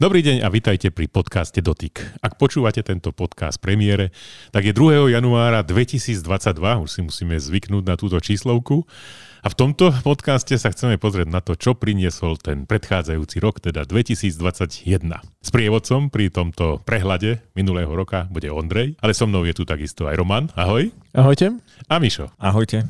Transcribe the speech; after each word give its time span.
Dobrý 0.00 0.24
deň 0.24 0.40
a 0.40 0.48
vitajte 0.48 0.88
pri 0.88 1.04
podcaste 1.04 1.60
Dotyk. 1.60 2.24
Ak 2.24 2.40
počúvate 2.40 2.80
tento 2.80 3.12
podcast 3.12 3.60
premiére, 3.60 4.08
tak 4.48 4.64
je 4.64 4.72
2. 4.72 5.12
januára 5.12 5.60
2022, 5.60 6.16
už 6.80 6.88
si 6.88 7.00
musíme 7.04 7.36
zvyknúť 7.36 7.84
na 7.84 8.00
túto 8.00 8.16
číslovku. 8.16 8.88
A 9.44 9.52
v 9.52 9.58
tomto 9.58 9.92
podcaste 10.00 10.56
sa 10.56 10.72
chceme 10.72 10.96
pozrieť 10.96 11.28
na 11.28 11.44
to, 11.44 11.60
čo 11.60 11.76
priniesol 11.76 12.40
ten 12.40 12.64
predchádzajúci 12.64 13.36
rok, 13.44 13.60
teda 13.60 13.84
2021. 13.84 15.12
S 15.44 15.50
prievodcom 15.52 16.08
pri 16.08 16.32
tomto 16.32 16.80
prehľade 16.88 17.44
minulého 17.52 17.92
roka 17.92 18.24
bude 18.32 18.48
Ondrej, 18.48 18.96
ale 19.04 19.12
so 19.12 19.28
mnou 19.28 19.44
je 19.44 19.52
tu 19.52 19.68
takisto 19.68 20.08
aj 20.08 20.16
Roman. 20.16 20.48
Ahoj. 20.56 20.88
Ahojte. 21.12 21.52
A 21.92 22.00
Mišo. 22.00 22.32
Ahojte. 22.40 22.88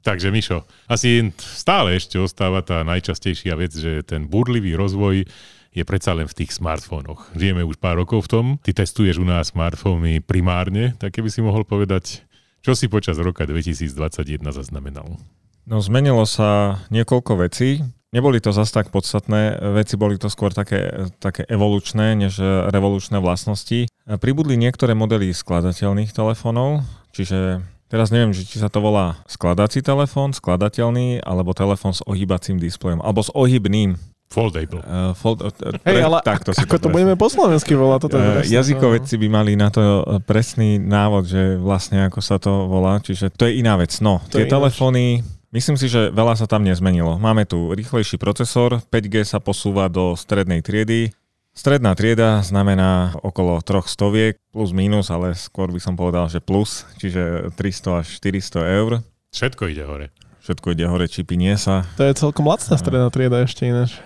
Takže 0.00 0.32
Mišo, 0.32 0.64
asi 0.88 1.28
stále 1.36 2.00
ešte 2.00 2.16
ostáva 2.16 2.64
tá 2.64 2.80
najčastejšia 2.88 3.52
vec, 3.52 3.76
že 3.76 4.00
ten 4.00 4.24
burlivý 4.24 4.72
rozvoj 4.72 5.28
je 5.70 5.84
predsa 5.86 6.16
len 6.16 6.26
v 6.26 6.34
tých 6.34 6.56
smartfónoch. 6.56 7.30
Žijeme 7.36 7.62
už 7.62 7.76
pár 7.76 8.00
rokov 8.00 8.26
v 8.26 8.30
tom, 8.32 8.46
ty 8.64 8.72
testuješ 8.72 9.20
u 9.20 9.26
nás 9.28 9.52
smartfóny 9.52 10.24
primárne, 10.24 10.96
tak 10.96 11.20
keby 11.20 11.28
si 11.28 11.44
mohol 11.44 11.68
povedať, 11.68 12.24
čo 12.64 12.72
si 12.72 12.88
počas 12.88 13.20
roka 13.20 13.44
2021 13.44 14.40
zaznamenal? 14.50 15.20
No 15.68 15.78
zmenilo 15.84 16.24
sa 16.24 16.82
niekoľko 16.88 17.46
vecí. 17.46 17.84
Neboli 18.10 18.42
to 18.42 18.50
zase 18.50 18.74
tak 18.74 18.90
podstatné 18.90 19.70
veci, 19.78 19.94
boli 19.94 20.18
to 20.18 20.26
skôr 20.26 20.50
také, 20.50 21.06
také 21.22 21.46
evolučné 21.46 22.18
než 22.18 22.42
revolučné 22.74 23.22
vlastnosti. 23.22 23.86
Pribudli 24.18 24.58
niektoré 24.58 24.98
modely 24.98 25.30
skladateľných 25.30 26.10
telefónov, 26.10 26.82
čiže 27.14 27.62
Teraz 27.90 28.14
neviem, 28.14 28.30
či 28.30 28.62
sa 28.62 28.70
to 28.70 28.78
volá 28.78 29.18
skladací 29.26 29.82
telefón, 29.82 30.30
skladateľný, 30.30 31.26
alebo 31.26 31.50
telefón 31.50 31.90
s 31.90 32.06
ohýbacím 32.06 32.62
displejom, 32.62 33.02
alebo 33.02 33.18
s 33.18 33.34
ohybným. 33.34 33.98
Foldable. 34.30 34.78
Uh, 34.86 35.10
fold, 35.18 35.42
uh, 35.42 35.50
pre, 35.82 35.98
hey, 35.98 36.06
ale 36.06 36.22
takto 36.22 36.54
si 36.54 36.62
ako 36.62 36.78
to, 36.78 36.86
to 36.86 36.94
budeme 36.94 37.18
po 37.18 37.26
slovensky 37.26 37.74
volať? 37.74 37.98
Toto 38.06 38.14
uh, 38.14 38.46
jazykovedci 38.46 39.18
by 39.18 39.26
mali 39.26 39.58
na 39.58 39.74
to 39.74 40.06
presný 40.22 40.78
návod, 40.78 41.26
že 41.26 41.58
vlastne 41.58 42.06
ako 42.06 42.22
sa 42.22 42.38
to 42.38 42.70
volá, 42.70 43.02
čiže 43.02 43.34
to 43.34 43.50
je 43.50 43.58
iná 43.58 43.74
vec. 43.74 43.90
No, 43.98 44.22
to 44.30 44.38
tie 44.38 44.46
telefóny, 44.46 45.26
myslím 45.50 45.74
si, 45.74 45.90
že 45.90 46.14
veľa 46.14 46.38
sa 46.38 46.46
tam 46.46 46.62
nezmenilo. 46.62 47.18
Máme 47.18 47.42
tu 47.42 47.74
rýchlejší 47.74 48.22
procesor, 48.22 48.78
5G 48.86 49.26
sa 49.26 49.42
posúva 49.42 49.90
do 49.90 50.14
strednej 50.14 50.62
triedy, 50.62 51.10
Stredná 51.50 51.98
trieda 51.98 52.40
znamená 52.46 53.18
okolo 53.20 53.58
troch 53.60 53.90
stoviek, 53.90 54.38
plus 54.54 54.70
minus, 54.70 55.10
ale 55.10 55.34
skôr 55.34 55.68
by 55.74 55.80
som 55.82 55.98
povedal, 55.98 56.30
že 56.30 56.38
plus, 56.38 56.86
čiže 57.02 57.50
300 57.58 58.00
až 58.00 58.06
400 58.22 58.78
eur. 58.80 58.90
Všetko 59.34 59.62
ide 59.66 59.84
hore. 59.84 60.06
Všetko 60.40 60.72
ide 60.72 60.86
hore, 60.86 61.06
čipy 61.10 61.36
nie 61.36 61.54
sa. 61.58 61.84
To 61.98 62.06
je 62.06 62.16
celkom 62.16 62.48
lacná 62.48 62.78
stredná 62.78 63.10
trieda 63.12 63.44
ešte 63.44 63.66
ináč. 63.66 63.98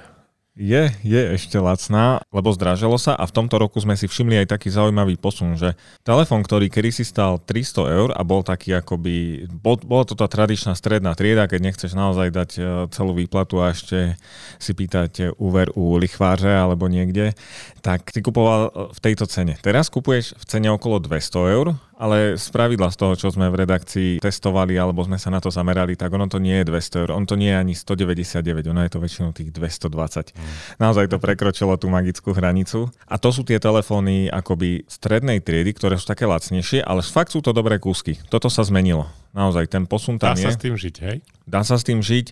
Je, 0.55 0.87
je 1.03 1.21
ešte 1.35 1.59
lacná, 1.59 2.23
lebo 2.31 2.55
zdražilo 2.55 2.95
sa 2.95 3.19
a 3.19 3.27
v 3.27 3.35
tomto 3.35 3.59
roku 3.59 3.83
sme 3.83 3.99
si 3.99 4.07
všimli 4.07 4.47
aj 4.47 4.55
taký 4.55 4.71
zaujímavý 4.71 5.19
posun, 5.19 5.59
že 5.59 5.75
telefón, 6.07 6.47
ktorý 6.47 6.71
kedy 6.71 6.95
si 6.95 7.03
stal 7.03 7.43
300 7.43 7.91
eur 7.91 8.09
a 8.15 8.23
bol 8.23 8.47
taký 8.47 8.79
akoby, 8.79 9.51
bol, 9.51 9.83
bola 9.83 10.07
to 10.07 10.15
tá 10.15 10.31
tradičná 10.31 10.79
stredná 10.79 11.19
trieda, 11.19 11.51
keď 11.51 11.59
nechceš 11.59 11.99
naozaj 11.99 12.31
dať 12.31 12.51
e, 12.55 12.63
celú 12.95 13.19
výplatu 13.19 13.67
a 13.67 13.75
ešte 13.75 14.15
si 14.63 14.73
pýtať 14.79 15.35
úver 15.43 15.75
u 15.75 15.99
lichváře 15.99 16.55
alebo 16.55 16.87
niekde, 16.87 17.35
tak 17.83 18.15
si 18.15 18.23
kupoval 18.23 18.71
e, 18.71 18.95
v 18.95 18.99
tejto 19.03 19.27
cene. 19.27 19.59
Teraz 19.59 19.91
kupuješ 19.91 20.39
v 20.39 20.45
cene 20.47 20.71
okolo 20.71 21.03
200 21.03 21.51
eur 21.51 21.75
ale 21.99 22.35
z 22.35 22.47
pravidla 22.51 22.91
z 22.91 22.97
toho, 22.99 23.15
čo 23.15 23.29
sme 23.31 23.47
v 23.51 23.67
redakcii 23.67 24.11
testovali 24.19 24.75
alebo 24.75 25.03
sme 25.07 25.19
sa 25.19 25.31
na 25.31 25.39
to 25.39 25.49
zamerali, 25.49 25.95
tak 25.95 26.11
ono 26.11 26.27
to 26.27 26.43
nie 26.43 26.63
je 26.63 26.65
200 26.71 27.03
eur, 27.07 27.11
on 27.15 27.25
to 27.25 27.39
nie 27.39 27.51
je 27.51 27.59
ani 27.59 27.75
199, 27.77 28.71
ono 28.71 28.81
je 28.83 28.91
to 28.91 28.99
väčšinou 28.99 29.31
tých 29.31 29.51
220. 29.55 30.35
Mm. 30.35 30.43
Naozaj 30.83 31.05
to 31.11 31.19
prekročilo 31.23 31.79
tú 31.79 31.87
magickú 31.87 32.35
hranicu. 32.35 32.91
A 33.07 33.17
to 33.17 33.31
sú 33.31 33.47
tie 33.47 33.63
telefóny 33.63 34.27
akoby 34.29 34.87
strednej 34.91 35.39
triedy, 35.39 35.75
ktoré 35.75 35.95
sú 36.01 36.11
také 36.11 36.27
lacnejšie, 36.27 36.83
ale 36.83 37.05
fakt 37.05 37.31
sú 37.31 37.41
to 37.41 37.55
dobré 37.55 37.79
kúsky. 37.79 38.19
Toto 38.27 38.51
sa 38.51 38.67
zmenilo. 38.67 39.07
Naozaj, 39.35 39.67
ten 39.71 39.85
posun 39.87 40.19
tam 40.19 40.35
Dá 40.35 40.39
je. 40.39 40.47
Dá 40.47 40.51
sa 40.51 40.55
s 40.55 40.63
tým 40.63 40.75
žiť, 40.79 40.97
hej? 41.03 41.17
Dá 41.47 41.61
sa 41.67 41.77
s 41.79 41.85
tým 41.87 42.01
žiť. 42.03 42.27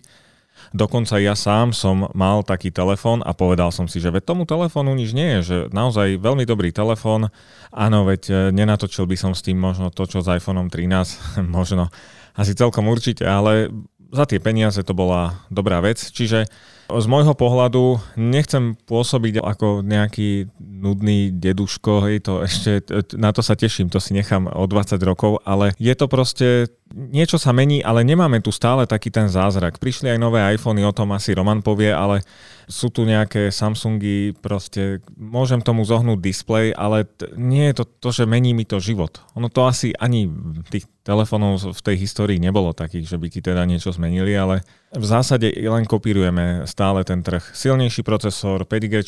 Dokonca 0.73 1.21
ja 1.21 1.37
sám 1.37 1.69
som 1.69 2.09
mal 2.17 2.41
taký 2.41 2.73
telefón 2.73 3.21
a 3.21 3.37
povedal 3.37 3.69
som 3.69 3.85
si, 3.85 4.01
že 4.01 4.09
veď 4.09 4.25
tomu 4.25 4.49
telefónu 4.49 4.97
nič 4.97 5.13
nie 5.13 5.37
je, 5.37 5.41
že 5.45 5.57
naozaj 5.69 6.17
veľmi 6.17 6.49
dobrý 6.49 6.73
telefón. 6.73 7.29
Áno, 7.69 8.09
veď 8.09 8.21
e, 8.25 8.33
nenatočil 8.49 9.05
by 9.05 9.13
som 9.13 9.31
s 9.37 9.45
tým 9.45 9.61
možno 9.61 9.93
to, 9.93 10.09
čo 10.09 10.25
s 10.25 10.27
iPhoneom 10.33 10.73
13, 10.73 11.37
možno 11.57 11.93
asi 12.33 12.57
celkom 12.57 12.89
určite, 12.89 13.21
ale 13.21 13.69
za 14.13 14.29
tie 14.29 14.37
peniaze 14.37 14.85
to 14.85 14.93
bola 14.93 15.41
dobrá 15.49 15.81
vec. 15.81 15.97
Čiže 15.97 16.45
z 16.93 17.05
môjho 17.09 17.33
pohľadu 17.33 17.97
nechcem 18.19 18.77
pôsobiť 18.85 19.41
ako 19.41 19.81
nejaký 19.81 20.51
nudný 20.61 21.33
deduško, 21.33 22.05
hej, 22.05 22.21
to 22.21 22.43
ešte, 22.45 22.85
na 23.17 23.33
to 23.33 23.41
sa 23.41 23.57
teším, 23.57 23.89
to 23.89 23.97
si 23.97 24.13
nechám 24.13 24.45
o 24.51 24.67
20 24.67 24.99
rokov, 25.01 25.41
ale 25.47 25.73
je 25.81 25.95
to 25.95 26.05
proste, 26.05 26.69
niečo 26.93 27.41
sa 27.41 27.55
mení, 27.55 27.81
ale 27.81 28.05
nemáme 28.05 28.43
tu 28.43 28.53
stále 28.53 28.85
taký 28.85 29.09
ten 29.09 29.31
zázrak. 29.31 29.79
Prišli 29.81 30.13
aj 30.13 30.19
nové 30.21 30.43
iPhony, 30.53 30.85
o 30.85 30.93
tom 30.93 31.15
asi 31.15 31.33
Roman 31.33 31.63
povie, 31.65 31.89
ale 31.89 32.21
sú 32.67 32.89
tu 32.89 33.03
nejaké 33.07 33.49
Samsungy, 33.49 34.35
proste 34.39 35.03
môžem 35.15 35.59
tomu 35.63 35.83
zohnúť 35.87 36.19
displej, 36.19 36.75
ale 36.75 37.07
t- 37.07 37.29
nie 37.35 37.71
je 37.71 37.81
to 37.81 37.85
to, 37.99 38.09
že 38.11 38.29
mení 38.29 38.51
mi 38.51 38.63
to 38.67 38.83
život. 38.83 39.23
Ono 39.35 39.47
to 39.47 39.65
asi 39.67 39.95
ani 39.97 40.27
tých 40.69 40.87
telefónov 41.03 41.75
v 41.75 41.81
tej 41.83 41.95
histórii 41.99 42.39
nebolo 42.39 42.71
takých, 42.71 43.15
že 43.15 43.17
by 43.19 43.27
ti 43.27 43.39
teda 43.43 43.67
niečo 43.67 43.91
zmenili, 43.91 44.31
ale 44.35 44.63
v 44.93 45.05
zásade 45.05 45.49
len 45.49 45.89
kopírujeme 45.89 46.69
stále 46.69 47.01
ten 47.01 47.25
trh. 47.25 47.41
Silnejší 47.53 48.05
procesor, 48.05 48.61
5G, 48.65 49.01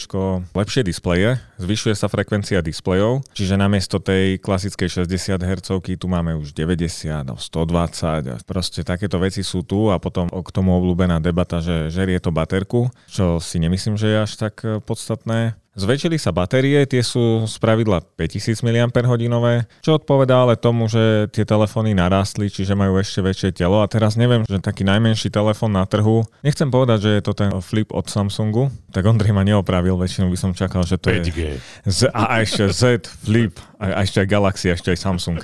lepšie 0.52 0.82
displeje, 0.82 1.38
zvyšuje 1.62 1.94
sa 1.94 2.10
frekvencia 2.10 2.66
displejov, 2.66 3.22
čiže 3.38 3.54
namiesto 3.54 4.02
tej 4.02 4.42
klasickej 4.42 5.06
60 5.06 5.38
Hz 5.38 5.70
tu 5.86 6.08
máme 6.10 6.34
už 6.36 6.58
90, 6.58 7.38
120 7.38 8.34
a 8.34 8.36
proste 8.44 8.82
takéto 8.82 9.22
veci 9.22 9.46
sú 9.46 9.62
tu 9.62 9.94
a 9.94 10.02
potom 10.02 10.28
k 10.30 10.50
tomu 10.50 10.74
obľúbená 10.82 11.22
debata, 11.22 11.62
že 11.62 11.94
žerie 11.94 12.18
to 12.18 12.34
baterku, 12.34 12.90
čo 13.06 13.38
si 13.38 13.62
nemyslím, 13.62 13.96
že 13.96 14.08
je 14.10 14.18
až 14.18 14.32
tak 14.38 14.66
eh, 14.66 14.82
podstatné. 14.82 15.65
Zväčšili 15.76 16.16
sa 16.16 16.32
batérie, 16.32 16.88
tie 16.88 17.04
sú 17.04 17.44
z 17.44 17.56
pravidla 17.60 18.00
5000 18.16 18.64
mAh, 18.64 19.68
čo 19.84 20.00
odpovedá 20.00 20.48
ale 20.48 20.56
tomu, 20.56 20.88
že 20.88 21.28
tie 21.36 21.44
telefóny 21.44 21.92
narástli, 21.92 22.48
čiže 22.48 22.80
majú 22.80 22.96
ešte 22.96 23.20
väčšie 23.20 23.50
telo 23.52 23.84
a 23.84 23.92
teraz 23.92 24.16
neviem, 24.16 24.48
že 24.48 24.64
taký 24.64 24.88
najmenší 24.88 25.28
telefón 25.28 25.76
na 25.76 25.84
trhu, 25.84 26.24
nechcem 26.48 26.72
povedať, 26.72 27.04
že 27.04 27.12
je 27.20 27.22
to 27.28 27.34
ten 27.36 27.52
flip 27.60 27.92
od 27.92 28.08
Samsungu, 28.08 28.72
tak 28.96 29.04
Ondrej 29.04 29.36
ma 29.36 29.44
neopravil, 29.44 30.00
väčšinou 30.00 30.32
by 30.32 30.40
som 30.40 30.56
čakal, 30.56 30.88
že 30.88 30.96
to 30.96 31.12
5G. 31.12 31.36
je 31.36 31.54
Z, 31.92 32.08
a 32.08 32.40
ešte 32.40 32.72
Z, 32.72 33.12
flip, 33.28 33.60
a, 33.76 34.00
a 34.00 34.08
ešte 34.08 34.24
aj 34.24 34.28
Galaxy, 34.32 34.72
ešte 34.72 34.96
aj 34.96 35.00
Samsung. 35.04 35.44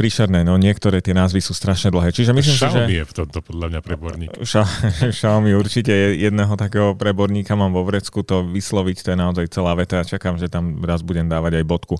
Príšerné, 0.00 0.48
no 0.48 0.56
niektoré 0.56 1.04
tie 1.04 1.12
názvy 1.12 1.44
sú 1.44 1.52
strašne 1.52 1.92
dlhé. 1.92 2.16
Čiže 2.16 2.32
myslím 2.32 2.56
Xiaomi 2.56 2.72
si, 2.72 2.88
že... 2.88 2.98
je 3.02 3.04
v 3.04 3.12
tomto 3.12 3.38
podľa 3.44 3.66
mňa 3.68 3.80
preborník. 3.84 4.32
Xiaomi 5.18 5.52
určite 5.52 5.92
je 5.92 6.08
jedného 6.24 6.56
takého 6.56 6.96
preborníka 6.96 7.52
mám 7.52 7.76
vo 7.76 7.84
vrecku, 7.84 8.24
to 8.24 8.48
vysloviť, 8.48 8.96
to 9.04 9.08
je 9.12 9.18
naozaj 9.18 9.42
naozaj 9.42 9.50
celá 9.50 9.72
veta 9.74 9.98
a 9.98 10.06
čakám, 10.06 10.38
že 10.38 10.46
tam 10.46 10.78
raz 10.84 11.02
budem 11.02 11.26
dávať 11.26 11.58
aj 11.58 11.64
bodku. 11.66 11.96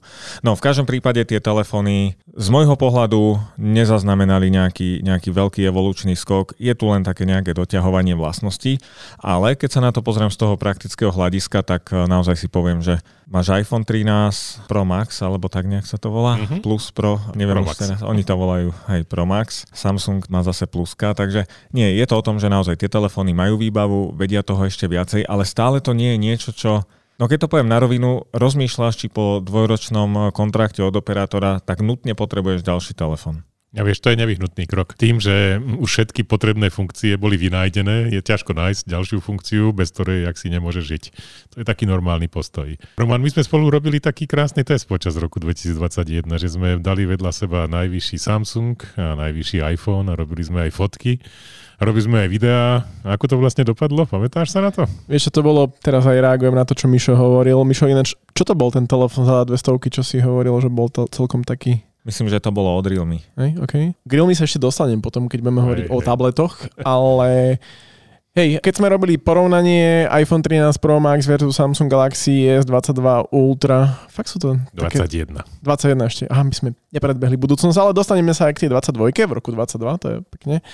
No 0.47 0.55
v 0.55 0.63
každom 0.63 0.87
prípade 0.87 1.19
tie 1.27 1.43
telefóny 1.43 2.15
z 2.31 2.49
môjho 2.53 2.79
pohľadu 2.79 3.41
nezaznamenali 3.59 4.53
nejaký, 4.55 5.03
nejaký 5.03 5.35
veľký 5.35 5.67
evolučný 5.67 6.15
skok. 6.15 6.55
Je 6.63 6.71
tu 6.79 6.87
len 6.87 7.03
také 7.03 7.27
nejaké 7.27 7.57
doťahovanie 7.57 8.15
vlastností, 8.15 8.79
ale 9.19 9.59
keď 9.59 9.71
sa 9.73 9.81
na 9.83 9.91
to 9.91 10.05
pozriem 10.05 10.31
z 10.31 10.39
toho 10.39 10.55
praktického 10.55 11.11
hľadiska, 11.11 11.67
tak 11.67 11.91
eh, 11.91 12.07
naozaj 12.07 12.39
si 12.39 12.47
poviem, 12.47 12.85
že 12.85 13.03
máš 13.33 13.49
iPhone 13.57 13.89
13 13.89 14.69
Pro 14.69 14.85
Max, 14.85 15.25
alebo 15.25 15.49
tak 15.49 15.65
nejak 15.65 15.89
sa 15.89 15.97
to 15.97 16.13
volá, 16.13 16.37
mm-hmm. 16.37 16.61
Plus 16.61 16.93
Pro, 16.93 17.17
neviem 17.33 17.65
Pro 17.65 17.73
Max. 17.73 17.81
teraz, 17.81 18.05
oni 18.05 18.23
to 18.23 18.37
volajú, 18.37 18.69
hej, 18.93 19.09
Pro 19.09 19.25
Max, 19.25 19.65
Samsung 19.73 20.21
má 20.29 20.45
zase 20.45 20.69
pluska, 20.69 21.17
takže 21.17 21.49
nie, 21.73 21.97
je 21.97 22.05
to 22.05 22.21
o 22.21 22.23
tom, 22.23 22.37
že 22.37 22.53
naozaj 22.53 22.77
tie 22.77 22.93
telefóny 22.93 23.33
majú 23.33 23.57
výbavu, 23.57 24.13
vedia 24.13 24.45
toho 24.45 24.69
ešte 24.69 24.85
viacej, 24.85 25.25
ale 25.25 25.49
stále 25.49 25.81
to 25.81 25.97
nie 25.97 26.15
je 26.15 26.19
niečo, 26.21 26.53
čo 26.53 26.85
No 27.21 27.31
keď 27.31 27.47
to 27.47 27.51
poviem 27.55 27.71
na 27.71 27.79
rovinu, 27.79 28.27
rozmýšľaš, 28.35 28.99
či 28.99 29.07
po 29.07 29.39
dvojročnom 29.39 30.35
kontrakte 30.35 30.83
od 30.83 30.97
operátora, 30.97 31.63
tak 31.63 31.79
nutne 31.79 32.19
potrebuješ 32.19 32.67
ďalší 32.67 32.99
telefon. 32.99 33.47
Ja 33.73 33.89
vieš, 33.89 34.05
to 34.05 34.13
je 34.13 34.21
nevyhnutný 34.21 34.69
krok. 34.69 34.93
Tým, 35.01 35.17
že 35.17 35.57
už 35.57 35.89
všetky 35.89 36.29
potrebné 36.29 36.69
funkcie 36.69 37.17
boli 37.17 37.41
vynájdené, 37.41 38.13
je 38.13 38.21
ťažko 38.21 38.53
nájsť 38.53 38.85
ďalšiu 38.85 39.25
funkciu, 39.25 39.73
bez 39.73 39.89
ktorej 39.97 40.29
ak 40.29 40.37
si 40.37 40.53
nemôže 40.53 40.85
žiť. 40.85 41.03
To 41.57 41.57
je 41.61 41.65
taký 41.65 41.89
normálny 41.89 42.29
postoj. 42.29 42.69
Roman, 43.01 43.25
my 43.25 43.33
sme 43.33 43.41
spolu 43.41 43.73
robili 43.73 43.97
taký 43.97 44.29
krásny 44.29 44.61
test 44.61 44.85
počas 44.85 45.17
roku 45.17 45.41
2021, 45.41 46.21
že 46.37 46.49
sme 46.53 46.77
dali 46.85 47.09
vedľa 47.09 47.33
seba 47.33 47.65
najvyšší 47.65 48.21
Samsung 48.21 48.77
a 49.01 49.17
najvyšší 49.25 49.65
iPhone 49.65 50.13
a 50.13 50.21
robili 50.21 50.45
sme 50.45 50.69
aj 50.69 50.71
fotky 50.77 51.17
robili 51.83 52.07
sme 52.07 52.23
aj 52.23 52.31
videá. 52.31 52.87
Ako 53.03 53.27
to 53.27 53.37
vlastne 53.43 53.67
dopadlo? 53.67 54.07
Pamätáš 54.07 54.55
sa 54.55 54.63
na 54.63 54.71
to? 54.71 54.87
Vieš, 55.11 55.29
čo 55.29 55.35
to 55.35 55.43
bolo, 55.43 55.67
teraz 55.83 56.07
aj 56.07 56.15
reagujem 56.15 56.55
na 56.55 56.63
to, 56.63 56.79
čo 56.79 56.87
Mišo 56.87 57.19
hovoril. 57.19 57.59
Mišo, 57.67 57.91
ináč, 57.91 58.15
čo 58.33 58.47
to 58.47 58.55
bol 58.55 58.71
ten 58.71 58.87
telefon 58.87 59.27
za 59.27 59.43
200, 59.51 59.91
čo 59.91 60.03
si 60.07 60.23
hovoril, 60.23 60.55
že 60.63 60.71
bol 60.71 60.87
to 60.87 61.11
celkom 61.11 61.43
taký 61.43 61.83
Myslím, 62.03 62.27
že 62.27 62.43
to 62.43 62.51
bolo 62.51 62.75
od 62.75 62.87
Realme. 62.87 63.23
Hej, 63.39 63.51
OK. 63.63 63.75
K 63.95 64.11
Realme 64.11 64.35
sa 64.35 64.43
ešte 64.43 64.59
dostanem 64.59 64.99
potom, 64.99 65.31
keď 65.31 65.39
budeme 65.39 65.63
hovoriť 65.63 65.87
hej, 65.87 65.93
o 65.95 65.99
hej. 66.03 66.07
tabletoch, 66.07 66.55
ale 66.83 67.63
Hej, 68.33 68.65
keď 68.65 68.81
sme 68.81 68.89
robili 68.89 69.21
porovnanie 69.21 70.09
iPhone 70.09 70.41
13 70.41 70.81
Pro 70.81 70.97
Max 70.97 71.29
versus 71.29 71.53
Samsung 71.53 71.85
Galaxy 71.93 72.49
S22 72.65 73.29
Ultra, 73.29 74.09
fakt 74.09 74.33
sú 74.33 74.41
to 74.41 74.57
21. 74.73 75.37
Také, 75.37 75.45
21 75.61 76.09
ešte. 76.09 76.25
Aha, 76.33 76.41
my 76.41 76.55
sme 76.57 76.73
nepredbehli 76.97 77.37
budúcnosť, 77.37 77.77
ale 77.77 77.93
dostaneme 77.93 78.33
sa 78.33 78.49
aj 78.49 78.57
k 78.57 78.61
tej 78.65 78.69
22 78.73 79.29
v 79.29 79.33
roku 79.37 79.53
22, 79.53 79.77
to 80.01 80.07
je 80.09 80.17
pekne 80.33 80.65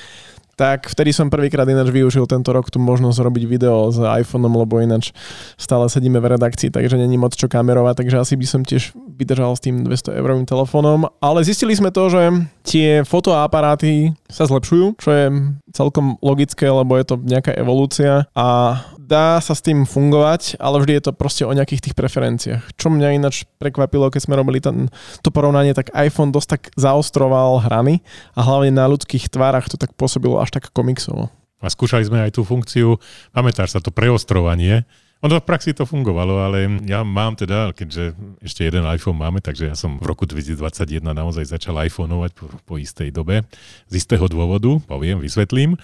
tak 0.59 0.91
vtedy 0.91 1.15
som 1.15 1.31
prvýkrát 1.31 1.71
ináč 1.71 1.95
využil 1.95 2.27
tento 2.27 2.51
rok 2.51 2.67
tú 2.67 2.83
možnosť 2.83 3.23
robiť 3.23 3.45
video 3.47 3.95
s 3.95 4.03
iPhoneom, 4.03 4.59
lebo 4.59 4.83
ináč 4.83 5.15
stále 5.55 5.87
sedíme 5.87 6.19
v 6.19 6.35
redakcii, 6.35 6.75
takže 6.75 6.99
není 6.99 7.15
moc 7.15 7.39
čo 7.39 7.47
kamerovať, 7.47 8.03
takže 8.03 8.19
asi 8.19 8.35
by 8.35 8.47
som 8.51 8.67
tiež 8.67 8.91
vydržal 9.15 9.55
s 9.55 9.63
tým 9.63 9.87
200 9.87 10.19
eurovým 10.19 10.51
telefónom. 10.51 11.07
Ale 11.23 11.47
zistili 11.47 11.79
sme 11.79 11.95
to, 11.95 12.11
že 12.11 12.23
tie 12.67 13.07
fotoaparáty 13.07 14.19
sa 14.27 14.51
zlepšujú, 14.51 14.99
čo 14.99 15.11
je 15.15 15.25
celkom 15.71 16.19
logické, 16.19 16.67
lebo 16.67 16.99
je 16.99 17.07
to 17.07 17.15
nejaká 17.23 17.55
evolúcia 17.55 18.27
a 18.35 18.83
dá 19.09 19.41
sa 19.41 19.57
s 19.57 19.65
tým 19.65 19.89
fungovať, 19.89 20.61
ale 20.61 20.85
vždy 20.85 20.93
je 21.01 21.03
to 21.09 21.13
proste 21.17 21.49
o 21.49 21.57
nejakých 21.57 21.89
tých 21.89 21.97
preferenciách. 21.97 22.77
Čo 22.77 22.93
mňa 22.93 23.17
ináč 23.17 23.49
prekvapilo, 23.57 24.13
keď 24.13 24.21
sme 24.29 24.37
robili 24.37 24.61
ten, 24.61 24.93
to 25.25 25.33
porovnanie, 25.33 25.73
tak 25.73 25.89
iPhone 25.97 26.29
dosť 26.29 26.49
tak 26.53 26.63
zaostroval 26.77 27.65
hrany 27.65 28.05
a 28.37 28.45
hlavne 28.45 28.77
na 28.77 28.85
ľudských 28.85 29.33
tvárach 29.33 29.73
to 29.73 29.81
tak 29.81 29.97
pôsobilo 29.97 30.37
až 30.37 30.53
tak 30.53 30.69
komiksovo. 30.77 31.33
A 31.59 31.73
skúšali 31.73 32.05
sme 32.07 32.23
aj 32.23 32.37
tú 32.37 32.45
funkciu, 32.45 33.01
pamätáš 33.33 33.75
sa, 33.75 33.83
to 33.83 33.91
preostrovanie, 33.91 34.87
ono 35.19 35.43
v 35.43 35.49
praxi 35.51 35.75
to 35.75 35.83
fungovalo, 35.83 36.47
ale 36.47 36.79
ja 36.87 37.03
mám 37.03 37.35
teda, 37.35 37.75
keďže 37.75 38.15
ešte 38.39 38.63
jeden 38.63 38.87
iPhone 38.87 39.19
máme, 39.19 39.43
takže 39.43 39.67
ja 39.67 39.75
som 39.75 39.99
v 39.99 40.07
roku 40.07 40.31
2021 40.31 41.03
naozaj 41.03 41.43
začal 41.43 41.75
iPhoneovať 41.91 42.31
po, 42.39 42.47
po 42.63 42.75
istej 42.79 43.11
dobe. 43.11 43.43
Z 43.91 44.07
istého 44.07 44.31
dôvodu, 44.31 44.79
poviem, 44.87 45.19
vysvetlím. 45.19 45.75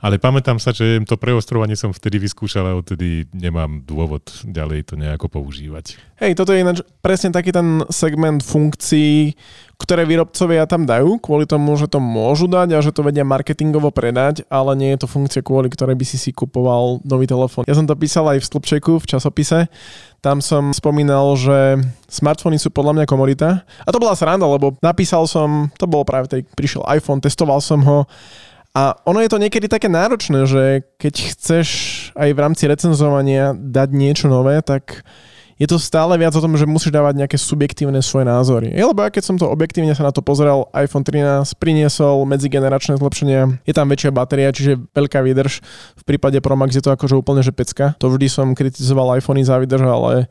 Ale 0.00 0.20
pamätám 0.20 0.60
sa, 0.60 0.76
že 0.76 1.00
to 1.08 1.16
preostrovanie 1.16 1.74
som 1.74 1.92
vtedy 1.92 2.20
vyskúšal 2.20 2.68
a 2.68 2.76
odtedy 2.76 3.28
nemám 3.32 3.80
dôvod 3.84 4.28
ďalej 4.44 4.92
to 4.92 4.94
nejako 5.00 5.32
používať. 5.32 5.96
Hej, 6.16 6.36
toto 6.36 6.52
je 6.52 6.64
ináč 6.64 6.80
presne 7.04 7.32
taký 7.32 7.52
ten 7.52 7.84
segment 7.92 8.40
funkcií, 8.40 9.36
ktoré 9.76 10.08
výrobcovia 10.08 10.64
tam 10.64 10.88
dajú, 10.88 11.20
kvôli 11.20 11.44
tomu, 11.44 11.76
že 11.76 11.88
to 11.92 12.00
môžu 12.00 12.48
dať 12.48 12.72
a 12.72 12.80
že 12.80 12.92
to 12.96 13.04
vedia 13.04 13.28
marketingovo 13.28 13.92
predať, 13.92 14.48
ale 14.48 14.72
nie 14.72 14.96
je 14.96 15.04
to 15.04 15.12
funkcia, 15.12 15.44
kvôli 15.44 15.68
ktorej 15.68 15.92
by 15.92 16.04
si 16.08 16.16
si 16.16 16.32
kupoval 16.32 17.04
nový 17.04 17.28
telefón. 17.28 17.68
Ja 17.68 17.76
som 17.76 17.84
to 17.84 17.92
písal 17.92 18.24
aj 18.32 18.40
v 18.40 18.48
Stĺpčeku, 18.48 18.96
v 18.96 19.08
časopise, 19.08 19.68
tam 20.24 20.40
som 20.40 20.72
spomínal, 20.72 21.36
že 21.36 21.76
smartfóny 22.08 22.56
sú 22.56 22.72
podľa 22.72 22.98
mňa 22.98 23.04
komodita. 23.04 23.62
A 23.84 23.88
to 23.92 24.00
bola 24.00 24.16
sranda, 24.16 24.48
lebo 24.48 24.74
napísal 24.80 25.28
som, 25.28 25.68
to 25.76 25.84
bolo 25.84 26.08
práve 26.08 26.32
tej, 26.32 26.42
prišiel 26.56 26.82
iPhone, 26.88 27.20
testoval 27.20 27.60
som 27.60 27.84
ho 27.84 28.08
a 28.76 28.92
ono 29.08 29.24
je 29.24 29.32
to 29.32 29.40
niekedy 29.40 29.72
také 29.72 29.88
náročné, 29.88 30.44
že 30.44 30.84
keď 31.00 31.14
chceš 31.32 31.68
aj 32.12 32.28
v 32.28 32.42
rámci 32.44 32.68
recenzovania 32.68 33.56
dať 33.56 33.88
niečo 33.88 34.28
nové, 34.28 34.60
tak 34.60 35.00
je 35.56 35.64
to 35.64 35.80
stále 35.80 36.12
viac 36.20 36.36
o 36.36 36.44
tom, 36.44 36.52
že 36.60 36.68
musíš 36.68 36.92
dávať 36.92 37.24
nejaké 37.24 37.40
subjektívne 37.40 38.04
svoje 38.04 38.28
názory. 38.28 38.76
Je, 38.76 38.84
lebo 38.84 39.00
ja 39.00 39.08
keď 39.08 39.24
som 39.24 39.40
to 39.40 39.48
objektívne 39.48 39.96
sa 39.96 40.04
na 40.04 40.12
to 40.12 40.20
pozeral, 40.20 40.68
iPhone 40.76 41.00
13 41.00 41.56
priniesol 41.56 42.28
medzigeneračné 42.28 43.00
zlepšenia, 43.00 43.64
je 43.64 43.72
tam 43.72 43.88
väčšia 43.88 44.12
batéria, 44.12 44.52
čiže 44.52 44.76
veľká 44.92 45.24
výdrž. 45.24 45.64
V 45.96 46.02
prípade 46.04 46.36
Pro 46.44 46.60
Max 46.60 46.76
je 46.76 46.84
to 46.84 46.92
akože 46.92 47.16
úplne 47.16 47.40
že 47.40 47.56
pecka. 47.56 47.96
To 47.96 48.12
vždy 48.12 48.28
som 48.28 48.52
kritizoval 48.52 49.16
iPhony 49.16 49.40
za 49.40 49.56
výdrž, 49.56 49.88
ale 49.88 50.28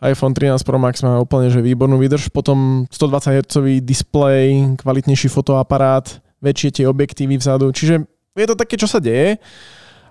iPhone 0.00 0.32
13 0.32 0.56
Pro 0.64 0.80
Max 0.80 1.04
má 1.04 1.20
úplne 1.20 1.52
že 1.52 1.60
výbornú 1.60 2.00
výdrž. 2.00 2.32
Potom 2.32 2.88
120 2.88 3.44
Hz 3.44 3.56
displej, 3.84 4.80
kvalitnejší 4.80 5.28
fotoaparát, 5.28 6.24
väčšie 6.42 6.82
tie 6.82 6.84
objektívy 6.86 7.38
vzadu. 7.38 7.70
Čiže 7.70 8.04
je 8.38 8.46
to 8.46 8.56
také, 8.58 8.78
čo 8.78 8.86
sa 8.86 9.02
deje. 9.02 9.38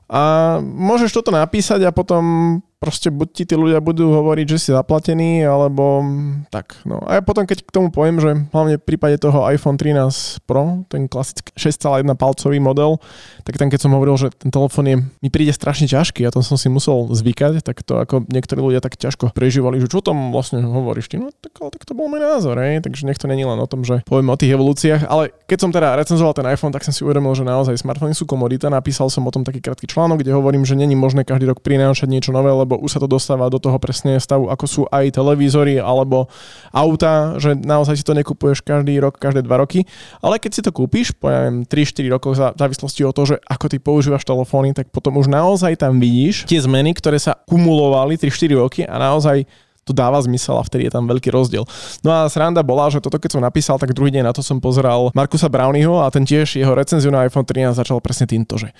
A 0.07 0.55
môžeš 0.63 1.11
toto 1.11 1.35
napísať 1.35 1.83
a 1.83 1.91
potom 1.91 2.57
proste 2.77 3.09
buď 3.09 3.27
ti 3.33 3.43
tí 3.49 3.55
ľudia 3.57 3.81
budú 3.81 4.13
hovoriť, 4.13 4.45
že 4.53 4.57
si 4.57 4.69
zaplatený, 4.69 5.45
alebo 5.45 6.05
tak. 6.53 6.77
No. 6.85 7.01
A 7.09 7.17
ja 7.17 7.21
potom, 7.25 7.49
keď 7.49 7.65
k 7.65 7.73
tomu 7.73 7.89
poviem, 7.89 8.21
že 8.21 8.37
hlavne 8.53 8.77
v 8.77 8.85
prípade 8.85 9.17
toho 9.17 9.49
iPhone 9.49 9.81
13 9.81 10.45
Pro, 10.45 10.85
ten 10.85 11.09
klasický 11.09 11.49
6,1 11.57 12.05
palcový 12.13 12.61
model, 12.61 13.01
tak 13.41 13.57
tam 13.57 13.73
keď 13.73 13.79
som 13.81 13.91
hovoril, 13.97 14.15
že 14.21 14.29
ten 14.29 14.53
telefón 14.53 14.85
je, 14.85 14.97
mi 15.01 15.29
príde 15.33 15.49
strašne 15.49 15.89
ťažký 15.89 16.21
a 16.25 16.33
to 16.33 16.45
som 16.45 16.55
si 16.55 16.69
musel 16.69 17.09
zvykať, 17.09 17.65
tak 17.65 17.81
to 17.81 17.97
ako 17.97 18.29
niektorí 18.29 18.61
ľudia 18.61 18.81
tak 18.81 18.93
ťažko 18.93 19.33
prežívali, 19.33 19.81
že 19.81 19.89
čo 19.89 20.05
tam 20.05 20.29
vlastne 20.29 20.61
hovoríš 20.61 21.09
ty? 21.09 21.17
No 21.17 21.33
tak, 21.33 21.57
ale 21.57 21.73
tak 21.73 21.81
to 21.81 21.97
bol 21.97 22.05
môj 22.05 22.21
názor, 22.21 22.61
hej? 22.61 22.85
takže 22.85 23.09
nech 23.09 23.17
to 23.17 23.25
není 23.25 23.41
len 23.41 23.57
o 23.57 23.65
tom, 23.65 23.81
že 23.81 24.05
povieme 24.05 24.29
o 24.29 24.37
tých 24.37 24.53
evolúciách, 24.53 25.09
ale 25.09 25.33
keď 25.49 25.57
som 25.57 25.71
teda 25.73 25.97
recenzoval 25.97 26.37
ten 26.37 26.45
iPhone, 26.45 26.69
tak 26.69 26.85
som 26.85 26.93
si 26.93 27.01
uvedomil, 27.01 27.33
že 27.33 27.41
naozaj 27.41 27.81
smartfóny 27.81 28.13
sú 28.13 28.29
komodita. 28.29 28.69
Napísal 28.69 29.09
som 29.09 29.25
o 29.25 29.31
tom 29.33 29.41
taký 29.41 29.63
krátky 29.63 29.89
článok, 29.89 30.21
kde 30.21 30.35
hovorím, 30.35 30.67
že 30.67 30.77
není 30.77 30.93
možné 30.93 31.25
každý 31.25 31.49
rok 31.49 31.65
prinášať 31.65 32.05
niečo 32.11 32.29
nové, 32.35 32.51
lebo 32.67 32.83
už 32.83 32.91
sa 32.91 32.99
to 32.99 33.07
dostáva 33.07 33.47
do 33.47 33.55
toho 33.55 33.79
presne 33.79 34.19
stavu, 34.19 34.51
ako 34.51 34.65
sú 34.67 34.81
aj 34.91 35.15
televízory 35.15 35.79
alebo 35.79 36.27
auta, 36.75 37.39
že 37.39 37.55
naozaj 37.55 37.95
si 37.95 38.03
to 38.03 38.11
nekupuješ 38.11 38.59
každý 38.59 38.99
rok, 38.99 39.15
každé 39.15 39.47
dva 39.47 39.63
roky. 39.63 39.87
Ale 40.19 40.35
keď 40.35 40.51
si 40.51 40.61
to 40.67 40.75
kúpiš, 40.75 41.15
poviem 41.15 41.63
3-4 41.63 42.11
rokov 42.11 42.35
za 42.35 42.51
závislosti 42.59 43.07
od 43.07 43.15
toho, 43.15 43.27
že 43.31 43.37
ako 43.47 43.65
ty 43.71 43.79
používaš 43.79 44.27
telefóny, 44.27 44.75
tak 44.75 44.91
potom 44.91 45.15
už 45.15 45.31
naozaj 45.31 45.79
tam 45.79 46.03
vidíš 46.03 46.43
tie 46.43 46.59
zmeny, 46.59 46.91
ktoré 46.91 47.15
sa 47.15 47.39
kumulovali 47.47 48.19
3-4 48.19 48.59
roky 48.59 48.83
a 48.83 48.99
naozaj 48.99 49.47
to 49.87 49.95
dáva 49.95 50.19
zmysel 50.19 50.59
a 50.59 50.67
vtedy 50.67 50.91
je 50.91 50.93
tam 50.99 51.07
veľký 51.07 51.31
rozdiel. 51.31 51.63
No 52.03 52.11
a 52.11 52.27
sranda 52.27 52.59
bola, 52.59 52.91
že 52.91 52.99
toto 52.99 53.15
keď 53.15 53.39
som 53.39 53.41
napísal, 53.41 53.79
tak 53.79 53.95
druhý 53.95 54.11
deň 54.11 54.27
na 54.27 54.35
to 54.35 54.43
som 54.43 54.59
pozeral 54.59 55.15
Markusa 55.15 55.47
Brownieho 55.47 56.03
a 56.03 56.11
ten 56.11 56.27
tiež 56.27 56.59
jeho 56.59 56.75
recenziu 56.75 57.07
na 57.07 57.23
iPhone 57.23 57.47
13 57.47 57.71
začal 57.71 58.03
presne 58.03 58.27
týmto, 58.27 58.59
že 58.59 58.75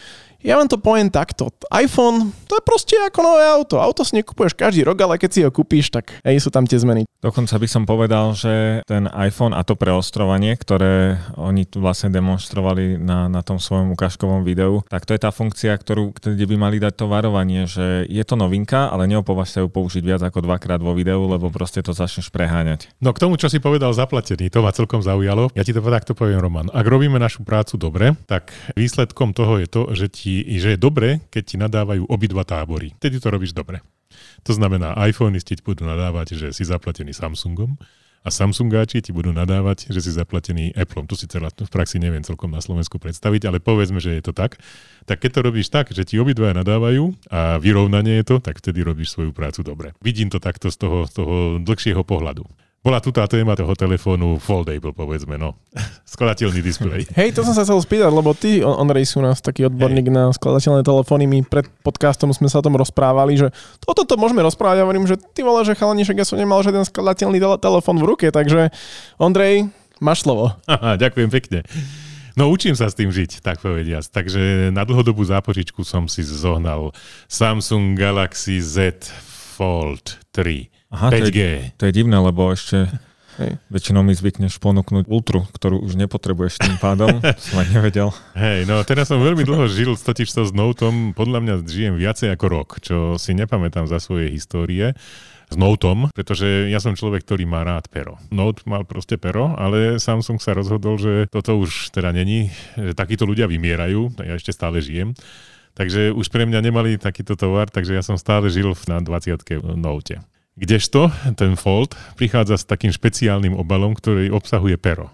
ja 0.46 0.56
vám 0.58 0.70
to 0.70 0.78
poviem 0.78 1.10
takto. 1.10 1.50
iPhone, 1.74 2.32
to 2.46 2.58
je 2.58 2.64
proste 2.64 2.96
ako 2.96 3.20
nové 3.26 3.44
auto. 3.46 3.82
Auto 3.82 4.06
si 4.06 4.22
nekupuješ 4.22 4.54
každý 4.54 4.86
rok, 4.86 4.98
ale 5.02 5.18
keď 5.18 5.30
si 5.34 5.42
ho 5.42 5.50
kúpíš, 5.50 5.90
tak 5.90 6.14
aj 6.22 6.38
sú 6.38 6.54
tam 6.54 6.70
tie 6.70 6.78
zmeny. 6.78 7.10
Dokonca 7.18 7.58
by 7.58 7.68
som 7.68 7.84
povedal, 7.90 8.38
že 8.38 8.86
ten 8.86 9.10
iPhone 9.10 9.58
a 9.58 9.66
to 9.66 9.74
preostrovanie, 9.74 10.54
ktoré 10.54 11.18
oni 11.34 11.66
tu 11.66 11.82
vlastne 11.82 12.14
demonstrovali 12.14 13.02
na, 13.02 13.26
na 13.26 13.42
tom 13.42 13.58
svojom 13.58 13.98
ukážkovom 13.98 14.46
videu, 14.46 14.86
tak 14.86 15.10
to 15.10 15.18
je 15.18 15.22
tá 15.26 15.34
funkcia, 15.34 15.74
ktorú, 15.74 16.14
kde 16.14 16.46
by 16.46 16.56
mali 16.56 16.78
dať 16.78 16.94
to 16.94 17.06
varovanie, 17.10 17.66
že 17.66 18.06
je 18.06 18.22
to 18.22 18.38
novinka, 18.38 18.94
ale 18.94 19.10
neopovaž 19.10 19.58
sa 19.58 19.60
ju 19.66 19.68
použiť 19.68 20.04
viac 20.06 20.22
ako 20.22 20.46
dvakrát 20.46 20.78
vo 20.78 20.94
videu, 20.94 21.20
lebo 21.26 21.50
proste 21.50 21.82
to 21.82 21.92
začneš 21.92 22.30
preháňať. 22.30 22.94
No 23.02 23.12
k 23.12 23.22
tomu, 23.26 23.42
čo 23.42 23.50
si 23.50 23.58
povedal 23.58 23.90
zaplatený, 23.98 24.54
to 24.54 24.62
ma 24.62 24.70
celkom 24.70 25.02
zaujalo. 25.02 25.50
Ja 25.58 25.66
ti 25.66 25.74
to 25.74 25.82
takto 25.82 26.14
poviem, 26.14 26.38
Roman. 26.38 26.70
Ak 26.70 26.86
robíme 26.86 27.18
našu 27.18 27.42
prácu 27.42 27.82
dobre, 27.82 28.14
tak 28.30 28.54
výsledkom 28.78 29.34
toho 29.34 29.58
je 29.58 29.68
to, 29.68 29.82
že 29.98 30.08
ti 30.14 30.27
ti, 30.28 30.44
že 30.60 30.76
je 30.76 30.80
dobre, 30.80 31.24
keď 31.32 31.44
ti 31.48 31.56
nadávajú 31.56 32.04
obidva 32.12 32.44
tábory. 32.44 32.92
Tedy 33.00 33.24
to 33.24 33.32
robíš 33.32 33.56
dobre. 33.56 33.80
To 34.44 34.52
znamená, 34.52 34.92
iPhone 35.08 35.40
ti 35.40 35.56
budú 35.64 35.88
nadávať, 35.88 36.36
že 36.36 36.48
si 36.52 36.68
zaplatený 36.68 37.16
Samsungom 37.16 37.80
a 38.28 38.30
Samsungáči 38.34 39.00
ti 39.00 39.16
budú 39.16 39.32
nadávať, 39.32 39.88
že 39.88 40.04
si 40.04 40.12
zaplatený 40.12 40.76
Appleom. 40.76 41.08
Tu 41.08 41.16
si 41.16 41.32
celá 41.32 41.48
v 41.48 41.72
praxi 41.72 41.96
neviem 41.96 42.20
celkom 42.28 42.52
na 42.52 42.60
Slovensku 42.60 43.00
predstaviť, 43.00 43.48
ale 43.48 43.64
povedzme, 43.64 44.04
že 44.04 44.20
je 44.20 44.24
to 44.28 44.36
tak. 44.36 44.60
Tak 45.08 45.24
keď 45.24 45.32
to 45.32 45.42
robíš 45.48 45.72
tak, 45.72 45.96
že 45.96 46.04
ti 46.04 46.20
obidva 46.20 46.52
nadávajú 46.52 47.16
a 47.32 47.56
vyrovnanie 47.64 48.20
je 48.20 48.36
to, 48.36 48.44
tak 48.44 48.60
vtedy 48.60 48.84
robíš 48.84 49.16
svoju 49.16 49.32
prácu 49.32 49.64
dobre. 49.64 49.96
Vidím 50.04 50.28
to 50.28 50.44
takto 50.44 50.68
z 50.68 50.76
toho, 50.76 51.08
z 51.08 51.12
toho 51.24 51.36
dlhšieho 51.64 52.04
pohľadu. 52.04 52.44
Bola 52.86 53.04
tu 53.04 53.12
tá 53.12 53.28
téma 53.28 53.58
toho 53.58 53.74
telefónu 53.76 54.40
foldable, 54.40 54.96
povedzme, 54.96 55.36
no. 55.36 55.58
Skladateľný 56.14 56.62
displej. 56.64 57.10
Hej, 57.18 57.36
to 57.36 57.44
som 57.44 57.52
sa 57.52 57.68
chcel 57.68 57.82
spýtať, 57.82 58.12
lebo 58.14 58.32
ty, 58.32 58.64
Ondrej, 58.64 59.12
sú 59.12 59.20
nás 59.20 59.44
taký 59.44 59.68
odborník 59.68 60.08
hey. 60.08 60.16
na 60.16 60.24
skladateľné 60.32 60.86
telefóny. 60.88 61.28
My 61.28 61.40
pred 61.44 61.68
podcastom 61.84 62.32
sme 62.32 62.48
sa 62.48 62.62
o 62.62 62.66
tom 62.66 62.80
rozprávali, 62.80 63.36
že 63.36 63.52
toto 63.84 64.08
to 64.08 64.16
môžeme 64.16 64.40
rozprávať. 64.40 64.80
Ja 64.80 64.86
hovorím, 64.88 65.10
že 65.10 65.20
ty 65.20 65.44
vole, 65.44 65.68
že 65.68 65.76
chalanišek, 65.76 66.22
ja 66.22 66.26
som 66.26 66.40
nemal 66.40 66.64
žiaden 66.64 66.88
skladateľný 66.88 67.38
tele- 67.42 67.60
telefón 67.60 67.98
v 68.00 68.08
ruke, 68.08 68.28
takže 68.32 68.72
Ondrej, 69.20 69.68
máš 70.00 70.24
slovo. 70.24 70.56
Aha, 70.70 70.96
ďakujem 70.96 71.28
pekne. 71.34 71.68
No 72.38 72.54
učím 72.54 72.78
sa 72.78 72.86
s 72.86 72.94
tým 72.94 73.10
žiť, 73.10 73.42
tak 73.42 73.60
povediac. 73.66 74.06
Takže 74.06 74.70
na 74.70 74.86
dlhodobú 74.86 75.26
zápožičku 75.26 75.82
som 75.82 76.06
si 76.06 76.22
zohnal 76.22 76.94
Samsung 77.26 77.98
Galaxy 77.98 78.62
Z 78.62 79.10
Fold 79.58 80.22
3 80.38 80.77
Aha, 80.94 81.12
5G. 81.12 81.20
To 81.20 81.28
je, 81.28 81.52
to 81.76 81.84
je 81.90 81.94
divné, 81.94 82.18
lebo 82.20 82.52
ešte 82.52 82.88
Hej. 83.38 83.62
Väčšinou 83.70 84.02
mi 84.02 84.18
zvykneš 84.18 84.58
ponúknuť 84.58 85.06
ultru, 85.06 85.46
ktorú 85.54 85.86
už 85.86 85.94
nepotrebuješ 85.94 86.58
tým 86.58 86.78
pádom. 86.82 87.22
som 87.46 87.62
aj 87.62 87.70
nevedel. 87.70 88.10
Hej, 88.34 88.66
no 88.66 88.82
teraz 88.82 89.14
som 89.14 89.22
veľmi 89.22 89.46
dlho 89.46 89.70
žil 89.70 89.94
totiž 89.94 90.26
to 90.26 90.42
s 90.42 90.52
Noteom. 90.58 91.14
Podľa 91.14 91.40
mňa 91.46 91.54
žijem 91.70 91.96
viacej 92.02 92.34
ako 92.34 92.46
rok, 92.50 92.70
čo 92.82 92.98
si 93.22 93.38
nepamätám 93.38 93.86
za 93.86 94.02
svoje 94.02 94.34
histórie 94.34 94.98
s 95.48 95.56
Noteom, 95.56 96.10
pretože 96.18 96.66
ja 96.68 96.82
som 96.82 96.98
človek, 96.98 97.24
ktorý 97.24 97.46
má 97.46 97.62
rád 97.62 97.88
pero. 97.94 98.18
Note 98.34 98.66
mal 98.66 98.84
proste 98.84 99.22
pero, 99.22 99.54
ale 99.56 100.02
Samsung 100.02 100.42
sa 100.42 100.58
rozhodol, 100.58 100.98
že 100.98 101.30
toto 101.30 101.62
už 101.62 101.94
teda 101.94 102.12
není, 102.12 102.50
že 102.74 102.98
takíto 102.98 103.24
ľudia 103.24 103.46
vymierajú, 103.46 104.18
ja 104.28 104.34
ešte 104.36 104.52
stále 104.52 104.82
žijem. 104.82 105.14
Takže 105.78 106.10
už 106.10 106.34
pre 106.34 106.50
mňa 106.50 106.58
nemali 106.58 106.98
takýto 106.98 107.38
tovar, 107.38 107.70
takže 107.70 107.94
ja 107.94 108.02
som 108.02 108.18
stále 108.18 108.50
žil 108.50 108.74
na 108.90 108.98
20 108.98 109.62
Note. 109.78 110.26
Kdežto 110.58 111.14
ten 111.38 111.54
Fold 111.54 111.94
prichádza 112.18 112.58
s 112.58 112.66
takým 112.66 112.90
špeciálnym 112.90 113.54
obalom, 113.54 113.94
ktorý 113.94 114.34
obsahuje 114.34 114.82
pero. 114.82 115.14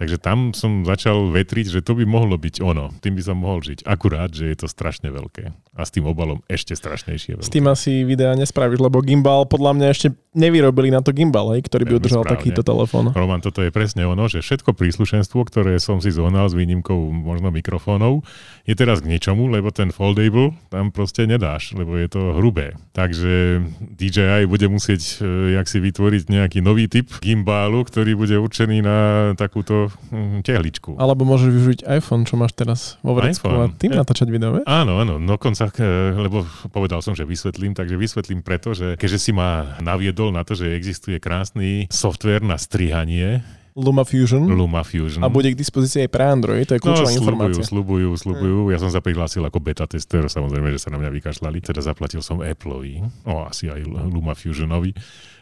Takže 0.00 0.16
tam 0.16 0.56
som 0.56 0.88
začal 0.88 1.28
vetriť, 1.28 1.76
že 1.76 1.80
to 1.84 1.92
by 1.92 2.08
mohlo 2.08 2.40
byť 2.40 2.64
ono. 2.64 2.88
Tým 3.04 3.20
by 3.20 3.22
som 3.22 3.36
mohol 3.36 3.60
žiť. 3.60 3.84
Akurát, 3.84 4.32
že 4.32 4.48
je 4.48 4.56
to 4.56 4.64
strašne 4.64 5.12
veľké. 5.12 5.52
A 5.76 5.84
s 5.84 5.92
tým 5.92 6.08
obalom 6.08 6.40
ešte 6.48 6.72
strašnejšie. 6.72 7.36
Veľké. 7.36 7.44
S 7.44 7.52
tým 7.52 7.68
asi 7.68 8.08
videa 8.08 8.32
nespravíš, 8.32 8.80
lebo 8.80 9.04
gimbal 9.04 9.44
podľa 9.44 9.76
mňa 9.76 9.86
ešte 9.92 10.08
nevyrobili 10.30 10.94
na 10.94 11.02
to 11.02 11.10
gimbal, 11.10 11.50
hej, 11.50 11.66
ktorý 11.66 11.90
by 11.90 11.94
udržal 11.98 12.22
správne. 12.22 12.38
takýto 12.38 12.62
telefón. 12.62 13.10
Roman, 13.10 13.42
toto 13.42 13.66
je 13.66 13.74
presne 13.74 14.06
ono, 14.06 14.30
že 14.30 14.38
všetko 14.38 14.78
príslušenstvo, 14.78 15.42
ktoré 15.42 15.74
som 15.82 15.98
si 15.98 16.14
zohnal 16.14 16.46
s 16.46 16.54
výnimkou 16.54 17.10
možno 17.10 17.50
mikrofónov, 17.50 18.22
je 18.62 18.78
teraz 18.78 19.02
k 19.02 19.10
ničomu, 19.10 19.50
lebo 19.50 19.74
ten 19.74 19.90
foldable 19.90 20.54
tam 20.70 20.94
proste 20.94 21.26
nedáš, 21.26 21.74
lebo 21.74 21.98
je 21.98 22.06
to 22.06 22.38
hrubé. 22.38 22.78
Takže 22.94 23.66
DJI 23.98 24.46
bude 24.46 24.70
musieť 24.70 25.18
e, 25.18 25.58
jak 25.58 25.66
si 25.66 25.82
vytvoriť 25.82 26.30
nejaký 26.30 26.58
nový 26.62 26.86
typ 26.86 27.10
gimbalu, 27.18 27.82
ktorý 27.82 28.14
bude 28.14 28.38
určený 28.38 28.86
na 28.86 28.98
takúto 29.34 29.90
mm, 30.14 30.46
tehličku. 30.46 30.94
Alebo 30.94 31.26
môžeš 31.26 31.50
využiť 31.50 31.80
iPhone, 31.90 32.22
čo 32.22 32.38
máš 32.38 32.54
teraz 32.54 33.02
vo 33.02 33.18
vrecku 33.18 33.50
a 33.50 33.66
tým 33.66 33.98
natáčať 33.98 34.30
video, 34.30 34.62
vieš? 34.62 34.66
Áno, 34.70 35.02
áno, 35.02 35.18
dokonca, 35.18 35.66
e, 35.74 36.14
lebo 36.14 36.46
povedal 36.70 37.02
som, 37.02 37.18
že 37.18 37.26
vysvetlím, 37.26 37.74
takže 37.74 37.98
vysvetlím 37.98 38.46
preto, 38.46 38.78
že 38.78 38.94
keďže 38.94 39.18
si 39.18 39.30
ma 39.34 39.74
naviedol 39.82 40.19
na 40.28 40.44
to, 40.44 40.52
že 40.52 40.76
existuje 40.76 41.16
krásny 41.16 41.88
software 41.88 42.44
na 42.44 42.60
strihanie, 42.60 43.40
LumaFusion. 43.80 44.50
LumaFusion. 44.50 45.22
A 45.22 45.30
bude 45.30 45.54
k 45.54 45.56
dispozícii 45.56 46.04
aj 46.04 46.10
pre 46.10 46.24
Android, 46.26 46.66
to 46.66 46.74
je 46.76 46.82
kľúčová 46.82 47.08
no, 47.08 47.16
informácia. 47.16 47.64
Slubujú, 47.64 48.10
slubujú, 48.18 48.58
Ja 48.74 48.82
som 48.82 48.90
sa 48.90 48.98
prihlásil 48.98 49.46
ako 49.46 49.62
beta 49.62 49.86
tester, 49.86 50.26
samozrejme, 50.26 50.74
že 50.74 50.82
sa 50.82 50.90
na 50.90 50.98
mňa 50.98 51.10
vykašľali. 51.14 51.62
Teda 51.62 51.80
zaplatil 51.80 52.20
som 52.20 52.42
Appleovi, 52.42 53.00
o 53.24 53.46
asi 53.46 53.70
aj 53.70 53.86
LumaFusionovi 53.86 54.92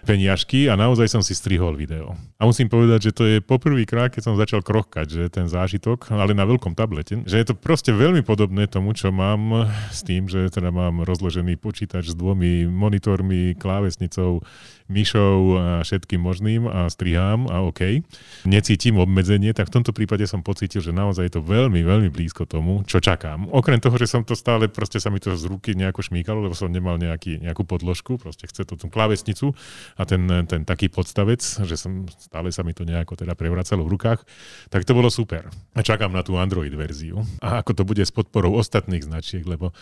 peniažky 0.09 0.73
a 0.73 0.75
naozaj 0.81 1.12
som 1.12 1.21
si 1.21 1.37
strihol 1.37 1.77
video. 1.77 2.17
A 2.41 2.49
musím 2.49 2.73
povedať, 2.73 3.12
že 3.12 3.12
to 3.12 3.29
je 3.29 3.45
poprvýkrát, 3.45 4.09
keď 4.09 4.33
som 4.33 4.41
začal 4.41 4.65
krochkať, 4.65 5.05
že 5.05 5.23
ten 5.29 5.45
zážitok, 5.45 6.09
ale 6.17 6.33
na 6.33 6.49
veľkom 6.49 6.73
tablete, 6.73 7.21
že 7.29 7.37
je 7.37 7.47
to 7.53 7.53
proste 7.53 7.93
veľmi 7.93 8.25
podobné 8.25 8.65
tomu, 8.65 8.97
čo 8.97 9.12
mám 9.12 9.69
s 9.93 10.00
tým, 10.00 10.25
že 10.25 10.49
teda 10.49 10.73
mám 10.73 11.05
rozložený 11.05 11.61
počítač 11.61 12.09
s 12.09 12.17
dvomi 12.17 12.65
monitormi, 12.65 13.53
klávesnicou, 13.61 14.41
myšou 14.88 15.37
a 15.57 15.64
všetkým 15.85 16.21
možným 16.21 16.66
a 16.66 16.88
strihám 16.88 17.47
a 17.52 17.64
OK. 17.64 18.02
Necítim 18.49 18.97
obmedzenie, 18.97 19.52
tak 19.52 19.68
v 19.68 19.80
tomto 19.80 19.92
prípade 19.92 20.25
som 20.25 20.40
pocítil, 20.40 20.80
že 20.80 20.97
naozaj 20.97 21.28
je 21.28 21.33
to 21.38 21.42
veľmi, 21.45 21.85
veľmi 21.85 22.09
blízko 22.09 22.49
tomu, 22.49 22.83
čo 22.88 22.99
čakám. 22.99 23.52
Okrem 23.52 23.78
toho, 23.78 23.95
že 24.00 24.09
som 24.09 24.25
to 24.25 24.33
stále, 24.33 24.66
proste 24.73 24.97
sa 24.99 25.12
mi 25.12 25.21
to 25.21 25.37
z 25.37 25.45
ruky 25.47 25.76
nejako 25.76 26.00
šmíkalo, 26.09 26.40
lebo 26.40 26.57
som 26.57 26.73
nemal 26.73 26.97
nejaký, 26.97 27.45
nejakú 27.45 27.68
podložku, 27.68 28.16
proste 28.16 28.49
chce 28.49 28.64
to 28.64 28.75
tú 28.80 28.88
klávesnicu 28.88 29.52
a 30.00 30.09
ten, 30.09 30.25
ten 30.49 30.64
taký 30.64 30.88
podstavec, 30.88 31.40
že 31.40 31.76
som, 31.76 32.09
stále 32.18 32.49
sa 32.49 32.64
mi 32.64 32.73
to 32.73 32.88
nejako 32.88 33.14
teda 33.14 33.37
prevracalo 33.37 33.85
v 33.85 33.92
rukách, 33.95 34.25
tak 34.73 34.88
to 34.88 34.97
bolo 34.97 35.12
super. 35.12 35.52
A 35.76 35.80
čakám 35.85 36.11
na 36.11 36.25
tú 36.25 36.40
Android 36.40 36.73
verziu. 36.73 37.21
A 37.45 37.61
ako 37.61 37.76
to 37.76 37.83
bude 37.85 38.00
s 38.00 38.11
podporou 38.11 38.57
ostatných 38.57 39.04
značiek, 39.04 39.45
lebo 39.45 39.76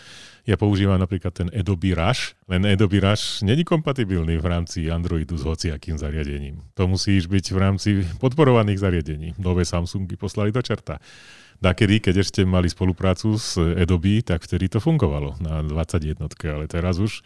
ja 0.47 0.59
používam 0.59 0.99
napríklad 0.99 1.31
ten 1.31 1.47
Adobe 1.51 1.91
Rush, 1.95 2.35
len 2.47 2.63
Adobe 2.63 3.03
Rush 3.03 3.43
není 3.43 3.67
kompatibilný 3.67 4.39
v 4.39 4.47
rámci 4.47 4.87
Androidu 4.97 5.37
s 5.37 5.45
hociakým 5.45 6.01
zariadením. 6.01 6.65
To 6.73 6.89
musíš 6.89 7.29
byť 7.29 7.45
v 7.53 7.57
rámci 7.57 7.89
podporovaných 8.17 8.81
zariadení. 8.81 9.29
Nové 9.37 9.63
Samsungy 9.63 10.17
poslali 10.17 10.49
do 10.49 10.65
čerta. 10.65 10.97
Nakedy, 11.61 12.01
keď 12.01 12.21
ešte 12.21 12.41
mali 12.45 12.69
spoluprácu 12.69 13.37
s 13.37 13.57
Adobe, 13.57 14.21
tak 14.21 14.45
vtedy 14.45 14.69
to 14.69 14.77
fungovalo 14.77 15.37
na 15.41 15.61
21, 15.65 16.17
ale 16.53 16.65
teraz 16.69 17.01
už 17.01 17.25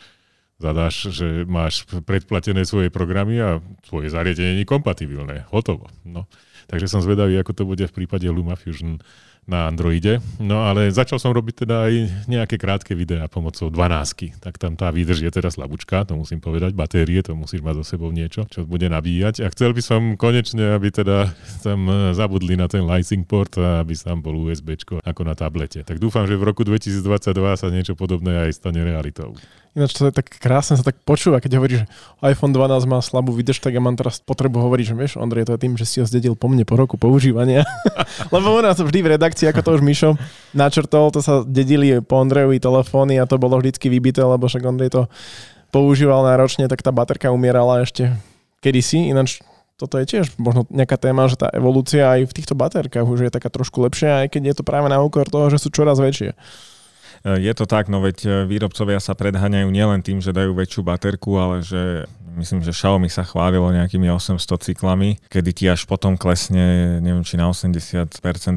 zadáš, 0.62 1.10
že 1.12 1.44
máš 1.50 1.90
predplatené 2.06 2.64
svoje 2.64 2.94
programy 2.94 3.42
a 3.42 3.60
svoje 3.84 4.14
zariadenie 4.14 4.62
je 4.62 4.70
kompatibilné. 4.70 5.50
Hotovo. 5.50 5.90
No. 6.06 6.30
Takže 6.70 6.88
som 6.88 7.02
zvedavý, 7.02 7.36
ako 7.42 7.52
to 7.52 7.64
bude 7.66 7.84
v 7.90 7.96
prípade 7.98 8.30
LumaFusion 8.30 9.02
na 9.50 9.66
Androide. 9.66 10.22
No 10.38 10.70
ale 10.70 10.94
začal 10.94 11.18
som 11.18 11.34
robiť 11.34 11.66
teda 11.66 11.90
aj 11.90 11.94
nejaké 12.30 12.62
krátke 12.62 12.94
videá 12.94 13.26
pomocou 13.26 13.74
12. 13.74 14.38
Tak 14.38 14.62
tam 14.62 14.78
tá 14.78 14.94
výdrž 14.94 15.26
je 15.26 15.32
teda 15.34 15.50
slabúčka, 15.50 16.06
to 16.06 16.14
musím 16.14 16.38
povedať, 16.38 16.78
batérie, 16.78 17.26
to 17.26 17.34
musíš 17.34 17.66
mať 17.66 17.82
so 17.82 17.86
sebou 17.98 18.14
niečo, 18.14 18.46
čo 18.48 18.70
bude 18.70 18.86
nabíjať. 18.86 19.42
A 19.42 19.50
chcel 19.50 19.74
by 19.74 19.82
som 19.82 20.02
konečne, 20.14 20.78
aby 20.78 20.94
teda 20.94 21.34
tam 21.66 21.90
e, 21.90 22.14
zabudli 22.14 22.54
na 22.54 22.70
ten 22.70 22.86
Lightning 22.86 23.26
port 23.26 23.58
a 23.58 23.82
aby 23.82 23.98
tam 23.98 24.22
bol 24.22 24.38
USB 24.46 24.78
ako 25.02 25.22
na 25.26 25.34
tablete. 25.34 25.82
Tak 25.82 25.98
dúfam, 25.98 26.30
že 26.30 26.38
v 26.38 26.46
roku 26.46 26.62
2022 26.62 27.02
sa 27.58 27.68
niečo 27.74 27.98
podobné 27.98 28.46
aj 28.46 28.62
stane 28.62 28.86
realitou. 28.86 29.34
Ináč 29.72 29.96
to 29.96 30.04
je 30.04 30.12
tak 30.12 30.28
krásne 30.28 30.76
sa 30.76 30.84
tak 30.84 31.00
počúva, 31.08 31.40
keď 31.40 31.52
hovoríš, 31.56 31.78
že 31.84 31.86
iPhone 32.28 32.52
12 32.52 32.92
má 32.92 33.00
slabú 33.00 33.32
výdrž, 33.32 33.64
tak 33.64 33.72
ja 33.72 33.80
mám 33.80 33.96
teraz 33.96 34.20
potrebu 34.20 34.60
hovoriť, 34.60 34.86
že 34.92 34.96
vieš, 35.00 35.12
Ondrej, 35.16 35.48
to 35.48 35.56
je 35.56 35.64
tým, 35.64 35.80
že 35.80 35.88
si 35.88 36.04
ho 36.04 36.06
zdedil 36.06 36.36
po 36.36 36.52
mne 36.52 36.68
po 36.68 36.76
roku 36.76 37.00
používania. 37.00 37.64
Lebo 38.36 38.52
u 38.52 38.60
nás 38.60 38.76
vždy 38.76 39.00
v 39.00 39.12
redakcii, 39.16 39.48
ako 39.48 39.64
to 39.64 39.72
už 39.80 39.82
Mišo 39.88 40.20
načrtol, 40.52 41.08
to 41.16 41.24
sa 41.24 41.48
dedili 41.48 42.04
po 42.04 42.20
Ondrejovi 42.20 42.60
telefóny 42.60 43.16
a 43.16 43.24
to 43.24 43.40
bolo 43.40 43.64
vždycky 43.64 43.88
vybité, 43.88 44.20
lebo 44.28 44.44
však 44.44 44.60
Ondrej 44.68 44.92
to 44.92 45.02
používal 45.72 46.28
náročne, 46.28 46.68
tak 46.68 46.84
tá 46.84 46.92
baterka 46.92 47.32
umierala 47.32 47.80
ešte 47.80 48.12
kedysi. 48.60 49.08
Ináč 49.08 49.40
toto 49.80 49.98
je 49.98 50.06
tiež 50.06 50.36
možno 50.38 50.68
nejaká 50.68 51.00
téma, 51.00 51.26
že 51.26 51.40
tá 51.40 51.48
evolúcia 51.56 52.06
aj 52.06 52.30
v 52.30 52.36
týchto 52.38 52.54
baterkách 52.54 53.08
už 53.08 53.26
je 53.26 53.32
taká 53.34 53.48
trošku 53.50 53.82
lepšia, 53.82 54.28
aj 54.28 54.36
keď 54.36 54.42
je 54.52 54.56
to 54.60 54.64
práve 54.68 54.86
na 54.92 55.02
úkor 55.02 55.26
toho, 55.26 55.50
že 55.50 55.58
sú 55.58 55.74
čoraz 55.74 55.98
väčšie. 55.98 56.38
Je 57.22 57.54
to 57.54 57.70
tak, 57.70 57.86
no 57.86 58.02
veď 58.02 58.18
e, 58.26 58.30
výrobcovia 58.50 58.98
sa 58.98 59.14
predháňajú 59.14 59.70
nielen 59.70 60.02
tým, 60.02 60.26
že 60.26 60.34
dajú 60.34 60.58
väčšiu 60.58 60.82
baterku, 60.82 61.38
ale 61.38 61.62
že 61.62 62.10
myslím, 62.38 62.64
že 62.64 62.72
Xiaomi 62.72 63.12
sa 63.12 63.28
chválilo 63.28 63.68
nejakými 63.72 64.08
800 64.08 64.72
cyklami, 64.72 65.20
kedy 65.28 65.52
ti 65.52 65.66
až 65.68 65.84
potom 65.84 66.16
klesne, 66.16 66.98
neviem, 67.04 67.24
či 67.28 67.36
na 67.36 67.52
80% 67.52 68.08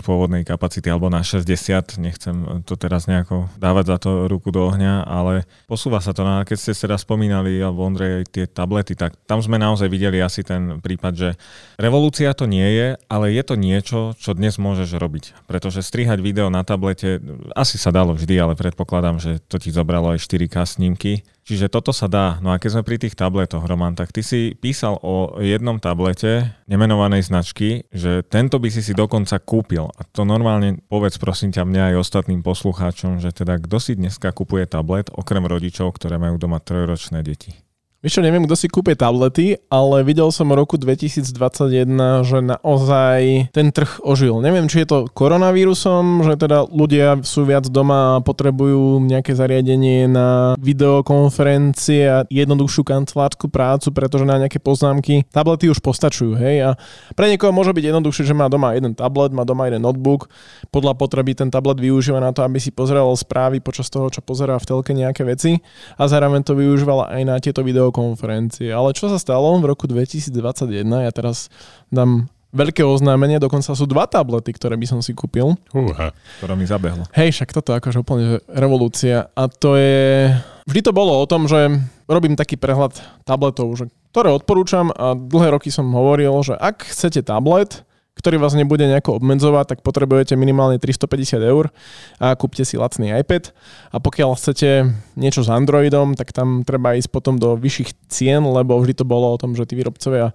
pôvodnej 0.01 0.47
kapacity 0.47 0.87
alebo 0.91 1.11
na 1.11 1.21
60, 1.21 1.99
nechcem 1.99 2.63
to 2.63 2.79
teraz 2.79 3.11
nejako 3.11 3.51
dávať 3.59 3.85
za 3.95 3.97
to 3.99 4.11
ruku 4.31 4.55
do 4.55 4.63
ohňa, 4.71 5.07
ale 5.07 5.45
posúva 5.67 5.99
sa 5.99 6.15
to 6.15 6.23
na, 6.23 6.47
keď 6.47 6.57
ste 6.57 6.73
teda 6.87 6.97
spomínali, 6.99 7.59
alebo 7.59 7.87
Ondrej, 7.87 8.29
tie 8.31 8.47
tablety, 8.47 8.95
tak 8.95 9.19
tam 9.27 9.43
sme 9.43 9.59
naozaj 9.59 9.91
videli 9.91 10.23
asi 10.23 10.47
ten 10.47 10.79
prípad, 10.79 11.13
že 11.15 11.29
revolúcia 11.77 12.31
to 12.37 12.47
nie 12.47 12.67
je, 12.75 12.89
ale 13.11 13.35
je 13.35 13.43
to 13.43 13.55
niečo, 13.59 13.99
čo 14.17 14.37
dnes 14.37 14.57
môžeš 14.61 14.95
robiť. 14.97 15.25
Pretože 15.51 15.83
strihať 15.83 16.23
video 16.23 16.49
na 16.49 16.63
tablete, 16.63 17.19
asi 17.57 17.77
sa 17.77 17.91
dalo 17.91 18.15
vždy, 18.15 18.35
ale 18.39 18.54
predpokladám, 18.55 19.23
že 19.23 19.43
to 19.45 19.59
ti 19.59 19.75
zobralo 19.75 20.15
aj 20.15 20.23
4K 20.23 20.67
snímky. 20.67 21.27
Čiže 21.45 21.69
toto 21.69 21.93
sa 21.93 22.09
dá. 22.09 22.41
No 22.41 22.55
a 22.55 22.59
keď 22.59 22.81
sme 22.81 22.89
pri 22.89 22.97
tých 22.97 23.19
tabletoch, 23.19 23.61
Roman, 23.69 23.93
tak 23.93 24.15
ty 24.15 24.25
si 24.25 24.57
písal 24.57 24.97
o 25.05 25.37
jednom 25.45 25.77
tablete 25.77 26.49
nemenovanej 26.65 27.29
značky, 27.29 27.85
že 27.93 28.25
tento 28.25 28.57
by 28.57 28.69
si 28.73 28.81
si 28.81 28.97
dokonca 28.97 29.37
kúpil. 29.43 29.93
A 29.93 30.03
to 30.09 30.25
normálne 30.25 30.81
povedz 30.89 31.21
prosím 31.21 31.53
ťa 31.53 31.69
mňa 31.69 31.83
aj 31.93 32.01
ostatným 32.01 32.41
poslucháčom, 32.41 33.21
že 33.21 33.33
teda 33.33 33.61
kto 33.61 33.77
si 33.77 33.93
dneska 33.93 34.33
kupuje 34.33 34.65
tablet, 34.65 35.13
okrem 35.13 35.45
rodičov, 35.45 35.93
ktoré 35.97 36.17
majú 36.17 36.41
doma 36.41 36.61
trojročné 36.61 37.21
deti. 37.21 37.64
Vieš 38.05 38.21
čo, 38.21 38.27
neviem, 38.29 38.45
kto 38.45 38.53
si 38.53 38.69
kúpe 38.69 38.93
tablety, 38.93 39.57
ale 39.73 40.05
videl 40.05 40.29
som 40.29 40.53
v 40.53 40.61
roku 40.61 40.77
2021, 40.77 41.89
že 42.21 42.45
naozaj 42.45 43.49
ten 43.49 43.73
trh 43.73 44.05
ožil. 44.05 44.45
Neviem, 44.45 44.69
či 44.69 44.85
je 44.85 44.93
to 44.93 44.99
koronavírusom, 45.09 46.21
že 46.21 46.37
teda 46.37 46.69
ľudia 46.69 47.25
sú 47.25 47.49
viac 47.49 47.65
doma 47.73 48.21
a 48.21 48.21
potrebujú 48.21 49.01
nejaké 49.01 49.33
zariadenie 49.33 50.05
na 50.05 50.53
videokonferencie 50.61 52.05
a 52.05 52.19
jednoduchšiu 52.29 52.85
kancelárskú 52.85 53.49
prácu, 53.49 53.89
pretože 53.89 54.29
na 54.29 54.37
nejaké 54.37 54.61
poznámky 54.61 55.25
tablety 55.33 55.73
už 55.73 55.81
postačujú, 55.81 56.37
hej. 56.37 56.61
A 56.61 56.71
pre 57.17 57.33
niekoho 57.33 57.57
môže 57.57 57.73
byť 57.73 57.89
jednoduchšie, 57.89 58.29
že 58.29 58.37
má 58.37 58.53
doma 58.53 58.77
jeden 58.77 58.93
tablet, 58.93 59.33
má 59.33 59.49
doma 59.49 59.65
jeden 59.73 59.81
notebook, 59.81 60.29
podľa 60.69 60.93
potreby 60.93 61.33
ten 61.33 61.49
tablet 61.49 61.81
využíva 61.81 62.21
na 62.21 62.37
to, 62.37 62.45
aby 62.45 62.61
si 62.61 62.69
pozeral 62.69 63.09
správy 63.17 63.65
počas 63.65 63.89
toho, 63.89 64.13
čo 64.13 64.21
pozerá 64.21 64.61
v 64.61 64.69
telke 64.69 64.93
nejaké 64.93 65.25
veci 65.25 65.57
a 65.97 66.05
zároveň 66.05 66.45
to 66.45 66.53
využívala 66.53 67.09
aj 67.09 67.23
na 67.25 67.41
tieto 67.41 67.65
video 67.65 67.94
konferencie. 67.95 68.75
Ale 68.75 68.91
čo 68.91 69.07
sa 69.07 69.23
stalo 69.23 69.55
v 69.63 69.71
roku 69.71 69.87
2021? 69.87 70.83
Ja 71.07 71.13
teraz 71.15 71.47
dám 71.95 72.27
veľké 72.55 72.83
oznámenie, 72.87 73.43
dokonca 73.43 73.75
sú 73.75 73.87
dva 73.87 74.07
tablety, 74.07 74.55
ktoré 74.55 74.79
by 74.79 74.87
som 74.87 74.99
si 75.03 75.15
kúpil. 75.15 75.59
Uha, 75.75 76.15
ktoré 76.39 76.55
mi 76.55 76.67
zabehlo. 76.67 77.07
Hej, 77.15 77.35
však 77.35 77.51
toto 77.51 77.75
je 77.75 77.79
akože 77.83 77.99
úplne 78.03 78.39
revolúcia. 78.47 79.31
A 79.35 79.51
to 79.51 79.75
je... 79.75 80.31
Vždy 80.67 80.81
to 80.87 80.93
bolo 80.95 81.19
o 81.19 81.27
tom, 81.27 81.51
že 81.51 81.71
robím 82.07 82.39
taký 82.39 82.55
prehľad 82.55 82.99
tabletov, 83.27 83.75
že, 83.75 83.91
ktoré 84.15 84.31
odporúčam 84.31 84.95
a 84.95 85.19
dlhé 85.19 85.59
roky 85.59 85.69
som 85.75 85.91
hovoril, 85.91 86.31
že 86.47 86.55
ak 86.55 86.87
chcete 86.89 87.27
tablet, 87.27 87.83
ktorý 88.15 88.39
vás 88.39 88.55
nebude 88.55 88.87
nejako 88.87 89.19
obmedzovať, 89.19 89.75
tak 89.75 89.79
potrebujete 89.83 90.39
minimálne 90.39 90.79
350 90.79 91.43
eur 91.43 91.75
a 92.23 92.33
kúpte 92.39 92.63
si 92.63 92.79
lacný 92.79 93.11
iPad. 93.21 93.51
A 93.91 93.99
pokiaľ 93.99 94.39
chcete 94.39 94.89
niečo 95.19 95.43
s 95.43 95.51
Androidom, 95.51 96.15
tak 96.15 96.31
tam 96.31 96.63
treba 96.63 96.95
ísť 96.95 97.11
potom 97.11 97.37
do 97.37 97.59
vyšších 97.59 97.91
cien, 98.07 98.43
lebo 98.47 98.79
vždy 98.79 99.03
to 99.03 99.05
bolo 99.05 99.35
o 99.35 99.41
tom, 99.41 99.59
že 99.59 99.67
tí 99.67 99.75
výrobcovia 99.75 100.31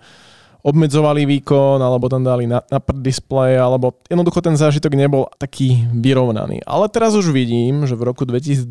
obmedzovali 0.60 1.24
výkon, 1.24 1.80
alebo 1.80 2.12
tam 2.12 2.20
dali 2.28 2.44
na, 2.44 2.60
na 2.68 2.84
prd 2.84 3.00
display, 3.00 3.56
alebo 3.56 3.96
jednoducho 4.12 4.44
ten 4.44 4.60
zážitok 4.60 4.92
nebol 4.92 5.32
taký 5.40 5.88
vyrovnaný. 5.96 6.60
Ale 6.68 6.92
teraz 6.92 7.16
už 7.16 7.32
vidím, 7.32 7.88
že 7.88 7.96
v 7.96 8.12
roku 8.12 8.28
2021 8.28 8.68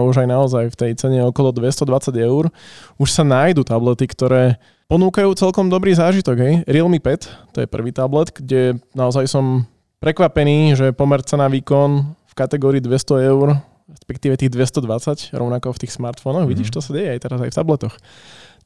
už 0.00 0.24
aj 0.24 0.28
naozaj 0.28 0.64
v 0.72 0.76
tej 0.76 0.92
cene 0.96 1.20
okolo 1.28 1.52
220 1.52 2.16
eur 2.16 2.48
už 2.96 3.08
sa 3.12 3.28
nájdu 3.28 3.60
tablety, 3.60 4.08
ktoré 4.08 4.56
ponúkajú 4.88 5.30
celkom 5.36 5.68
dobrý 5.68 5.92
zážitok. 5.94 6.36
Hej. 6.40 6.54
Realme 6.66 6.98
5, 6.98 7.54
to 7.54 7.58
je 7.62 7.68
prvý 7.68 7.92
tablet, 7.92 8.32
kde 8.32 8.80
naozaj 8.96 9.28
som 9.28 9.68
prekvapený, 10.00 10.74
že 10.74 10.96
pomer 10.96 11.20
cena 11.22 11.46
výkon 11.46 12.08
v 12.08 12.32
kategórii 12.34 12.80
200 12.80 13.28
eur, 13.28 13.60
respektíve 13.86 14.34
tých 14.40 14.52
220, 14.52 15.36
rovnako 15.36 15.76
v 15.76 15.80
tých 15.84 15.92
smartfónoch, 15.94 16.44
mm-hmm. 16.44 16.52
vidíš, 16.52 16.72
to 16.72 16.80
sa 16.80 16.96
deje 16.96 17.14
aj 17.14 17.20
teraz 17.20 17.38
aj 17.44 17.50
v 17.52 17.58
tabletoch 17.60 17.94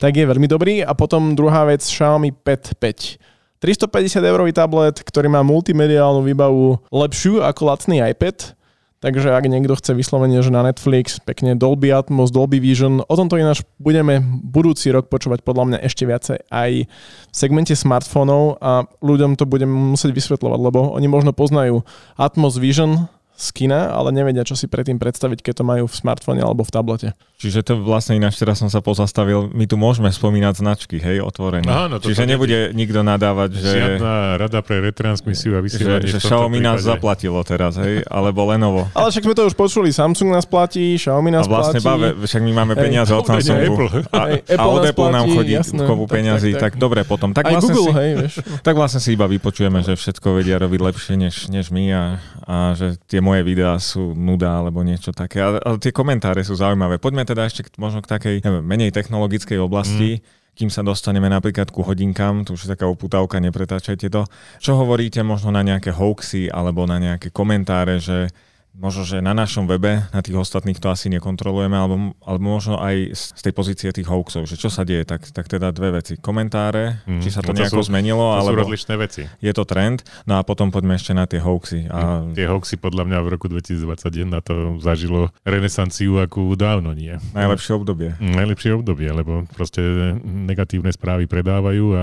tak 0.03 0.19
je 0.19 0.27
veľmi 0.27 0.51
dobrý. 0.51 0.83
A 0.83 0.91
potom 0.99 1.39
druhá 1.39 1.63
vec, 1.63 1.87
Xiaomi 1.87 2.35
Pad 2.35 2.75
5. 2.75 3.63
350 3.63 4.19
eurový 4.27 4.51
tablet, 4.51 4.99
ktorý 4.99 5.31
má 5.31 5.47
multimediálnu 5.47 6.27
výbavu 6.27 6.83
lepšiu 6.91 7.47
ako 7.47 7.71
lacný 7.71 8.03
iPad. 8.03 8.59
Takže 9.03 9.35
ak 9.35 9.51
niekto 9.51 9.75
chce 9.75 9.99
vyslovene, 9.99 10.39
že 10.39 10.55
na 10.55 10.63
Netflix, 10.63 11.19
pekne 11.19 11.59
Dolby 11.59 11.91
Atmos, 11.91 12.31
Dolby 12.31 12.63
Vision, 12.63 13.03
o 13.03 13.15
tomto 13.19 13.35
ináč 13.35 13.67
budeme 13.83 14.23
budúci 14.23 14.95
rok 14.95 15.11
počúvať 15.11 15.43
podľa 15.43 15.75
mňa 15.75 15.79
ešte 15.83 16.07
viacej 16.07 16.47
aj 16.47 16.87
v 16.87 17.35
segmente 17.35 17.75
smartfónov 17.75 18.63
a 18.63 18.87
ľuďom 19.03 19.35
to 19.35 19.43
budeme 19.43 19.75
musieť 19.75 20.15
vysvetľovať, 20.15 20.61
lebo 20.63 20.95
oni 20.95 21.11
možno 21.11 21.35
poznajú 21.35 21.83
Atmos 22.15 22.63
Vision, 22.63 23.11
z 23.43 23.49
kina, 23.51 23.91
ale 23.91 24.15
nevedia, 24.15 24.47
čo 24.47 24.55
si 24.55 24.71
predtým 24.71 25.03
predstaviť, 25.03 25.43
keď 25.43 25.55
to 25.59 25.65
majú 25.67 25.85
v 25.91 25.95
smartfóne 25.99 26.47
alebo 26.47 26.63
v 26.63 26.71
tablete. 26.71 27.09
Čiže 27.43 27.67
to 27.67 27.73
vlastne 27.83 28.15
ináč 28.15 28.39
teraz 28.39 28.63
som 28.63 28.71
sa 28.71 28.79
pozastavil, 28.79 29.51
my 29.51 29.67
tu 29.67 29.75
môžeme 29.75 30.07
spomínať 30.07 30.63
značky, 30.63 31.03
hej, 31.03 31.19
otvorene. 31.27 31.67
Áno, 31.67 31.99
to 31.99 32.07
Čiže 32.07 32.31
nebude 32.31 32.71
nie... 32.71 32.87
nikto 32.87 33.03
nadávať, 33.03 33.59
že... 33.59 33.71
Žiadna 33.99 34.39
rada 34.39 34.63
pre 34.63 34.79
retransmisiu 34.79 35.59
a 35.59 35.61
vysielanie 35.61 36.07
Že, 36.07 36.23
že 36.23 36.31
Xiaomi 36.31 36.63
nás 36.63 36.87
zaplatilo 36.87 37.43
teraz, 37.43 37.83
hej, 37.83 38.07
alebo 38.07 38.47
Lenovo. 38.47 38.87
Ale 38.99 39.11
však 39.11 39.27
sme 39.27 39.35
to 39.35 39.51
už 39.51 39.59
počuli, 39.59 39.91
Samsung 39.91 40.31
nás 40.31 40.47
platí, 40.47 40.95
Xiaomi 40.95 41.35
nás 41.35 41.51
a 41.51 41.51
vlastne 41.51 41.83
platí. 41.83 42.15
Bave, 42.15 42.31
však 42.31 42.43
my 42.47 42.53
máme 42.63 42.75
peniaze 42.79 43.11
od 43.11 43.27
Samsungu. 43.27 43.75
Apple. 43.75 43.91
A, 44.15 44.23
a 44.39 44.63
od 44.71 44.87
Apple 44.87 45.11
nám 45.11 45.27
chodí 45.27 45.59
jasné, 45.59 45.83
kopu 45.83 46.07
peňazí, 46.07 46.55
tak, 46.55 46.63
tak, 46.63 46.73
tak, 46.79 46.81
dobre 46.81 47.03
potom. 47.03 47.35
Tak 47.35 47.51
Aj 47.51 47.59
vlastne 47.59 47.75
Google, 47.75 47.91
si, 47.91 47.99
hej, 47.99 48.11
vieš. 48.23 48.35
Tak 48.63 48.75
vlastne 48.79 49.01
si 49.03 49.19
iba 49.19 49.27
vypočujeme, 49.27 49.83
že 49.83 49.99
všetko 49.99 50.39
vedia 50.39 50.63
robiť 50.63 50.79
lepšie 50.79 51.15
než, 51.19 51.51
než 51.51 51.75
my 51.75 51.85
a, 51.91 52.03
a 52.47 52.57
že 52.79 52.95
tie 53.11 53.19
moje 53.33 53.43
videá 53.49 53.81
sú 53.81 54.13
nuda 54.13 54.61
alebo 54.61 54.85
niečo 54.85 55.17
také. 55.17 55.41
Ale, 55.41 55.57
ale 55.65 55.81
tie 55.81 55.89
komentáre 55.89 56.45
sú 56.45 56.53
zaujímavé. 56.53 57.01
Poďme 57.01 57.25
teda 57.25 57.49
ešte 57.49 57.65
možno 57.81 58.05
k 58.05 58.13
takej 58.13 58.35
neviem, 58.45 58.65
menej 58.65 58.93
technologickej 58.93 59.57
oblasti. 59.57 60.21
Mm 60.21 60.41
kým 60.53 60.69
sa 60.69 60.85
dostaneme 60.85 61.33
napríklad 61.33 61.73
ku 61.73 61.81
hodinkám, 61.81 62.45
to 62.45 62.53
už 62.53 62.69
je 62.69 62.73
taká 62.77 62.85
oputávka, 62.85 63.41
nepretáčajte 63.41 64.13
to. 64.13 64.29
Čo 64.61 64.77
hovoríte 64.85 65.25
možno 65.25 65.49
na 65.49 65.65
nejaké 65.65 65.97
hoaxy 65.97 66.53
alebo 66.53 66.85
na 66.85 67.01
nejaké 67.01 67.33
komentáre, 67.33 67.97
že 67.97 68.29
možno, 68.73 69.05
že 69.05 69.21
na 69.21 69.37
našom 69.37 69.69
webe, 69.69 70.09
na 70.11 70.21
tých 70.25 70.37
ostatných 70.37 70.81
to 70.81 70.89
asi 70.89 71.13
nekontrolujeme, 71.13 71.77
alebo, 71.77 72.17
alebo 72.25 72.43
možno 72.43 72.81
aj 72.81 73.13
z 73.13 73.41
tej 73.45 73.53
pozície 73.53 73.89
tých 73.93 74.09
hoaxov, 74.09 74.49
že 74.49 74.57
čo 74.57 74.73
sa 74.73 74.83
deje, 74.83 75.05
tak, 75.05 75.29
tak 75.29 75.47
teda 75.49 75.71
dve 75.77 76.01
veci. 76.01 76.17
Komentáre, 76.17 77.05
mm, 77.05 77.21
či 77.21 77.29
sa 77.29 77.45
to, 77.45 77.53
no 77.53 77.61
to 77.61 77.65
nejako 77.65 77.85
sú, 77.85 77.93
zmenilo, 77.93 78.25
to 78.25 78.39
alebo 78.41 78.57
sú 78.57 78.63
rozličné 78.65 78.95
veci. 78.97 79.23
je 79.29 79.53
to 79.53 79.65
trend, 79.69 80.05
no 80.25 80.41
a 80.41 80.43
potom 80.43 80.73
poďme 80.73 80.97
ešte 80.97 81.13
na 81.13 81.29
tie 81.29 81.41
hoaxy. 81.41 81.89
A... 81.93 82.25
Mm, 82.25 82.33
tie 82.33 82.49
hoaxy 82.49 82.81
podľa 82.81 83.05
mňa 83.09 83.19
v 83.21 83.29
roku 83.29 83.47
2021 83.53 84.41
to 84.41 84.55
zažilo 84.81 85.29
renesanciu, 85.45 86.17
akú 86.25 86.57
dávno 86.57 86.97
nie. 86.97 87.21
Najlepšie 87.37 87.77
obdobie. 87.77 88.17
Najlepšie 88.19 88.73
obdobie, 88.73 89.13
lebo 89.13 89.45
proste 89.53 90.17
negatívne 90.25 90.91
správy 90.93 91.29
predávajú 91.29 91.87
a 91.93 92.03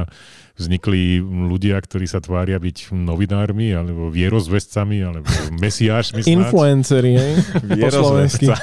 vznikli 0.60 1.24
ľudia, 1.24 1.80
ktorí 1.80 2.04
sa 2.04 2.20
tvária 2.20 2.60
byť 2.60 2.92
novinármi, 2.92 3.72
alebo 3.72 4.12
vierozvescami, 4.12 5.00
alebo 5.00 5.32
mesiášmi. 5.56 6.28
Influenceri, 6.28 7.16
hej? 7.16 7.34
Vierozvesca. 7.80 8.60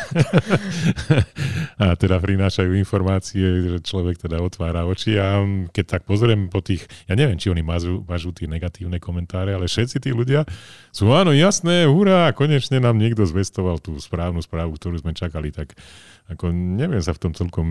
a 1.82 1.96
teda 1.96 2.20
prinášajú 2.20 2.76
informácie, 2.76 3.44
že 3.64 3.78
človek 3.80 4.20
teda 4.20 4.44
otvára 4.44 4.84
oči 4.84 5.16
a 5.16 5.40
keď 5.72 5.84
tak 5.96 6.02
pozriem 6.04 6.52
po 6.52 6.60
tých, 6.60 6.84
ja 7.08 7.16
neviem, 7.16 7.40
či 7.40 7.48
oni 7.48 7.64
mažú, 7.64 8.04
mažú 8.04 8.36
tie 8.36 8.44
negatívne 8.44 9.00
komentáre, 9.00 9.56
ale 9.56 9.64
všetci 9.64 9.96
tí 10.04 10.12
ľudia 10.12 10.44
sú, 10.92 11.08
áno, 11.12 11.32
jasné, 11.32 11.88
hurá, 11.88 12.28
konečne 12.36 12.76
nám 12.76 13.00
niekto 13.00 13.24
zvestoval 13.24 13.80
tú 13.80 13.96
správnu 13.96 14.44
správu, 14.44 14.76
ktorú 14.76 15.00
sme 15.00 15.16
čakali, 15.16 15.48
tak 15.48 15.72
ako 16.26 16.50
neviem 16.50 16.98
sa 16.98 17.14
v 17.14 17.22
tom 17.22 17.32
celkom 17.38 17.68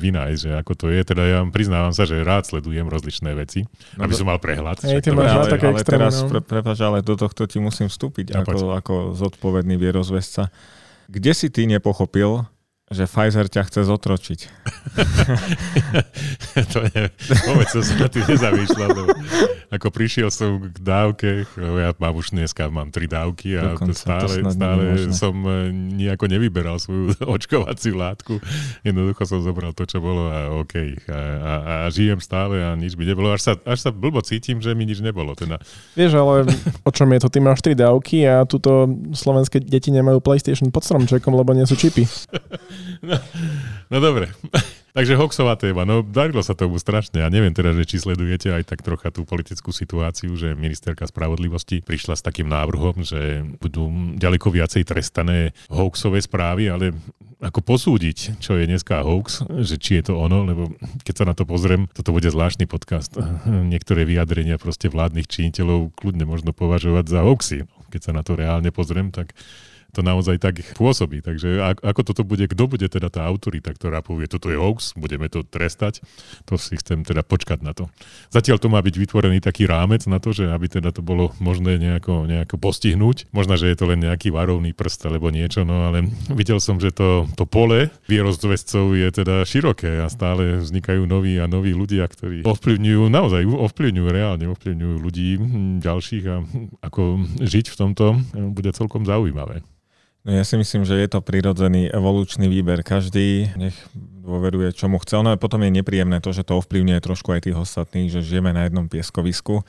vynájsť, 0.00 0.40
že 0.40 0.50
ako 0.56 0.72
to 0.72 0.86
je. 0.88 1.04
Teda 1.04 1.22
ja 1.28 1.44
priznávam 1.44 1.92
sa, 1.92 2.08
že 2.08 2.24
rád 2.24 2.48
sledujem 2.48 2.88
rozličné 2.88 3.36
veci, 3.36 3.68
no 4.00 4.08
aby 4.08 4.16
som 4.16 4.24
mal 4.24 4.40
prehľad. 4.40 4.80
Hej, 4.88 5.04
ty 5.04 5.12
máš 5.12 5.36
ale, 5.36 5.52
ale, 5.52 5.60
ale 5.60 5.82
teraz, 5.84 6.24
no. 6.24 6.32
pre, 6.32 6.40
prepáč, 6.40 6.80
ale 6.80 7.04
do 7.04 7.12
tohto 7.12 7.44
ti 7.44 7.60
musím 7.60 7.92
vstúpiť 7.92 8.40
ako, 8.40 8.72
ako 8.72 8.94
zodpovedný 9.12 9.76
vierozvesca. 9.76 10.48
Kde 11.12 11.32
si 11.36 11.52
ty 11.52 11.68
nepochopil, 11.68 12.48
že 12.92 13.08
Pfizer 13.08 13.48
ťa 13.48 13.64
chce 13.64 13.80
zotročiť. 13.88 14.40
to 16.72 16.78
neviem, 16.84 17.12
vôbec 17.48 17.68
som 17.72 17.80
sa 17.80 17.94
na 17.96 18.08
tým 18.12 18.24
nezamýšľal. 18.28 18.90
Ako 19.72 19.88
prišiel 19.88 20.28
som 20.28 20.60
k 20.60 20.78
dávke, 20.84 21.48
ja 21.56 21.96
mám 21.96 22.14
už 22.14 22.36
dneska 22.36 22.68
mám 22.68 22.92
tri 22.92 23.08
dávky 23.08 23.56
a 23.56 23.72
Dokonca, 23.72 23.96
stále, 23.96 24.44
to 24.44 24.52
stále 24.52 24.82
som 25.16 25.32
e, 25.48 25.72
nejako 25.72 26.28
nevyberal 26.28 26.76
svoju 26.76 27.16
očkovaciu 27.40 27.96
látku. 27.96 28.36
Jednoducho 28.84 29.24
som 29.24 29.40
zobral 29.40 29.72
to, 29.72 29.88
čo 29.88 30.04
bolo 30.04 30.28
a 30.28 30.52
OK. 30.52 30.76
A, 31.08 31.18
a, 31.40 31.52
a 31.64 31.74
žijem 31.88 32.20
stále 32.20 32.60
a 32.60 32.76
nič 32.76 33.00
mi 33.00 33.08
nebolo. 33.08 33.32
Až 33.32 33.48
sa, 33.48 33.52
až 33.64 33.80
sa 33.80 33.90
blbo 33.96 34.20
cítim, 34.20 34.60
že 34.60 34.76
mi 34.76 34.84
nič 34.84 35.00
nebolo. 35.00 35.32
Teda. 35.32 35.56
Vieš, 35.96 36.20
ale 36.20 36.52
o 36.84 36.90
čom 36.92 37.08
je 37.16 37.18
to? 37.24 37.32
Ty 37.32 37.38
máš 37.40 37.64
tri 37.64 37.72
dávky 37.72 38.28
a 38.28 38.44
tuto 38.44 38.86
slovenské 39.16 39.58
deti 39.64 39.88
nemajú 39.88 40.20
PlayStation 40.20 40.68
pod 40.68 40.84
stromčekom, 40.84 41.32
lebo 41.32 41.56
nie 41.56 41.64
sú 41.64 41.80
čipy. 41.80 42.04
No, 43.04 43.16
no 43.90 43.98
dobre. 44.00 44.32
Takže 44.94 45.18
hoxová 45.18 45.58
téma. 45.58 45.82
No 45.82 46.06
darilo 46.06 46.38
sa 46.40 46.54
tomu 46.54 46.78
strašne. 46.78 47.18
Ja 47.18 47.28
neviem 47.28 47.50
teda, 47.50 47.74
že 47.74 47.82
či 47.82 47.98
sledujete 47.98 48.54
aj 48.54 48.70
tak 48.70 48.86
trocha 48.86 49.10
tú 49.10 49.26
politickú 49.26 49.74
situáciu, 49.74 50.38
že 50.38 50.54
ministerka 50.54 51.02
spravodlivosti 51.02 51.82
prišla 51.82 52.14
s 52.14 52.22
takým 52.22 52.46
návrhom, 52.46 53.02
že 53.02 53.42
budú 53.58 53.90
ďaleko 54.14 54.54
viacej 54.54 54.86
trestané 54.86 55.50
hoaxové 55.66 56.22
správy, 56.22 56.70
ale 56.70 56.94
ako 57.42 57.60
posúdiť, 57.60 58.38
čo 58.38 58.54
je 58.54 58.70
dneska 58.70 59.02
hoax, 59.02 59.44
že 59.66 59.76
či 59.76 59.98
je 60.00 60.08
to 60.08 60.14
ono, 60.16 60.46
lebo 60.46 60.70
keď 61.02 61.14
sa 61.18 61.24
na 61.26 61.34
to 61.34 61.42
pozriem, 61.44 61.90
toto 61.90 62.14
bude 62.14 62.30
zvláštny 62.30 62.70
podcast. 62.70 63.12
Niektoré 63.44 64.06
vyjadrenia 64.06 64.56
proste 64.56 64.88
vládnych 64.88 65.26
činiteľov 65.28 65.92
kľudne 65.98 66.24
možno 66.24 66.54
považovať 66.54 67.04
za 67.10 67.20
hoaxy. 67.26 67.58
Keď 67.90 68.00
sa 68.00 68.12
na 68.14 68.22
to 68.22 68.38
reálne 68.38 68.70
pozriem, 68.70 69.10
tak 69.10 69.34
to 69.94 70.02
naozaj 70.02 70.42
tak 70.42 70.58
pôsobí. 70.74 71.22
Takže 71.22 71.78
ako 71.78 72.00
toto 72.02 72.26
bude, 72.26 72.50
kto 72.50 72.66
bude 72.66 72.90
teda 72.90 73.06
tá 73.06 73.22
autorita, 73.22 73.70
ktorá 73.70 74.02
povie, 74.02 74.26
toto 74.26 74.50
je 74.50 74.58
hoax, 74.58 74.98
budeme 74.98 75.30
to 75.30 75.46
trestať, 75.46 76.02
to 76.42 76.58
si 76.58 76.74
chcem 76.74 77.06
teda 77.06 77.22
počkať 77.22 77.62
na 77.62 77.70
to. 77.70 77.86
Zatiaľ 78.34 78.58
to 78.58 78.66
má 78.66 78.82
byť 78.82 78.94
vytvorený 78.98 79.38
taký 79.38 79.70
rámec 79.70 80.02
na 80.10 80.18
to, 80.18 80.34
že 80.34 80.50
aby 80.50 80.66
teda 80.66 80.90
to 80.90 81.06
bolo 81.06 81.30
možné 81.38 81.78
nejako, 81.78 82.26
nejako 82.26 82.58
postihnúť. 82.58 83.30
Možno, 83.30 83.54
že 83.54 83.70
je 83.70 83.76
to 83.78 83.86
len 83.86 84.02
nejaký 84.02 84.34
varovný 84.34 84.74
prst 84.74 85.06
alebo 85.06 85.30
niečo, 85.30 85.62
no 85.62 85.86
ale 85.86 86.10
videl 86.40 86.58
som, 86.58 86.82
že 86.82 86.90
to, 86.90 87.30
to 87.38 87.46
pole 87.46 87.86
vierozvescov 88.10 88.98
je 88.98 89.08
teda 89.14 89.46
široké 89.46 90.02
a 90.02 90.10
stále 90.10 90.58
vznikajú 90.58 91.06
noví 91.06 91.38
a 91.38 91.46
noví 91.46 91.70
ľudia, 91.70 92.10
ktorí 92.10 92.42
ovplyvňujú, 92.42 93.02
naozaj 93.06 93.46
ovplyvňujú, 93.46 94.06
reálne 94.10 94.50
ovplyvňujú 94.50 94.94
ľudí 94.98 95.28
ďalších 95.84 96.24
a 96.26 96.36
ako 96.82 97.02
žiť 97.40 97.66
v 97.70 97.76
tomto 97.76 98.04
bude 98.54 98.70
celkom 98.72 99.04
zaujímavé. 99.04 99.62
No 100.24 100.32
ja 100.32 100.40
si 100.40 100.56
myslím, 100.56 100.88
že 100.88 100.96
je 100.96 101.08
to 101.12 101.20
prirodzený 101.20 101.92
evolučný 101.92 102.48
výber. 102.48 102.80
Každý 102.80 103.52
nech 103.60 103.76
dôveruje, 104.24 104.72
čo 104.72 104.88
mu 104.88 104.96
chce. 104.96 105.20
Ono 105.20 105.36
potom 105.36 105.60
je 105.60 105.68
nepríjemné 105.68 106.24
to, 106.24 106.32
že 106.32 106.48
to 106.48 106.64
ovplyvňuje 106.64 106.96
trošku 107.04 107.28
aj 107.36 107.44
tých 107.44 107.60
ostatných, 107.60 108.08
že 108.08 108.24
žijeme 108.24 108.56
na 108.56 108.64
jednom 108.64 108.88
pieskovisku. 108.88 109.60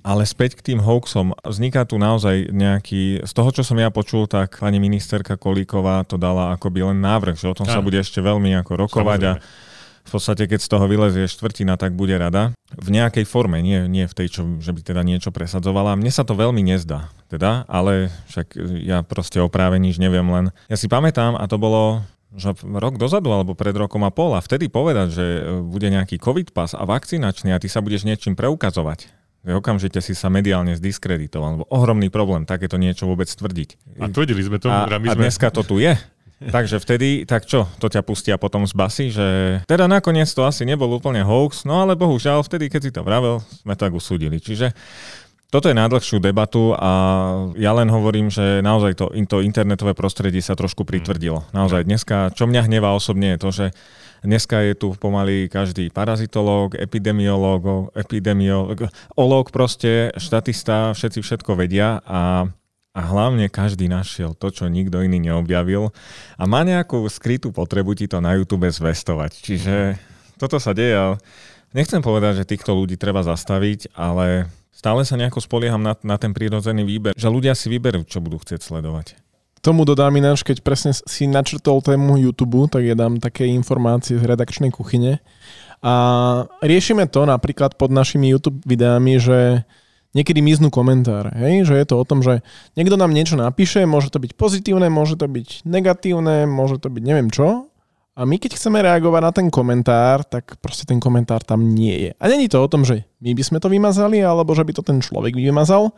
Ale 0.00 0.24
späť 0.24 0.56
k 0.60 0.72
tým 0.72 0.80
hoaxom. 0.80 1.36
Vzniká 1.44 1.84
tu 1.84 2.00
naozaj 2.00 2.52
nejaký... 2.52 3.24
Z 3.28 3.32
toho, 3.36 3.52
čo 3.52 3.60
som 3.64 3.76
ja 3.76 3.92
počul, 3.92 4.24
tak 4.24 4.56
pani 4.56 4.80
ministerka 4.80 5.36
Kolíková 5.36 6.04
to 6.08 6.16
dala 6.16 6.56
akoby 6.56 6.84
len 6.84 7.04
návrh, 7.04 7.36
že 7.36 7.48
o 7.52 7.56
tom 7.56 7.68
ja. 7.68 7.76
sa 7.76 7.84
bude 7.84 8.00
ešte 8.00 8.24
veľmi 8.24 8.56
ako 8.64 8.88
rokovať 8.88 9.20
Samozrejme. 9.20 9.40
a 9.40 9.72
v 10.04 10.10
podstate, 10.12 10.44
keď 10.44 10.60
z 10.60 10.68
toho 10.68 10.84
vylezie 10.84 11.24
štvrtina, 11.24 11.80
tak 11.80 11.96
bude 11.96 12.12
rada. 12.20 12.52
V 12.76 12.88
nejakej 12.92 13.24
forme, 13.24 13.64
nie, 13.64 13.88
nie 13.88 14.04
v 14.04 14.12
tej, 14.12 14.28
čo, 14.36 14.40
že 14.60 14.76
by 14.76 14.80
teda 14.84 15.00
niečo 15.00 15.32
presadzovala. 15.32 15.96
Mne 15.96 16.12
sa 16.12 16.28
to 16.28 16.36
veľmi 16.36 16.60
nezdá, 16.60 17.08
teda, 17.34 17.66
ale 17.66 18.14
však 18.30 18.54
ja 18.86 19.02
proste 19.02 19.42
o 19.42 19.50
práve 19.50 19.82
nič 19.82 19.98
neviem 19.98 20.26
len. 20.30 20.54
Ja 20.70 20.78
si 20.78 20.86
pamätám, 20.86 21.34
a 21.34 21.44
to 21.50 21.58
bolo 21.58 22.06
že 22.34 22.50
rok 22.66 22.98
dozadu 22.98 23.30
alebo 23.30 23.54
pred 23.54 23.70
rokom 23.78 24.02
a 24.02 24.10
pol 24.10 24.34
a 24.34 24.42
vtedy 24.42 24.66
povedať, 24.66 25.08
že 25.14 25.26
bude 25.62 25.86
nejaký 25.86 26.18
covid 26.18 26.50
pas 26.50 26.74
a 26.74 26.82
vakcinačný 26.82 27.54
a 27.54 27.62
ty 27.62 27.70
sa 27.70 27.78
budeš 27.78 28.02
niečím 28.02 28.34
preukazovať. 28.34 29.06
Okamžite 29.44 30.00
si 30.00 30.16
sa 30.16 30.32
mediálne 30.32 30.72
zdiskreditoval. 30.72 31.68
Ohromný 31.68 32.08
problém 32.08 32.48
takéto 32.48 32.80
niečo 32.80 33.04
vôbec 33.04 33.28
tvrdiť. 33.28 34.00
A 34.00 34.08
tvrdili 34.08 34.40
sme 34.40 34.56
to. 34.56 34.72
A, 34.72 34.88
my 34.88 35.12
sme... 35.12 35.12
a 35.12 35.20
dneska 35.20 35.52
to 35.52 35.60
tu 35.62 35.78
je. 35.78 35.92
Takže 36.56 36.80
vtedy, 36.80 37.28
tak 37.28 37.46
čo, 37.46 37.68
to 37.78 37.86
ťa 37.86 38.02
pustia 38.02 38.34
potom 38.40 38.66
z 38.66 38.74
basy, 38.74 39.06
že 39.12 39.60
teda 39.70 39.86
nakoniec 39.86 40.26
to 40.28 40.42
asi 40.42 40.66
nebol 40.66 40.90
úplne 40.90 41.22
hoax, 41.22 41.62
no 41.62 41.86
ale 41.86 41.94
bohužiaľ 41.94 42.42
vtedy, 42.42 42.66
keď 42.68 42.80
si 42.82 42.90
to 42.90 43.06
vravel, 43.06 43.44
sme 43.62 43.78
tak 43.78 43.94
usúdili. 43.94 44.42
Čiže 44.42 44.74
toto 45.50 45.70
je 45.70 45.76
najdlhšiu 45.76 46.18
debatu 46.18 46.74
a 46.74 46.90
ja 47.54 47.72
len 47.76 47.86
hovorím, 47.88 48.28
že 48.32 48.62
naozaj 48.64 48.98
to, 48.98 49.06
to 49.28 49.38
internetové 49.44 49.94
prostredie 49.94 50.42
sa 50.42 50.58
trošku 50.58 50.82
pritvrdilo. 50.82 51.46
Naozaj 51.54 51.86
dneska, 51.86 52.34
čo 52.34 52.50
mňa 52.50 52.66
hnevá 52.66 52.90
osobne 52.90 53.34
je 53.34 53.38
to, 53.38 53.50
že 53.54 53.66
dneska 54.26 54.60
je 54.66 54.74
tu 54.74 54.98
pomaly 54.98 55.46
každý 55.46 55.94
parazitológ, 55.94 56.74
epidemiológ, 56.74 57.94
epidemiológ, 57.94 59.46
proste, 59.54 60.10
štatista, 60.18 60.96
všetci 60.96 61.22
všetko 61.22 61.50
vedia 61.54 62.02
a 62.02 62.50
a 62.94 63.00
hlavne 63.02 63.50
každý 63.50 63.90
našiel 63.90 64.38
to, 64.38 64.54
čo 64.54 64.70
nikto 64.70 65.02
iný 65.02 65.18
neobjavil 65.18 65.90
a 66.38 66.42
má 66.46 66.62
nejakú 66.62 67.02
skrytú 67.10 67.50
potrebu 67.50 67.98
ti 67.98 68.06
to 68.06 68.22
na 68.22 68.38
YouTube 68.38 68.70
zvestovať. 68.70 69.34
Čiže 69.42 69.98
toto 70.38 70.62
sa 70.62 70.70
deje 70.70 70.94
a 70.94 71.18
nechcem 71.74 71.98
povedať, 71.98 72.46
že 72.46 72.50
týchto 72.54 72.70
ľudí 72.70 72.94
treba 72.94 73.26
zastaviť, 73.26 73.90
ale 73.98 74.46
stále 74.74 75.06
sa 75.06 75.14
nejako 75.14 75.38
spolieham 75.38 75.80
na, 75.80 75.94
na 76.02 76.18
ten 76.18 76.34
prírodzený 76.34 76.82
výber, 76.82 77.14
že 77.14 77.30
ľudia 77.30 77.54
si 77.54 77.70
vyberú, 77.70 78.02
čo 78.04 78.18
budú 78.18 78.42
chcieť 78.42 78.60
sledovať. 78.60 79.14
Tomu 79.64 79.88
dodám 79.88 80.12
ináč, 80.12 80.44
keď 80.44 80.60
presne 80.60 80.92
si 80.92 81.24
načrtol 81.24 81.80
tému 81.80 82.20
YouTube, 82.20 82.68
tak 82.68 82.84
ja 82.84 82.92
dám 82.92 83.16
také 83.16 83.48
informácie 83.48 84.20
z 84.20 84.28
redakčnej 84.28 84.68
kuchyne. 84.68 85.24
A 85.80 85.94
riešime 86.60 87.08
to 87.08 87.24
napríklad 87.24 87.80
pod 87.80 87.88
našimi 87.88 88.28
YouTube 88.28 88.60
videami, 88.68 89.16
že 89.16 89.64
niekedy 90.12 90.44
miznú 90.44 90.68
komentáre. 90.68 91.32
Hej? 91.32 91.68
Že 91.68 91.74
je 91.80 91.86
to 91.88 91.96
o 91.96 92.04
tom, 92.04 92.20
že 92.20 92.44
niekto 92.76 93.00
nám 93.00 93.16
niečo 93.16 93.40
napíše, 93.40 93.88
môže 93.88 94.08
to 94.12 94.20
byť 94.20 94.36
pozitívne, 94.36 94.92
môže 94.92 95.16
to 95.16 95.26
byť 95.26 95.64
negatívne, 95.64 96.44
môže 96.44 96.76
to 96.80 96.88
byť 96.88 97.02
neviem 97.02 97.28
čo, 97.28 97.68
a 98.14 98.22
my 98.22 98.38
keď 98.38 98.54
chceme 98.54 98.78
reagovať 98.78 99.22
na 99.26 99.32
ten 99.34 99.46
komentár, 99.50 100.22
tak 100.22 100.54
proste 100.62 100.86
ten 100.86 101.02
komentár 101.02 101.42
tam 101.42 101.74
nie 101.74 102.08
je. 102.08 102.10
A 102.14 102.24
není 102.30 102.46
to 102.46 102.62
o 102.62 102.70
tom, 102.70 102.86
že 102.86 103.10
my 103.18 103.34
by 103.34 103.42
sme 103.42 103.58
to 103.58 103.66
vymazali, 103.66 104.22
alebo 104.22 104.54
že 104.54 104.62
by 104.62 104.70
to 104.70 104.86
ten 104.86 105.02
človek 105.02 105.34
vymazal, 105.34 105.90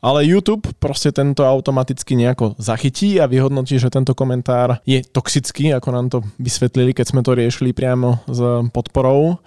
ale 0.00 0.24
YouTube 0.24 0.64
proste 0.80 1.12
tento 1.12 1.44
automaticky 1.44 2.16
nejako 2.16 2.56
zachytí 2.56 3.20
a 3.20 3.28
vyhodnotí, 3.28 3.76
že 3.76 3.92
tento 3.92 4.16
komentár 4.16 4.80
je 4.88 5.04
toxický, 5.04 5.76
ako 5.76 5.88
nám 5.92 6.06
to 6.08 6.18
vysvetlili, 6.40 6.96
keď 6.96 7.06
sme 7.12 7.20
to 7.20 7.36
riešili 7.36 7.76
priamo 7.76 8.24
s 8.24 8.40
podporou 8.72 9.38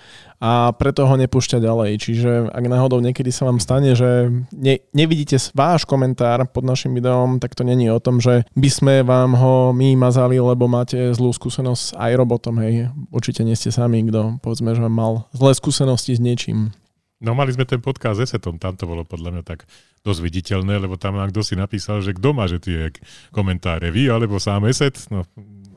a 0.43 0.75
preto 0.75 1.07
ho 1.07 1.15
nepúšťa 1.15 1.63
ďalej. 1.63 1.91
Čiže 2.03 2.31
ak 2.51 2.65
náhodou 2.67 2.99
niekedy 2.99 3.31
sa 3.31 3.47
vám 3.47 3.63
stane, 3.63 3.95
že 3.95 4.27
ne, 4.51 4.75
nevidíte 4.91 5.39
váš 5.55 5.87
komentár 5.87 6.43
pod 6.51 6.67
našim 6.67 6.91
videom, 6.91 7.39
tak 7.39 7.55
to 7.55 7.63
není 7.63 7.87
o 7.87 8.03
tom, 8.03 8.19
že 8.19 8.43
by 8.51 8.69
sme 8.69 8.95
vám 9.07 9.39
ho 9.39 9.71
my 9.71 9.95
mazali, 9.95 10.43
lebo 10.43 10.67
máte 10.67 11.15
zlú 11.15 11.31
skúsenosť 11.31 11.95
aj 11.95 12.11
robotom. 12.19 12.59
Hej. 12.59 12.91
Určite 13.07 13.47
nie 13.47 13.55
ste 13.55 13.71
sami, 13.71 14.03
kto 14.03 14.43
povedzme, 14.43 14.75
že 14.75 14.83
mal 14.91 15.31
zlé 15.31 15.55
skúsenosti 15.55 16.11
s 16.11 16.19
niečím. 16.19 16.75
No 17.21 17.37
mali 17.37 17.53
sme 17.53 17.67
ten 17.67 17.79
podcast 17.79 18.19
s 18.19 18.31
Esetom, 18.31 18.57
tam 18.57 18.73
to 18.73 18.89
bolo 18.89 19.05
podľa 19.05 19.29
mňa 19.37 19.43
tak 19.45 19.69
dosť 20.01 20.19
viditeľné, 20.23 20.81
lebo 20.81 20.97
tam 20.97 21.19
kto 21.19 21.41
si 21.45 21.53
napísal, 21.53 22.01
že 22.01 22.15
kto 22.15 22.29
má 22.33 22.49
že 22.49 22.59
tie 22.59 22.89
komentáre, 23.29 23.93
vy 23.93 24.09
alebo 24.09 24.41
sám 24.41 24.65
Eset, 24.67 25.07
no 25.13 25.23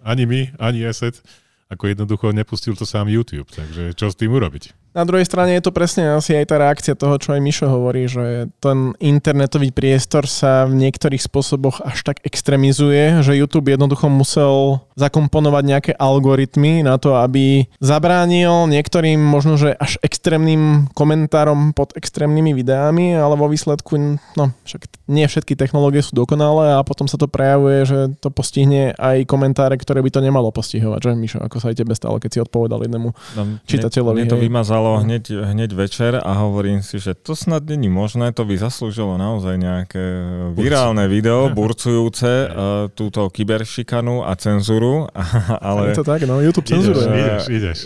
ani 0.07 0.25
my, 0.25 0.41
ani 0.57 0.87
Eset, 0.87 1.21
ako 1.67 1.91
jednoducho 1.91 2.31
nepustil 2.31 2.79
to 2.79 2.87
sám 2.87 3.11
YouTube, 3.11 3.51
takže 3.51 3.95
čo 3.99 4.11
s 4.11 4.19
tým 4.19 4.31
urobiť? 4.31 4.86
Na 4.97 5.05
druhej 5.05 5.29
strane 5.29 5.53
je 5.53 5.69
to 5.69 5.77
presne 5.77 6.09
asi 6.17 6.33
aj 6.33 6.49
tá 6.49 6.57
reakcia 6.57 6.97
toho, 6.97 7.21
čo 7.21 7.37
aj 7.37 7.45
Mišo 7.45 7.69
hovorí, 7.69 8.09
že 8.09 8.49
ten 8.65 8.97
internetový 8.97 9.69
priestor 9.69 10.25
sa 10.25 10.65
v 10.65 10.73
niektorých 10.73 11.21
spôsoboch 11.21 11.85
až 11.85 12.01
tak 12.01 12.25
extrémizuje, 12.25 13.21
že 13.21 13.37
YouTube 13.37 13.69
jednoducho 13.69 14.09
musel 14.09 14.81
zakomponovať 14.97 15.65
nejaké 15.69 15.93
algoritmy 16.01 16.81
na 16.81 16.97
to, 16.97 17.13
aby 17.13 17.69
zabránil 17.77 18.73
niektorým 18.73 19.21
možno, 19.21 19.61
že 19.61 19.77
až 19.77 20.01
extrémnym 20.01 20.89
komentárom 20.97 21.77
pod 21.77 21.93
extrémnymi 21.93 22.57
videami, 22.57 23.13
ale 23.13 23.37
vo 23.37 23.53
výsledku, 23.53 24.17
no 24.33 24.45
však 24.65 24.89
nie 25.13 25.29
všetky 25.29 25.61
technológie 25.61 26.01
sú 26.01 26.17
dokonalé 26.17 26.73
a 26.73 26.81
potom 26.81 27.05
sa 27.05 27.21
to 27.21 27.29
prejavuje, 27.29 27.85
že 27.85 27.99
to 28.25 28.33
postihne 28.33 28.97
aj 28.97 29.29
komentáre, 29.29 29.77
ktoré 29.77 30.01
by 30.01 30.09
to 30.09 30.25
nemalo 30.25 30.49
postihovať, 30.49 31.01
že 31.05 31.11
Mišo, 31.13 31.39
ako 31.45 31.61
sa 31.61 31.69
aj 31.69 31.85
tebe 31.85 31.93
stalo, 31.93 32.17
keď 32.17 32.31
si 32.33 32.39
odpovedal 32.41 32.81
jednému 32.89 33.13
no, 33.13 33.43
čitateľovi. 33.69 34.25
Mne 34.25 34.33
to 34.33 34.41
vymazalo 34.41 34.86
stalo 34.87 35.03
hneď, 35.03 35.25
hneď 35.51 35.71
večer 35.75 36.13
a 36.23 36.33
hovorím 36.47 36.79
si, 36.79 37.03
že 37.03 37.19
to 37.19 37.35
snad 37.35 37.67
není 37.67 37.91
možné, 37.91 38.31
to 38.31 38.47
by 38.47 38.55
zaslúžilo 38.55 39.19
naozaj 39.19 39.59
nejaké 39.59 40.05
virálne 40.55 41.11
video, 41.11 41.51
burcujúce 41.51 42.47
uh, 42.47 42.87
túto 42.95 43.27
kyberšikanu 43.27 44.23
a 44.23 44.39
cenzuru. 44.39 45.11
Ale, 45.67 45.91
je 45.91 45.99
to 45.99 46.07
tak, 46.07 46.23
no, 46.31 46.39
YouTube 46.39 46.71
cenzuruje. 46.71 47.11
Ideš, 47.11 47.43
ideš. 47.51 47.79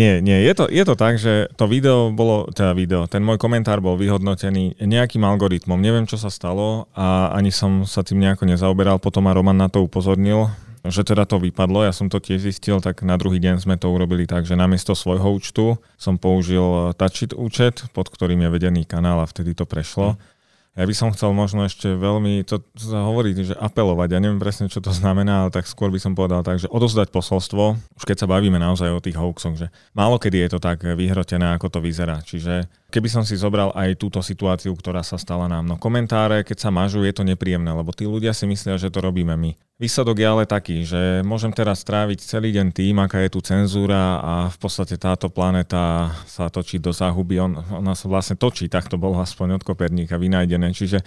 Nie, 0.00 0.24
nie, 0.24 0.40
je 0.40 0.52
to, 0.56 0.64
je 0.72 0.84
to 0.88 0.94
tak, 0.96 1.20
že 1.20 1.52
to 1.60 1.68
video 1.68 2.08
bolo, 2.08 2.48
teda 2.48 2.72
video, 2.72 3.04
ten 3.04 3.20
môj 3.20 3.36
komentár 3.36 3.84
bol 3.84 4.00
vyhodnotený 4.00 4.80
nejakým 4.80 5.20
algoritmom. 5.28 5.76
Neviem, 5.76 6.08
čo 6.08 6.16
sa 6.16 6.32
stalo 6.32 6.88
a 6.96 7.36
ani 7.36 7.52
som 7.52 7.84
sa 7.84 8.00
tým 8.00 8.24
nejako 8.24 8.48
nezaoberal. 8.48 8.96
Potom 8.96 9.28
ma 9.28 9.36
Roman 9.36 9.60
na 9.60 9.68
to 9.68 9.84
upozornil 9.84 10.48
že 10.88 11.02
teda 11.06 11.24
to 11.28 11.38
vypadlo, 11.38 11.86
ja 11.86 11.92
som 11.92 12.10
to 12.10 12.18
tiež 12.18 12.42
zistil, 12.42 12.82
tak 12.82 13.04
na 13.06 13.14
druhý 13.20 13.38
deň 13.38 13.62
sme 13.62 13.76
to 13.76 13.90
urobili 13.90 14.24
tak, 14.24 14.44
že 14.44 14.58
namiesto 14.58 14.96
svojho 14.96 15.26
účtu 15.36 15.78
som 16.00 16.18
použil 16.18 16.92
Touchit 16.96 17.36
účet, 17.36 17.86
pod 17.92 18.10
ktorým 18.10 18.46
je 18.46 18.52
vedený 18.52 18.82
kanál 18.88 19.22
a 19.22 19.26
vtedy 19.26 19.54
to 19.54 19.68
prešlo. 19.68 20.14
Mm. 20.14 20.36
Ja 20.76 20.84
by 20.84 20.92
som 20.92 21.08
chcel 21.16 21.32
možno 21.32 21.64
ešte 21.64 21.88
veľmi, 21.88 22.44
to 22.44 22.60
sa 22.76 23.00
hovorí, 23.08 23.32
že 23.32 23.56
apelovať, 23.56 24.12
ja 24.12 24.20
neviem 24.20 24.36
presne, 24.36 24.68
čo 24.68 24.84
to 24.84 24.92
znamená, 24.92 25.48
ale 25.48 25.50
tak 25.50 25.64
skôr 25.64 25.88
by 25.88 25.96
som 25.96 26.12
povedal 26.12 26.44
tak, 26.44 26.60
že 26.60 26.68
odozdať 26.68 27.08
posolstvo, 27.16 27.80
už 27.96 28.04
keď 28.04 28.16
sa 28.20 28.28
bavíme 28.28 28.60
naozaj 28.60 28.92
o 28.92 29.00
tých 29.00 29.16
hoaxoch, 29.16 29.56
že 29.56 29.72
málo 29.96 30.20
kedy 30.20 30.36
je 30.36 30.50
to 30.52 30.60
tak 30.60 30.84
vyhrotené, 30.84 31.56
ako 31.56 31.72
to 31.72 31.78
vyzerá. 31.80 32.20
Čiže 32.20 32.68
keby 32.90 33.08
som 33.10 33.22
si 33.26 33.34
zobral 33.34 33.74
aj 33.74 33.98
túto 33.98 34.22
situáciu, 34.22 34.72
ktorá 34.72 35.02
sa 35.02 35.18
stala 35.18 35.50
nám, 35.50 35.66
no 35.66 35.76
komentáre, 35.76 36.46
keď 36.46 36.68
sa 36.68 36.70
mažú, 36.70 37.02
je 37.02 37.14
to 37.14 37.26
nepríjemné, 37.26 37.68
lebo 37.70 37.90
tí 37.90 38.06
ľudia 38.06 38.30
si 38.30 38.46
myslia, 38.46 38.78
že 38.78 38.92
to 38.92 39.02
robíme 39.02 39.34
my. 39.34 39.52
Výsledok 39.76 40.16
je 40.16 40.24
ale 40.24 40.44
taký, 40.48 40.88
že 40.88 41.20
môžem 41.20 41.52
teraz 41.52 41.84
stráviť 41.84 42.24
celý 42.24 42.48
deň 42.56 42.72
tým, 42.72 42.96
aká 42.96 43.20
je 43.20 43.36
tu 43.36 43.44
cenzúra 43.44 44.24
a 44.24 44.34
v 44.48 44.56
podstate 44.56 44.96
táto 44.96 45.28
planéta 45.28 46.16
sa 46.24 46.48
točí 46.48 46.80
do 46.80 46.96
záhuby. 46.96 47.36
On, 47.44 47.52
ona 47.84 47.92
sa 47.92 48.08
vlastne 48.08 48.40
točí, 48.40 48.72
tak 48.72 48.88
to 48.88 48.96
bolo 48.96 49.20
aspoň 49.20 49.60
od 49.60 49.62
Koperníka 49.68 50.16
vynajdené. 50.16 50.72
Čiže 50.72 51.04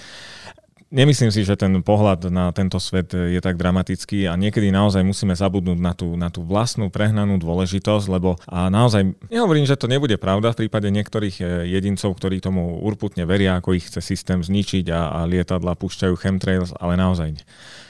Nemyslím 0.90 1.30
si, 1.30 1.46
že 1.46 1.54
ten 1.54 1.86
pohľad 1.86 2.34
na 2.34 2.50
tento 2.50 2.82
svet 2.82 3.14
je 3.14 3.38
tak 3.38 3.62
dramatický 3.62 4.26
a 4.26 4.34
niekedy 4.34 4.74
naozaj 4.74 5.06
musíme 5.06 5.38
zabudnúť 5.38 5.78
na 5.78 5.94
tú, 5.94 6.18
na 6.18 6.34
tú 6.34 6.42
vlastnú 6.42 6.90
prehnanú 6.90 7.38
dôležitosť, 7.38 8.10
lebo 8.10 8.42
a 8.50 8.74
naozaj, 8.74 9.14
nehovorím, 9.30 9.70
že 9.70 9.78
to 9.78 9.86
nebude 9.86 10.18
pravda 10.18 10.50
v 10.50 10.66
prípade 10.66 10.90
niektorých 10.90 11.36
e, 11.38 11.44
jedincov, 11.70 12.18
ktorí 12.18 12.42
tomu 12.42 12.82
urputne 12.82 13.22
veria, 13.30 13.62
ako 13.62 13.78
ich 13.78 13.86
chce 13.86 14.02
systém 14.02 14.42
zničiť 14.42 14.90
a, 14.90 15.22
a 15.22 15.30
lietadla 15.30 15.78
púšťajú 15.78 16.16
chemtrails, 16.18 16.74
ale 16.82 16.98
naozaj 16.98 17.38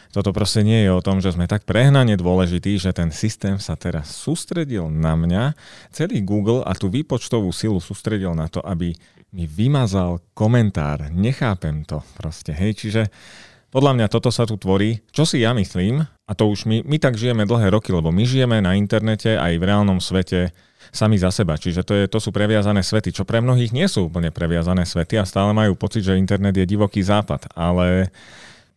toto 0.09 0.33
proste 0.33 0.65
nie 0.65 0.83
je 0.83 0.91
o 0.91 1.05
tom, 1.05 1.21
že 1.21 1.38
sme 1.38 1.45
tak 1.45 1.69
prehnane 1.69 2.17
dôležití, 2.17 2.81
že 2.81 2.91
ten 2.91 3.13
systém 3.13 3.62
sa 3.62 3.77
teraz 3.77 4.09
sústredil 4.12 4.89
na 4.89 5.13
mňa, 5.13 5.53
celý 5.93 6.25
Google 6.25 6.65
a 6.65 6.73
tú 6.73 6.89
výpočtovú 6.89 7.53
silu 7.53 7.77
sústredil 7.77 8.33
na 8.33 8.49
to, 8.49 8.59
aby 8.65 8.97
mi 9.34 9.46
vymazal 9.46 10.22
komentár. 10.34 11.10
Nechápem 11.13 11.86
to 11.86 12.02
proste, 12.18 12.54
hej, 12.54 12.78
čiže 12.78 13.02
podľa 13.70 14.02
mňa 14.02 14.08
toto 14.10 14.34
sa 14.34 14.50
tu 14.50 14.58
tvorí. 14.58 14.98
Čo 15.13 15.30
si 15.30 15.46
ja 15.46 15.54
myslím, 15.54 16.02
a 16.02 16.32
to 16.34 16.50
už 16.50 16.65
my, 16.65 16.82
my 16.82 16.98
tak 16.98 17.18
žijeme 17.18 17.46
dlhé 17.46 17.70
roky, 17.70 17.94
lebo 17.94 18.10
my 18.10 18.26
žijeme 18.26 18.58
na 18.62 18.74
internete 18.74 19.38
aj 19.38 19.54
v 19.62 19.65
reálnom 19.65 20.02
svete 20.02 20.50
sami 20.89 21.22
za 21.22 21.30
seba. 21.30 21.54
Čiže 21.54 21.86
to, 21.86 21.94
je, 21.94 22.06
to 22.10 22.18
sú 22.18 22.34
previazané 22.34 22.82
svety, 22.82 23.13
čo 23.13 23.26
pre 23.26 23.38
mnohých 23.46 23.70
nie 23.70 23.86
sú 23.86 24.10
úplne 24.10 24.34
previazané 24.34 24.89
svety 24.89 25.22
a 25.22 25.30
stále 25.30 25.54
majú 25.54 25.78
pocit, 25.78 26.02
že 26.02 26.18
internet 26.18 26.58
je 26.58 26.65
divoký 26.65 27.06
západ. 27.06 27.54
Ale 27.54 28.10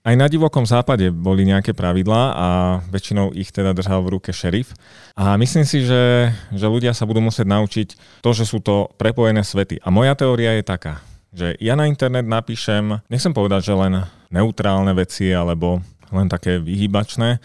aj 0.02 0.14
na 0.18 0.26
divokom 0.26 0.66
západe 0.66 1.14
boli 1.14 1.46
nejaké 1.46 1.78
pravidlá 1.78 2.22
a 2.34 2.48
väčšinou 2.90 3.30
ich 3.38 3.54
teda 3.54 3.70
držal 3.70 4.02
v 4.02 4.18
ruke 4.18 4.34
šerif. 4.34 4.74
A 5.14 5.38
myslím 5.38 5.62
si, 5.62 5.86
že, 5.86 6.34
že 6.50 6.66
ľudia 6.66 6.90
sa 6.90 7.06
budú 7.06 7.22
musieť 7.22 7.46
naučiť 7.46 7.88
to, 8.18 8.30
že 8.34 8.42
sú 8.42 8.58
to 8.58 8.90
prepojené 8.98 9.46
svety. 9.46 9.78
A 9.78 9.94
moja 9.94 10.18
teória 10.18 10.58
je 10.58 10.64
taká, 10.66 10.98
že 11.30 11.54
ja 11.62 11.78
na 11.78 11.86
internet 11.86 12.26
napíšem, 12.26 12.98
nechcem 13.06 13.30
povedať, 13.30 13.70
že 13.70 13.78
len 13.78 14.02
neutrálne 14.34 14.90
veci 14.98 15.30
alebo 15.30 15.78
len 16.10 16.26
také 16.26 16.58
vyhybačné, 16.58 17.38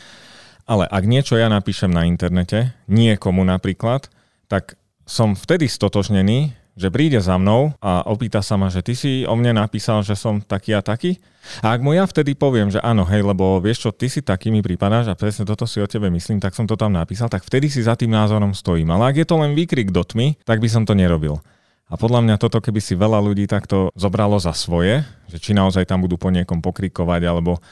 ale 0.68 0.84
ak 0.90 1.04
niečo 1.08 1.40
ja 1.40 1.48
napíšem 1.48 1.88
na 1.94 2.04
internete, 2.04 2.76
niekomu 2.92 3.46
napríklad, 3.48 4.12
tak 4.52 4.76
som 5.08 5.38
vtedy 5.38 5.72
stotožnený, 5.72 6.52
že 6.78 6.94
príde 6.94 7.18
za 7.18 7.42
mnou 7.42 7.74
a 7.82 8.06
opýta 8.06 8.46
sa 8.46 8.54
ma, 8.54 8.70
že 8.70 8.86
ty 8.86 8.94
si 8.94 9.26
o 9.26 9.34
mne 9.34 9.58
napísal, 9.58 10.06
že 10.06 10.14
som 10.14 10.38
taký 10.38 10.78
a 10.78 10.86
taký. 10.86 11.18
A 11.66 11.74
ak 11.74 11.82
mu 11.82 11.98
ja 11.98 12.06
vtedy 12.06 12.38
poviem, 12.38 12.70
že 12.70 12.78
áno, 12.86 13.02
hej, 13.10 13.26
lebo 13.26 13.58
vieš 13.58 13.88
čo, 13.88 13.90
ty 13.90 14.06
si 14.06 14.22
taký 14.22 14.54
mi 14.54 14.62
pripadáš 14.62 15.10
a 15.10 15.18
presne 15.18 15.42
toto 15.42 15.66
si 15.66 15.82
o 15.82 15.90
tebe 15.90 16.14
myslím, 16.14 16.38
tak 16.38 16.54
som 16.54 16.70
to 16.70 16.78
tam 16.78 16.94
napísal, 16.94 17.34
tak 17.34 17.42
vtedy 17.42 17.66
si 17.66 17.82
za 17.82 17.98
tým 17.98 18.14
názorom 18.14 18.54
stojím. 18.54 18.94
Ale 18.94 19.10
ak 19.10 19.16
je 19.18 19.28
to 19.28 19.42
len 19.42 19.58
výkrik 19.58 19.90
do 19.90 20.06
tmy, 20.06 20.38
tak 20.46 20.62
by 20.62 20.70
som 20.70 20.86
to 20.86 20.94
nerobil. 20.94 21.42
A 21.88 21.96
podľa 21.96 22.20
mňa 22.22 22.36
toto, 22.38 22.62
keby 22.62 22.84
si 22.84 23.00
veľa 23.00 23.24
ľudí 23.24 23.50
takto 23.50 23.90
zobralo 23.98 24.38
za 24.38 24.52
svoje, 24.54 25.02
že 25.32 25.40
či 25.40 25.58
naozaj 25.58 25.88
tam 25.88 26.04
budú 26.04 26.20
po 26.20 26.30
niekom 26.30 26.60
pokrikovať, 26.60 27.22
alebo 27.26 27.64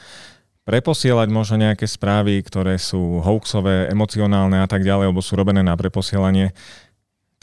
preposielať 0.66 1.28
možno 1.30 1.62
nejaké 1.62 1.86
správy, 1.86 2.42
ktoré 2.42 2.74
sú 2.80 3.22
hoaxové, 3.22 3.86
emocionálne 3.86 4.58
a 4.58 4.66
tak 4.66 4.82
ďalej, 4.82 5.12
alebo 5.12 5.22
sú 5.22 5.38
robené 5.38 5.62
na 5.62 5.78
preposielanie, 5.78 6.50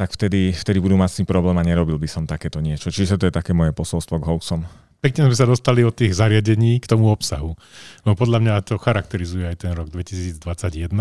tak 0.04 0.20
vtedy, 0.20 0.52
vtedy 0.52 0.84
budú 0.84 1.00
mať 1.00 1.10
s 1.16 1.18
tým 1.24 1.28
problém 1.32 1.56
a 1.56 1.64
nerobil 1.64 1.96
by 1.96 2.12
som 2.12 2.28
takéto 2.28 2.60
niečo. 2.60 2.92
Čiže 2.92 3.16
to 3.16 3.32
je 3.32 3.34
také 3.40 3.56
moje 3.56 3.72
posolstvo 3.72 4.20
k 4.20 4.28
hoaxom. 4.28 4.68
Pekne 5.00 5.32
sme 5.32 5.36
sa 5.36 5.48
dostali 5.48 5.80
od 5.84 5.96
tých 5.96 6.12
zariadení 6.12 6.84
k 6.84 6.88
tomu 6.92 7.08
obsahu. 7.08 7.56
No 8.04 8.12
podľa 8.12 8.40
mňa 8.44 8.54
to 8.68 8.76
charakterizuje 8.76 9.48
aj 9.48 9.64
ten 9.64 9.72
rok 9.72 9.88
2021. 9.92 10.92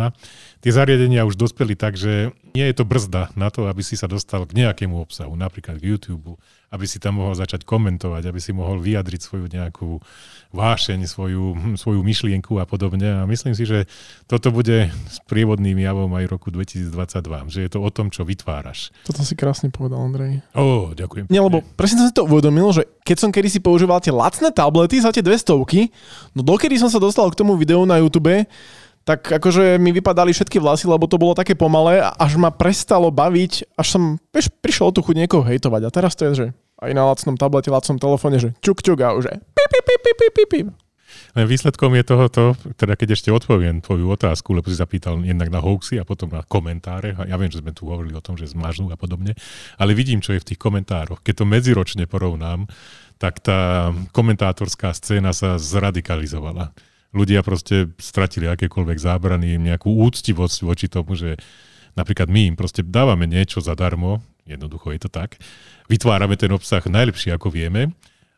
Tie 0.62 0.70
zariadenia 0.70 1.26
už 1.26 1.34
dospeli 1.34 1.74
tak, 1.74 1.98
že 1.98 2.30
nie 2.54 2.62
je 2.62 2.74
to 2.78 2.86
brzda 2.86 3.34
na 3.34 3.50
to, 3.50 3.66
aby 3.66 3.82
si 3.82 3.98
sa 3.98 4.06
dostal 4.06 4.46
k 4.46 4.54
nejakému 4.54 4.94
obsahu, 4.94 5.34
napríklad 5.34 5.82
k 5.82 5.86
YouTube, 5.94 6.38
aby 6.72 6.88
si 6.88 6.96
tam 6.96 7.20
mohol 7.20 7.36
začať 7.36 7.68
komentovať, 7.68 8.32
aby 8.32 8.40
si 8.40 8.56
mohol 8.56 8.80
vyjadriť 8.80 9.20
svoju 9.20 9.46
nejakú 9.52 10.00
vášeň, 10.56 11.04
svoju, 11.04 11.44
hm, 11.52 11.74
svoju 11.76 12.00
myšlienku 12.00 12.56
a 12.60 12.64
podobne. 12.64 13.20
A 13.20 13.28
myslím 13.28 13.52
si, 13.52 13.68
že 13.68 13.84
toto 14.24 14.48
bude 14.48 14.88
prievodným 15.28 15.76
javom 15.76 16.08
aj 16.16 16.24
roku 16.32 16.48
2022, 16.48 17.52
že 17.52 17.60
je 17.64 17.70
to 17.72 17.80
o 17.80 17.90
tom, 17.92 18.08
čo 18.08 18.24
vytváraš. 18.24 18.88
Toto 19.04 19.20
si 19.24 19.36
krásne 19.36 19.68
povedal, 19.68 20.00
Andrej. 20.00 20.40
Ó, 20.56 20.96
ďakujem. 20.96 21.28
Nie, 21.28 21.44
lebo 21.44 21.60
presne 21.76 22.04
som 22.04 22.08
si 22.08 22.16
to 22.16 22.24
uvedomil, 22.24 22.72
že 22.72 22.88
keď 23.04 23.16
som 23.20 23.30
kedysi 23.32 23.60
používal 23.60 24.00
tie 24.00 24.12
lacné 24.12 24.48
tablety 24.52 25.00
za 25.00 25.12
tie 25.12 25.24
200, 25.24 25.56
no 26.32 26.40
dokedy 26.40 26.80
som 26.80 26.88
sa 26.88 27.00
dostal 27.00 27.28
k 27.28 27.36
tomu 27.36 27.56
videu 27.60 27.84
na 27.84 28.00
YouTube, 28.00 28.32
tak 29.02 29.26
akože 29.26 29.82
mi 29.82 29.90
vypadali 29.90 30.30
všetky 30.30 30.62
vlasy, 30.62 30.86
lebo 30.86 31.10
to 31.10 31.18
bolo 31.18 31.34
také 31.34 31.58
pomalé, 31.58 32.02
až 32.02 32.38
ma 32.38 32.54
prestalo 32.54 33.10
baviť, 33.10 33.74
až 33.74 33.86
som, 33.98 34.02
vieš, 34.30 34.50
prišiel 34.62 34.90
o 34.90 34.94
tú 34.94 35.02
chuť 35.02 35.16
niekoho 35.18 35.42
hejtovať. 35.42 35.82
A 35.86 35.90
teraz 35.90 36.14
to 36.14 36.30
je, 36.30 36.32
že 36.34 36.46
aj 36.82 36.92
na 36.94 37.06
lacnom 37.06 37.34
tablete, 37.38 37.70
lacnom 37.70 37.98
telefóne, 37.98 38.38
že 38.38 38.54
čuk, 38.62 38.82
čuk 38.82 38.98
a 39.02 39.14
už 39.14 39.30
je 39.30 39.36
pip, 39.38 39.70
pip, 39.70 40.00
pip, 40.02 40.32
pip, 40.34 40.48
pip. 40.50 40.68
Len 41.32 41.44
výsledkom 41.48 41.92
je 41.96 42.04
tohoto, 42.04 42.44
teda 42.76 42.96
keď 42.96 43.16
ešte 43.16 43.28
odpoviem 43.32 43.84
tvoju 43.84 44.08
otázku, 44.16 44.56
lebo 44.56 44.68
si 44.68 44.76
zapýtal 44.76 45.20
jednak 45.20 45.52
na 45.52 45.60
hoaxy 45.60 46.00
a 46.00 46.08
potom 46.08 46.32
na 46.32 46.44
komentáre. 46.44 47.16
A 47.16 47.28
ja 47.28 47.36
viem, 47.36 47.52
že 47.52 47.60
sme 47.60 47.76
tu 47.76 47.88
hovorili 47.88 48.16
o 48.16 48.24
tom, 48.24 48.36
že 48.36 48.48
zmažnú 48.48 48.88
a 48.92 48.96
podobne, 48.96 49.36
ale 49.76 49.92
vidím, 49.92 50.24
čo 50.24 50.32
je 50.32 50.40
v 50.40 50.48
tých 50.52 50.60
komentároch. 50.60 51.20
Keď 51.20 51.44
to 51.44 51.48
medziročne 51.48 52.04
porovnám, 52.08 52.68
tak 53.20 53.44
tá 53.44 53.92
komentátorská 54.12 54.92
scéna 54.96 55.36
sa 55.36 55.60
zradikalizovala. 55.60 56.72
Ľudia 57.12 57.44
proste 57.44 57.92
stratili 58.00 58.48
akékoľvek 58.48 58.98
zábrany, 58.98 59.60
nejakú 59.60 59.92
úctivosť 59.92 60.58
voči 60.64 60.86
tomu, 60.88 61.12
že 61.12 61.36
napríklad 61.92 62.32
my 62.32 62.52
im 62.52 62.56
proste 62.56 62.80
dávame 62.80 63.28
niečo 63.28 63.60
zadarmo, 63.60 64.24
jednoducho 64.48 64.96
je 64.96 65.00
to 65.04 65.10
tak, 65.12 65.36
vytvárame 65.92 66.40
ten 66.40 66.48
obsah 66.50 66.80
najlepšie, 66.80 67.36
ako 67.36 67.52
vieme 67.52 67.92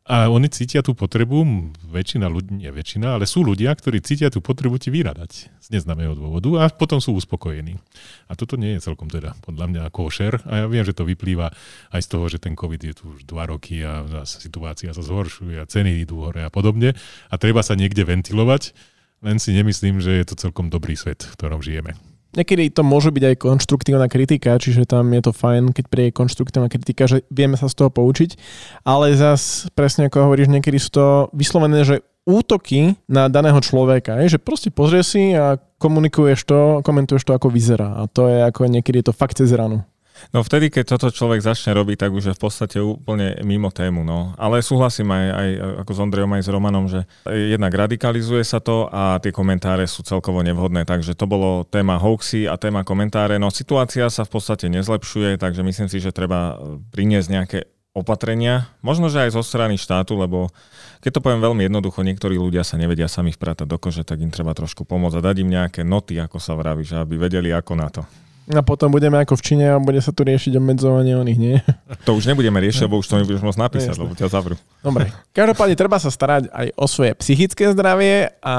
a 0.04 0.28
oni 0.28 0.52
cítia 0.52 0.84
tú 0.84 0.92
potrebu, 0.92 1.72
väčšina 1.88 2.28
ľudí, 2.28 2.60
nie 2.60 2.68
väčšina, 2.68 3.16
ale 3.16 3.24
sú 3.24 3.40
ľudia, 3.40 3.72
ktorí 3.72 4.04
cítia 4.04 4.28
tú 4.28 4.44
potrebu 4.44 4.76
ti 4.76 4.92
vyradať 4.92 5.48
z 5.48 5.66
neznámeho 5.72 6.12
dôvodu 6.12 6.60
a 6.60 6.68
potom 6.68 7.00
sú 7.00 7.16
uspokojení. 7.16 7.80
A 8.28 8.36
toto 8.36 8.60
nie 8.60 8.76
je 8.76 8.84
celkom 8.84 9.08
teda 9.08 9.32
podľa 9.40 9.64
mňa 9.72 9.82
košer 9.88 10.44
a 10.44 10.64
ja 10.64 10.66
viem, 10.68 10.84
že 10.84 10.92
to 10.92 11.08
vyplýva 11.08 11.56
aj 11.88 12.00
z 12.04 12.08
toho, 12.12 12.24
že 12.28 12.36
ten 12.36 12.52
COVID 12.52 12.84
je 12.84 12.94
tu 13.00 13.16
už 13.16 13.24
dva 13.24 13.48
roky 13.48 13.80
a 13.80 14.04
situácia 14.28 14.92
sa 14.92 15.00
zhoršuje 15.00 15.56
a 15.56 15.64
ceny 15.64 16.04
idú 16.04 16.20
hore 16.20 16.44
a 16.44 16.52
podobne 16.52 16.92
a 17.32 17.34
treba 17.40 17.64
sa 17.64 17.72
niekde 17.72 18.04
ventilovať, 18.04 18.76
len 19.24 19.40
si 19.40 19.56
nemyslím, 19.56 20.04
že 20.04 20.20
je 20.20 20.24
to 20.28 20.36
celkom 20.36 20.68
dobrý 20.68 21.00
svet, 21.00 21.24
v 21.24 21.32
ktorom 21.32 21.64
žijeme. 21.64 21.96
Niekedy 22.34 22.74
to 22.74 22.82
môže 22.82 23.14
byť 23.14 23.24
aj 23.30 23.36
konštruktívna 23.38 24.06
kritika, 24.10 24.58
čiže 24.58 24.90
tam 24.90 25.10
je 25.14 25.22
to 25.22 25.32
fajn, 25.32 25.70
keď 25.70 25.84
príde 25.86 26.10
konštruktívna 26.10 26.66
kritika, 26.66 27.06
že 27.06 27.22
vieme 27.30 27.54
sa 27.54 27.70
z 27.70 27.78
toho 27.78 27.90
poučiť, 27.94 28.34
ale 28.82 29.14
zas 29.14 29.70
presne 29.78 30.10
ako 30.10 30.26
hovoríš, 30.30 30.50
niekedy 30.50 30.78
sú 30.82 30.90
to 30.90 31.06
vyslovené, 31.30 31.86
že 31.86 32.02
útoky 32.24 32.96
na 33.06 33.28
daného 33.28 33.60
človeka, 33.60 34.18
je, 34.24 34.36
že 34.36 34.42
proste 34.42 34.72
pozrieš 34.72 35.14
si 35.14 35.36
a 35.36 35.60
komunikuješ 35.78 36.40
to, 36.48 36.60
komentuješ 36.80 37.22
to, 37.28 37.36
ako 37.36 37.52
vyzerá. 37.52 38.00
A 38.00 38.08
to 38.08 38.32
je 38.32 38.40
ako 38.42 38.66
niekedy 38.66 39.04
je 39.04 39.12
to 39.12 39.14
fakt 39.14 39.36
cez 39.36 39.52
ranu. 39.52 39.84
No 40.30 40.46
vtedy, 40.46 40.70
keď 40.70 40.94
toto 40.94 41.10
človek 41.10 41.42
začne 41.42 41.74
robiť, 41.74 42.06
tak 42.06 42.10
už 42.14 42.24
je 42.30 42.36
v 42.36 42.42
podstate 42.42 42.78
úplne 42.78 43.38
mimo 43.42 43.70
tému. 43.74 44.06
No. 44.06 44.32
Ale 44.38 44.62
súhlasím 44.62 45.10
aj, 45.10 45.26
aj 45.30 45.48
ako 45.82 45.92
s 45.92 45.98
Ondrejom, 46.00 46.32
aj 46.34 46.42
s 46.42 46.52
Romanom, 46.52 46.84
že 46.86 47.00
jednak 47.26 47.74
radikalizuje 47.74 48.46
sa 48.46 48.62
to 48.62 48.86
a 48.90 49.18
tie 49.18 49.34
komentáre 49.34 49.86
sú 49.90 50.06
celkovo 50.06 50.42
nevhodné. 50.46 50.86
Takže 50.86 51.18
to 51.18 51.26
bolo 51.26 51.66
téma 51.66 51.98
hoaxy 51.98 52.46
a 52.46 52.54
téma 52.54 52.86
komentáre. 52.86 53.42
No 53.42 53.50
situácia 53.50 54.06
sa 54.06 54.22
v 54.22 54.38
podstate 54.38 54.70
nezlepšuje, 54.70 55.38
takže 55.38 55.66
myslím 55.66 55.88
si, 55.90 55.98
že 55.98 56.14
treba 56.14 56.58
priniesť 56.94 57.28
nejaké 57.30 57.58
opatrenia, 57.94 58.74
možno, 58.82 59.06
že 59.06 59.22
aj 59.22 59.38
zo 59.38 59.42
strany 59.46 59.78
štátu, 59.78 60.18
lebo 60.18 60.50
keď 60.98 61.14
to 61.14 61.22
poviem 61.22 61.38
veľmi 61.38 61.62
jednoducho, 61.70 62.02
niektorí 62.02 62.34
ľudia 62.34 62.66
sa 62.66 62.74
nevedia 62.74 63.06
sami 63.06 63.30
vpratať 63.30 63.70
do 63.70 63.78
kože, 63.78 64.02
tak 64.02 64.18
im 64.18 64.34
treba 64.34 64.50
trošku 64.50 64.82
pomôcť 64.82 65.22
a 65.22 65.24
dať 65.30 65.36
im 65.46 65.54
nejaké 65.54 65.86
noty, 65.86 66.18
ako 66.18 66.42
sa 66.42 66.58
vraví, 66.58 66.82
že 66.82 66.98
aby 66.98 67.14
vedeli 67.14 67.54
ako 67.54 67.72
na 67.78 67.88
to. 67.94 68.02
A 68.44 68.60
potom 68.60 68.92
budeme 68.92 69.16
ako 69.16 69.40
v 69.40 69.42
Číne 69.42 69.72
a 69.72 69.80
bude 69.80 70.04
sa 70.04 70.12
tu 70.12 70.20
riešiť 70.20 70.60
obmedzovanie 70.60 71.16
o 71.16 71.24
nich, 71.24 71.40
nie? 71.40 71.64
To 72.04 72.12
už 72.12 72.28
nebudeme 72.28 72.60
riešiť, 72.60 72.84
lebo 72.84 73.00
už 73.00 73.08
to 73.08 73.16
nebudeš 73.16 73.40
môcť 73.40 73.56
napísať, 73.56 73.96
lebo 73.96 74.12
ťa 74.12 74.28
zavrú. 74.28 74.60
Dobre. 74.84 75.08
Každopádne 75.32 75.76
treba 75.80 75.96
sa 75.96 76.12
starať 76.12 76.52
aj 76.52 76.66
o 76.76 76.84
svoje 76.84 77.16
psychické 77.24 77.72
zdravie 77.72 78.36
a 78.44 78.56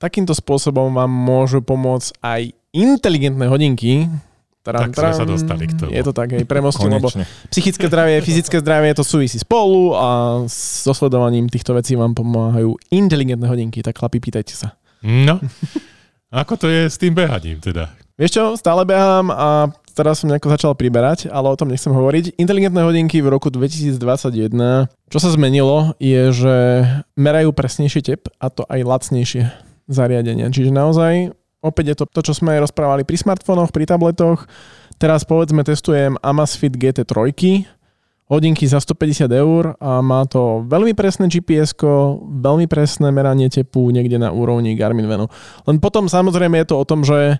takýmto 0.00 0.32
spôsobom 0.32 0.96
vám 0.96 1.12
môžu 1.12 1.60
pomôcť 1.60 2.24
aj 2.24 2.56
inteligentné 2.72 3.52
hodinky, 3.52 4.08
Tram, 4.62 4.94
tak 4.94 4.94
sme 4.94 5.10
sa 5.10 5.26
dostali 5.26 5.66
k 5.66 5.74
tomu. 5.74 5.90
Je 5.90 6.02
to 6.06 6.14
tak, 6.14 6.38
aj 6.38 6.46
premostím, 6.46 6.94
lebo 6.94 7.10
psychické 7.50 7.90
zdravie, 7.90 8.22
fyzické 8.22 8.62
zdravie, 8.62 8.94
to 8.94 9.02
súvisí 9.02 9.42
spolu 9.42 9.90
a 9.98 10.38
s 10.46 10.86
dosledovaním 10.86 11.50
týchto 11.50 11.74
vecí 11.74 11.98
vám 11.98 12.14
pomáhajú 12.14 12.78
inteligentné 12.94 13.42
hodinky, 13.50 13.82
tak 13.82 13.98
chlapi, 13.98 14.22
pýtajte 14.22 14.54
sa. 14.54 14.78
No, 15.02 15.42
ako 16.30 16.54
to 16.62 16.66
je 16.70 16.86
s 16.86 16.94
tým 16.94 17.10
behaním 17.10 17.58
teda? 17.58 17.90
Vieš 18.20 18.30
čo, 18.36 18.44
stále 18.60 18.84
behám 18.84 19.32
a 19.32 19.72
teraz 19.96 20.20
som 20.20 20.28
nejako 20.28 20.52
začal 20.52 20.72
priberať, 20.76 21.32
ale 21.32 21.48
o 21.48 21.56
tom 21.56 21.72
nechcem 21.72 21.92
hovoriť. 21.92 22.36
Inteligentné 22.36 22.84
hodinky 22.84 23.24
v 23.24 23.32
roku 23.32 23.48
2021, 23.48 23.96
čo 25.08 25.18
sa 25.20 25.28
zmenilo, 25.32 25.96
je, 25.96 26.28
že 26.32 26.56
merajú 27.16 27.56
presnejšie 27.56 28.00
tep 28.04 28.28
a 28.36 28.52
to 28.52 28.68
aj 28.68 28.80
lacnejšie 28.84 29.48
zariadenia. 29.88 30.52
Čiže 30.52 30.72
naozaj, 30.72 31.32
opäť 31.64 31.84
je 31.92 31.96
to 32.00 32.04
to, 32.08 32.20
čo 32.20 32.32
sme 32.36 32.56
aj 32.56 32.68
rozprávali 32.68 33.08
pri 33.08 33.16
smartfónoch, 33.16 33.72
pri 33.72 33.88
tabletoch. 33.88 34.44
Teraz 35.00 35.24
povedzme 35.24 35.64
testujem 35.64 36.20
Amazfit 36.20 36.76
GT3, 36.76 37.32
hodinky 38.32 38.64
za 38.64 38.80
150 38.80 39.28
eur 39.28 39.76
a 39.76 40.00
má 40.00 40.24
to 40.24 40.64
veľmi 40.64 40.96
presné 40.96 41.28
gps 41.28 41.76
veľmi 42.40 42.64
presné 42.64 43.12
meranie 43.12 43.52
tepu 43.52 43.92
niekde 43.92 44.16
na 44.16 44.32
úrovni 44.32 44.72
Garmin 44.72 45.04
Venu. 45.04 45.28
Len 45.68 45.76
potom 45.76 46.08
samozrejme 46.08 46.64
je 46.64 46.66
to 46.72 46.76
o 46.80 46.88
tom, 46.88 47.04
že 47.04 47.36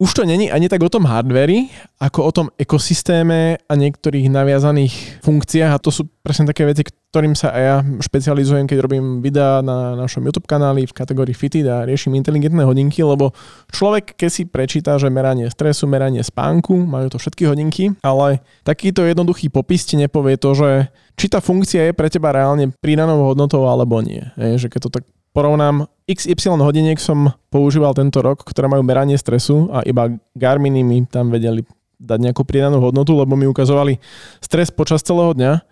už 0.00 0.16
to 0.16 0.22
není 0.24 0.48
ani 0.48 0.72
tak 0.72 0.80
o 0.80 0.88
tom 0.88 1.04
hardveri, 1.04 1.68
ako 2.00 2.18
o 2.24 2.32
tom 2.32 2.46
ekosystéme 2.56 3.60
a 3.60 3.72
niektorých 3.76 4.32
naviazaných 4.32 5.20
funkciách 5.20 5.76
a 5.76 5.82
to 5.82 5.92
sú 5.92 6.08
presne 6.24 6.48
také 6.48 6.64
veci, 6.64 6.88
ktorým 6.88 7.36
sa 7.36 7.52
aj 7.52 7.62
ja 7.62 7.76
špecializujem, 8.00 8.64
keď 8.64 8.78
robím 8.80 9.20
videá 9.20 9.60
na 9.60 9.92
našom 10.00 10.24
YouTube 10.24 10.48
kanáli 10.48 10.88
v 10.88 10.96
kategórii 10.96 11.36
Fitted 11.36 11.68
a 11.68 11.84
riešim 11.84 12.16
inteligentné 12.16 12.64
hodinky, 12.64 13.04
lebo 13.04 13.36
človek, 13.68 14.16
keď 14.16 14.30
si 14.32 14.48
prečíta, 14.48 14.96
že 14.96 15.12
meranie 15.12 15.52
stresu, 15.52 15.84
meranie 15.84 16.24
spánku, 16.24 16.72
majú 16.80 17.12
to 17.12 17.20
všetky 17.20 17.44
hodinky, 17.44 17.92
ale 18.00 18.40
takýto 18.64 19.04
jednoduchý 19.04 19.52
popis 19.52 19.84
ti 19.84 20.00
nepovie 20.00 20.40
to, 20.40 20.56
že 20.56 20.88
či 21.20 21.28
tá 21.28 21.44
funkcia 21.44 21.92
je 21.92 21.92
pre 21.92 22.08
teba 22.08 22.32
reálne 22.32 22.72
pridanou 22.80 23.28
hodnotou 23.28 23.68
alebo 23.68 24.00
nie. 24.00 24.24
Je, 24.40 24.64
že 24.64 24.72
keď 24.72 24.80
to 24.88 24.90
tak 24.96 25.04
porovnám, 25.36 25.86
XY 26.10 26.58
hodiniek 26.58 26.98
som 26.98 27.30
používal 27.54 27.94
tento 27.94 28.18
rok, 28.18 28.42
ktoré 28.42 28.66
majú 28.66 28.82
meranie 28.82 29.14
stresu 29.14 29.70
a 29.70 29.86
iba 29.86 30.10
Garminy 30.34 30.82
mi 30.82 31.06
tam 31.06 31.30
vedeli 31.30 31.62
dať 32.00 32.18
nejakú 32.18 32.42
pridanú 32.42 32.82
hodnotu, 32.82 33.14
lebo 33.14 33.38
mi 33.38 33.46
ukazovali 33.46 34.00
stres 34.42 34.72
počas 34.74 35.04
celého 35.06 35.36
dňa 35.36 35.62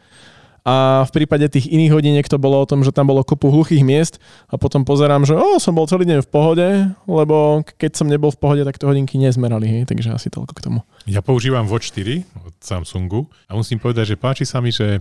a 0.69 1.09
v 1.09 1.11
prípade 1.17 1.49
tých 1.49 1.65
iných 1.73 1.97
hodiniek 1.97 2.27
to 2.29 2.37
bolo 2.37 2.61
o 2.61 2.69
tom, 2.69 2.85
že 2.85 2.93
tam 2.93 3.09
bolo 3.09 3.25
kopu 3.25 3.49
hluchých 3.49 3.81
miest 3.81 4.21
a 4.53 4.61
potom 4.61 4.85
pozerám, 4.85 5.25
že 5.25 5.33
o, 5.33 5.57
som 5.57 5.73
bol 5.73 5.89
celý 5.89 6.05
deň 6.05 6.21
v 6.21 6.29
pohode, 6.29 6.69
lebo 7.09 7.65
keď 7.81 7.97
som 7.97 8.05
nebol 8.05 8.29
v 8.29 8.37
pohode, 8.37 8.63
tak 8.69 8.77
to 8.77 8.85
hodinky 8.85 9.17
nezmerali, 9.17 9.65
hej, 9.65 9.83
takže 9.89 10.13
asi 10.13 10.29
toľko 10.29 10.53
k 10.53 10.61
tomu. 10.69 10.85
Ja 11.09 11.25
používam 11.25 11.65
Watch 11.65 11.89
4 11.97 12.21
od 12.45 12.55
Samsungu 12.61 13.25
a 13.49 13.57
musím 13.57 13.81
povedať, 13.81 14.13
že 14.13 14.17
páči 14.21 14.45
sa 14.45 14.61
mi, 14.61 14.69
že 14.69 15.01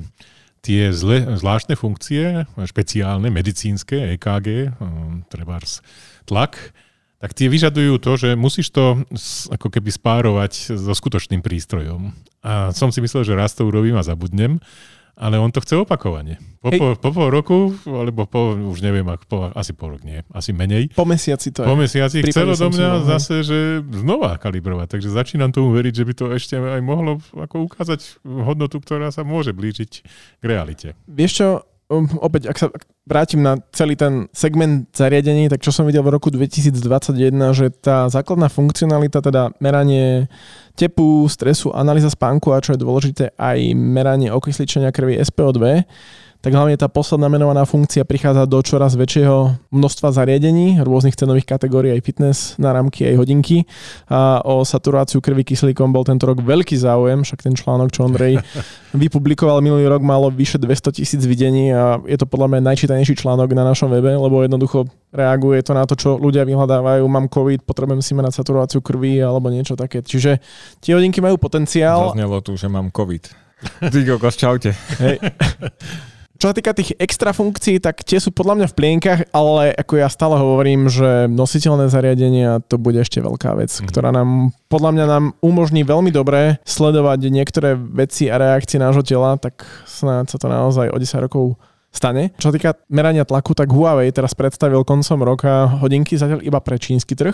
tie 0.67 0.91
zle, 0.91 1.23
zvláštne 1.39 1.79
funkcie, 1.79 2.43
špeciálne, 2.59 3.31
medicínske, 3.31 4.19
EKG, 4.19 4.75
um, 4.83 5.23
trebárs 5.31 5.79
tlak, 6.27 6.75
tak 7.17 7.31
tie 7.33 7.47
vyžadujú 7.47 7.97
to, 7.97 8.11
že 8.19 8.29
musíš 8.35 8.69
to 8.69 9.01
ako 9.49 9.71
keby 9.71 9.89
spárovať 9.89 10.75
so 10.75 10.93
skutočným 10.93 11.41
prístrojom. 11.41 12.13
A 12.45 12.75
som 12.75 12.91
si 12.93 13.01
myslel, 13.01 13.25
že 13.25 13.39
raz 13.39 13.55
to 13.57 13.65
urobím 13.65 13.97
a 13.97 14.05
zabudnem, 14.05 14.61
ale 15.17 15.41
on 15.41 15.49
to 15.49 15.59
chce 15.65 15.73
opakovane. 15.81 16.37
Po, 16.61 16.69
po, 16.69 16.87
po 16.93 17.09
pol 17.09 17.27
roku, 17.33 17.57
alebo 17.89 18.29
po, 18.29 18.53
už 18.53 18.85
neviem, 18.85 19.05
ako 19.09 19.23
po, 19.25 19.37
asi 19.57 19.73
po 19.73 19.89
rok 19.89 20.05
nie, 20.05 20.21
asi 20.29 20.53
menej. 20.53 20.93
Po 20.93 21.09
mesiaci 21.09 21.49
to 21.49 21.65
je. 21.65 21.67
Po 21.67 21.73
mesiaci 21.73 22.21
chcelo 22.21 22.53
do 22.53 22.69
mňa 22.69 22.89
zase, 23.09 23.41
že 23.41 23.59
znova 23.81 24.37
kalibrovať. 24.37 24.93
Takže 24.93 25.09
začínam 25.09 25.49
tomu 25.49 25.73
veriť, 25.73 25.93
že 25.93 26.05
by 26.05 26.13
to 26.13 26.25
ešte 26.37 26.55
aj 26.57 26.81
mohlo 26.85 27.17
ako 27.33 27.65
ukázať 27.65 28.21
hodnotu, 28.21 28.77
ktorá 28.77 29.09
sa 29.09 29.25
môže 29.25 29.57
blížiť 29.57 29.91
k 30.37 30.43
realite. 30.43 30.93
Vieš 31.09 31.31
čo, 31.33 31.47
um, 31.91 32.07
opäť, 32.19 32.51
ak 32.51 32.57
sa 32.57 32.67
vrátim 33.07 33.39
na 33.39 33.55
celý 33.71 33.95
ten 33.95 34.27
segment 34.35 34.91
zariadení, 34.91 35.47
tak 35.47 35.63
čo 35.63 35.71
som 35.71 35.87
videl 35.87 36.03
v 36.03 36.11
roku 36.11 36.27
2021, 36.27 37.31
že 37.55 37.71
tá 37.79 38.11
základná 38.11 38.51
funkcionalita, 38.51 39.23
teda 39.23 39.55
meranie 39.63 40.27
tepu, 40.75 41.25
stresu, 41.31 41.71
analýza 41.71 42.11
spánku 42.11 42.51
a 42.51 42.61
čo 42.61 42.75
je 42.75 42.83
dôležité 42.83 43.25
aj 43.39 43.73
meranie 43.73 44.29
okysličenia 44.29 44.91
krvi 44.91 45.17
SPO2, 45.23 45.87
tak 46.41 46.53
hlavne 46.53 46.77
tá 46.77 46.85
posledná 46.85 47.27
menovaná 47.27 47.65
funkcia 47.65 48.05
prichádza 48.05 48.45
do 48.45 48.61
čoraz 48.61 48.93
väčšieho 48.93 49.57
množstva 49.73 50.13
zariadení, 50.13 50.79
rôznych 50.85 51.17
cenových 51.17 51.49
kategórií, 51.49 51.91
aj 51.97 52.01
fitness, 52.05 52.37
náramky, 52.61 53.09
aj 53.09 53.15
hodinky. 53.17 53.65
A 54.07 54.39
o 54.45 54.61
saturáciu 54.61 55.17
krvi 55.17 55.41
kyslíkom 55.41 55.89
bol 55.89 56.05
tento 56.05 56.29
rok 56.29 56.39
veľký 56.39 56.77
záujem, 56.77 57.25
však 57.25 57.41
ten 57.41 57.57
článok, 57.57 57.89
čo 57.89 58.05
Ondrej 58.05 58.37
vypublikoval 59.01 59.59
minulý 59.65 59.89
rok, 59.89 60.05
malo 60.05 60.29
vyše 60.29 60.61
200 60.61 60.97
tisíc 61.01 61.21
videní 61.25 61.73
a 61.73 61.97
je 62.05 62.15
to 62.15 62.29
podľa 62.29 62.53
mňa 62.53 62.61
najčítanejší 62.73 63.17
článok 63.17 63.51
na 63.57 63.65
našom 63.65 63.89
webe, 63.89 64.13
lebo 64.13 64.45
jednoducho 64.45 64.85
reaguje 65.11 65.65
to 65.65 65.73
na 65.73 65.89
to, 65.89 65.97
čo 65.97 66.21
ľudia 66.21 66.45
vyhľadávajú. 66.45 67.03
Mám 67.09 67.33
COVID, 67.33 67.65
potrebujem 67.65 68.05
si 68.05 68.13
merať 68.13 68.39
saturáciu 68.39 68.79
krvi 68.85 69.17
alebo 69.19 69.49
niečo 69.49 69.73
také. 69.73 70.05
Čiže 70.05 70.37
tie 70.79 70.93
hodinky 70.93 71.17
majú 71.17 71.41
potenciál. 71.41 72.13
Zaznelo 72.13 72.39
tu, 72.45 72.53
že 72.53 72.69
mám 72.69 72.93
COVID. 72.93 73.47
Ty 73.89 73.99
kokos, 74.05 74.37
čaute. 74.37 74.77
Hej. 75.01 75.17
Čo 76.37 76.53
sa 76.53 76.55
týka 76.55 76.77
tých 76.77 76.93
extra 77.01 77.33
funkcií, 77.33 77.81
tak 77.81 78.05
tie 78.05 78.21
sú 78.21 78.29
podľa 78.29 78.61
mňa 78.61 78.67
v 78.69 78.77
plienkach, 78.77 79.19
ale 79.33 79.73
ako 79.73 79.93
ja 79.97 80.05
stále 80.05 80.37
hovorím, 80.37 80.85
že 80.85 81.25
nositeľné 81.25 81.89
zariadenia 81.89 82.61
to 82.61 82.77
bude 82.77 83.01
ešte 83.01 83.17
veľká 83.17 83.57
vec, 83.57 83.73
mm. 83.73 83.89
ktorá 83.89 84.13
nám, 84.13 84.53
podľa 84.69 84.91
mňa 84.93 85.05
nám 85.09 85.25
umožní 85.41 85.81
veľmi 85.81 86.13
dobre 86.13 86.61
sledovať 86.61 87.19
niektoré 87.33 87.73
veci 87.73 88.29
a 88.29 88.37
reakcie 88.37 88.77
nášho 88.77 89.01
tela, 89.01 89.33
tak 89.41 89.65
snáď 89.89 90.29
sa 90.29 90.37
to 90.37 90.47
naozaj 90.47 90.93
o 90.93 90.97
10 91.01 91.25
rokov 91.25 91.57
stane. 91.91 92.35
Čo 92.37 92.53
týka 92.53 92.77
merania 92.91 93.25
tlaku, 93.25 93.57
tak 93.57 93.73
Huawei 93.73 94.13
teraz 94.13 94.37
predstavil 94.37 94.85
koncom 94.85 95.19
roka 95.23 95.65
hodinky 95.81 96.13
zatiaľ 96.19 96.45
iba 96.45 96.59
pre 96.61 96.77
čínsky 96.77 97.17
trh. 97.17 97.33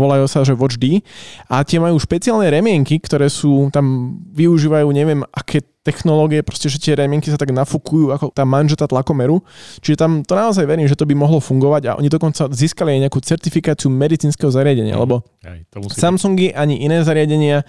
Volajú 0.00 0.24
sa, 0.24 0.40
že 0.46 0.56
Watch 0.56 0.80
D. 0.80 1.04
A 1.52 1.60
tie 1.66 1.76
majú 1.76 2.00
špeciálne 2.00 2.48
remienky, 2.48 2.96
ktoré 2.96 3.28
sú, 3.28 3.68
tam 3.68 4.16
využívajú 4.32 4.88
neviem 4.94 5.20
aké 5.34 5.60
technológie, 5.80 6.44
proste, 6.44 6.68
že 6.68 6.76
tie 6.76 6.92
remienky 6.92 7.32
sa 7.32 7.40
tak 7.40 7.56
nafúkujú 7.56 8.12
ako 8.12 8.36
tá 8.36 8.44
manžeta 8.44 8.84
tlakomeru. 8.84 9.40
Čiže 9.80 9.96
tam 9.96 10.20
to 10.20 10.36
naozaj 10.36 10.68
verím, 10.68 10.84
že 10.84 10.96
to 10.96 11.08
by 11.08 11.16
mohlo 11.16 11.40
fungovať 11.40 11.82
a 11.88 11.96
oni 11.96 12.12
dokonca 12.12 12.52
získali 12.52 12.96
aj 12.96 13.08
nejakú 13.08 13.18
certifikáciu 13.24 13.88
medicínskeho 13.88 14.52
zariadenia, 14.52 15.00
lebo 15.00 15.24
aj, 15.40 15.60
to 15.72 15.76
musí 15.80 15.96
Samsungy 15.96 16.52
byť. 16.52 16.60
ani 16.60 16.84
iné 16.84 17.00
zariadenia 17.00 17.64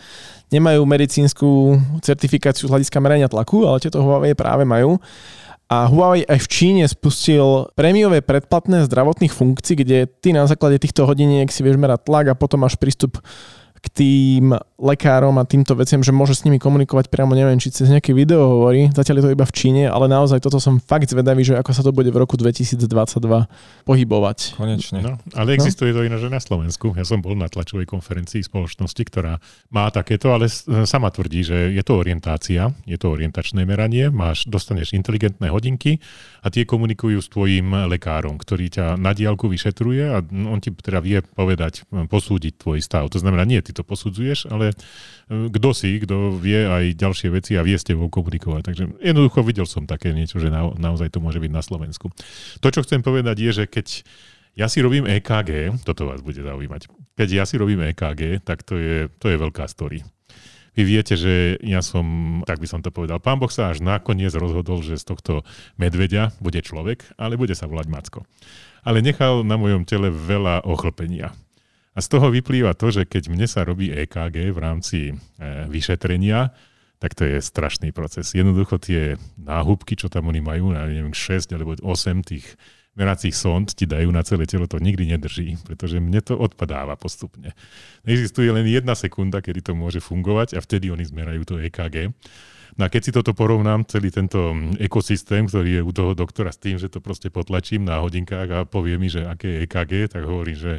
nemajú 0.51 0.84
medicínsku 0.84 1.47
certifikáciu 2.03 2.67
z 2.67 2.71
hľadiska 2.75 2.99
merania 2.99 3.31
tlaku, 3.31 3.63
ale 3.63 3.79
tieto 3.79 4.03
Huawei 4.03 4.36
práve 4.36 4.67
majú. 4.67 4.99
A 5.71 5.88
Huawei 5.88 6.27
aj 6.27 6.39
v 6.43 6.51
Číne 6.51 6.84
spustil 6.84 7.71
prémiové 7.79 8.19
predplatné 8.19 8.84
zdravotných 8.91 9.31
funkcií, 9.31 9.79
kde 9.79 10.03
ty 10.03 10.36
na 10.36 10.43
základe 10.43 10.75
týchto 10.84 11.07
hodiniek 11.07 11.47
si 11.47 11.63
vieš 11.63 11.79
merať 11.79 12.12
tlak 12.12 12.25
a 12.27 12.36
potom 12.36 12.67
máš 12.67 12.75
prístup 12.75 13.23
k 13.79 13.86
tým 13.88 14.51
lekárom 14.81 15.37
a 15.37 15.45
týmto 15.45 15.77
veciam, 15.77 16.01
že 16.01 16.09
môže 16.09 16.33
s 16.33 16.41
nimi 16.41 16.57
komunikovať 16.57 17.13
priamo, 17.13 17.37
neviem, 17.37 17.61
či 17.61 17.69
cez 17.69 17.85
nejaké 17.87 18.17
video 18.17 18.57
hovorí. 18.57 18.89
Zatiaľ 18.89 19.15
je 19.21 19.23
to 19.29 19.35
iba 19.37 19.45
v 19.45 19.53
Číne, 19.53 19.83
ale 19.85 20.09
naozaj 20.09 20.41
toto 20.41 20.57
som 20.57 20.81
fakt 20.81 21.05
zvedavý, 21.13 21.45
že 21.45 21.53
ako 21.53 21.71
sa 21.71 21.85
to 21.85 21.93
bude 21.93 22.09
v 22.09 22.17
roku 22.17 22.33
2022 22.33 22.81
pohybovať. 23.85 24.57
Konečne. 24.57 24.99
No, 25.05 25.21
ale 25.37 25.53
existuje 25.53 25.93
no? 25.93 26.01
to 26.01 26.09
ináč 26.09 26.25
na 26.25 26.41
Slovensku. 26.41 26.97
Ja 26.97 27.05
som 27.05 27.21
bol 27.21 27.37
na 27.37 27.45
tlačovej 27.45 27.85
konferencii 27.85 28.41
spoločnosti, 28.41 29.03
ktorá 29.05 29.37
má 29.69 29.85
takéto, 29.93 30.33
ale 30.33 30.49
sama 30.89 31.13
tvrdí, 31.13 31.45
že 31.45 31.57
je 31.77 31.83
to 31.85 32.01
orientácia, 32.01 32.73
je 32.89 32.97
to 32.97 33.13
orientačné 33.13 33.61
meranie, 33.69 34.09
máš, 34.09 34.49
dostaneš 34.49 34.97
inteligentné 34.97 35.53
hodinky 35.53 36.01
a 36.41 36.49
tie 36.49 36.65
komunikujú 36.65 37.21
s 37.21 37.29
tvojim 37.29 37.69
lekárom, 37.85 38.41
ktorý 38.41 38.73
ťa 38.73 38.85
na 38.97 39.13
diálku 39.13 39.45
vyšetruje 39.45 40.03
a 40.09 40.25
on 40.25 40.57
ti 40.57 40.73
teda 40.73 40.97
vie 41.05 41.21
povedať, 41.21 41.85
posúdiť 42.09 42.57
tvoj 42.57 42.81
stav. 42.81 43.05
To 43.13 43.21
znamená, 43.21 43.45
nie 43.45 43.61
ty 43.61 43.77
to 43.77 43.85
posudzuješ, 43.85 44.49
ale 44.49 44.70
e, 44.71 45.47
kto 45.51 45.69
si, 45.75 46.01
kto 46.01 46.39
vie 46.39 46.65
aj 46.65 46.97
ďalšie 46.97 47.29
veci 47.31 47.60
a 47.60 47.65
vie 47.65 47.77
s 47.77 47.88
tebou 47.88 48.07
komunikovať. 48.07 48.62
Takže 48.65 48.84
jednoducho 49.03 49.39
videl 49.43 49.67
som 49.67 49.84
také 49.86 50.15
niečo, 50.15 50.39
že 50.39 50.49
na, 50.49 50.71
naozaj 50.75 51.12
to 51.12 51.19
môže 51.19 51.38
byť 51.38 51.51
na 51.51 51.62
Slovensku. 51.62 52.10
To, 52.63 52.67
čo 52.67 52.81
chcem 52.81 53.03
povedať, 53.03 53.36
je, 53.38 53.51
že 53.63 53.65
keď 53.67 53.88
ja 54.55 54.67
si 54.67 54.84
robím 54.84 55.07
EKG, 55.07 55.84
toto 55.88 56.12
vás 56.12 56.19
bude 56.19 56.43
zaujímať. 56.43 56.91
Keď 57.15 57.29
ja 57.31 57.43
si 57.47 57.55
robím 57.55 57.88
EKG, 57.88 58.43
tak 58.43 58.67
to 58.67 58.75
je, 58.75 59.07
to 59.19 59.31
je 59.31 59.38
veľká 59.39 59.63
story. 59.67 60.03
Vy 60.71 60.88
viete, 60.88 61.19
že 61.19 61.60
ja 61.60 61.84
som, 61.84 62.39
tak 62.47 62.63
by 62.63 62.67
som 62.67 62.79
to 62.79 62.95
povedal, 62.95 63.19
pán 63.19 63.39
Boh 63.43 63.51
sa 63.51 63.75
až 63.75 63.84
nakoniec 63.84 64.31
rozhodol, 64.31 64.79
že 64.79 64.95
z 64.95 65.03
tohto 65.03 65.34
medveďa 65.75 66.31
bude 66.39 66.63
človek, 66.63 67.12
ale 67.19 67.36
bude 67.36 67.51
sa 67.51 67.67
volať 67.67 67.88
Macko. 67.91 68.23
Ale 68.88 69.03
nechal 69.03 69.43
na 69.43 69.60
mojom 69.60 69.84
tele 69.84 70.07
veľa 70.07 70.63
ochlpenia. 70.63 71.36
A 71.91 71.99
z 71.99 72.08
toho 72.08 72.32
vyplýva 72.32 72.71
to, 72.73 72.88
že 72.88 73.04
keď 73.04 73.27
mne 73.27 73.47
sa 73.51 73.67
robí 73.67 73.91
EKG 73.91 74.56
v 74.56 74.60
rámci 74.60 74.99
e, 75.12 75.13
vyšetrenia, 75.67 76.56
tak 77.01 77.17
to 77.17 77.25
je 77.25 77.41
strašný 77.41 77.91
proces. 77.91 78.32
Jednoducho 78.32 78.77
tie 78.77 79.17
náhubky, 79.36 79.97
čo 79.97 80.08
tam 80.08 80.30
oni 80.30 80.39
majú, 80.39 80.71
neviem, 80.71 81.12
6 81.12 81.51
alebo 81.58 81.75
8 81.75 82.21
tých 82.21 82.45
meracích 82.95 83.34
sond 83.34 83.71
ti 83.71 83.88
dajú 83.88 84.12
na 84.12 84.21
celé 84.21 84.43
telo, 84.45 84.67
to 84.67 84.77
nikdy 84.77 85.08
nedrží, 85.08 85.56
pretože 85.63 85.97
mne 86.04 86.19
to 86.19 86.36
odpadáva 86.36 86.99
postupne. 86.99 87.56
Existuje 88.04 88.51
len 88.51 88.67
jedna 88.67 88.93
sekunda, 88.93 89.39
kedy 89.39 89.63
to 89.63 89.73
môže 89.73 90.04
fungovať 90.04 90.56
a 90.56 90.63
vtedy 90.63 90.91
oni 90.91 91.08
zmerajú 91.08 91.41
to 91.47 91.56
EKG. 91.58 92.12
No 92.80 92.88
a 92.88 92.91
keď 92.91 93.01
si 93.04 93.12
toto 93.12 93.36
porovnám, 93.36 93.84
celý 93.88 94.15
tento 94.15 94.56
ekosystém, 94.80 95.43
ktorý 95.47 95.80
je 95.80 95.82
u 95.84 95.91
toho 95.91 96.12
doktora 96.15 96.56
s 96.56 96.60
tým, 96.60 96.80
že 96.80 96.88
to 96.88 97.04
proste 97.04 97.27
potlačím 97.27 97.84
na 97.84 97.99
hodinkách 97.99 98.49
a 98.51 98.60
povie 98.63 98.95
mi, 98.95 99.12
že 99.12 99.27
aké 99.27 99.60
je 99.60 99.60
EKG, 99.67 100.15
tak 100.15 100.23
hovorím, 100.23 100.56
že 100.56 100.73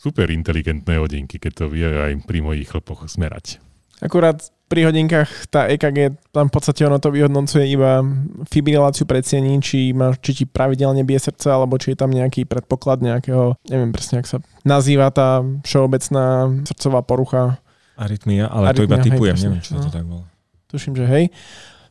super 0.00 0.32
inteligentné 0.32 0.96
hodinky, 0.96 1.36
keď 1.36 1.52
to 1.52 1.64
vie 1.68 1.84
aj 1.84 2.24
pri 2.24 2.40
mojich 2.40 2.72
chlpoch 2.72 3.04
smerať. 3.04 3.60
Akurát 4.00 4.40
pri 4.70 4.86
hodinkách 4.86 5.50
tá 5.52 5.66
EKG, 5.66 6.16
tam 6.30 6.48
v 6.48 6.54
podstate 6.54 6.86
ono 6.86 7.02
to 7.02 7.10
vyhodnocuje 7.12 7.68
iba 7.68 8.00
fibriláciu 8.48 9.04
predsiení, 9.04 9.58
či, 9.60 9.92
má, 9.92 10.14
či 10.16 10.30
ti 10.32 10.44
pravidelne 10.46 11.02
bije 11.02 11.28
srdce, 11.28 11.52
alebo 11.52 11.76
či 11.76 11.92
je 11.92 11.98
tam 12.00 12.14
nejaký 12.14 12.46
predpoklad 12.46 13.02
nejakého, 13.02 13.58
neviem 13.66 13.90
presne, 13.90 14.22
ak 14.22 14.30
sa 14.30 14.38
nazýva 14.62 15.10
tá 15.10 15.42
všeobecná 15.66 16.54
srdcová 16.64 17.02
porucha. 17.02 17.42
Arytmia, 17.98 18.46
ale 18.48 18.72
Arytmia, 18.72 18.78
to 18.78 18.88
iba 18.88 18.98
typujem, 19.04 19.36
hej, 19.36 19.44
neviem, 19.50 19.60
čo 19.60 19.74
no. 19.76 19.84
to 19.84 19.90
tak 19.90 20.06
bolo. 20.06 20.24
Tuším, 20.70 20.94
že 20.96 21.04
hej. 21.04 21.24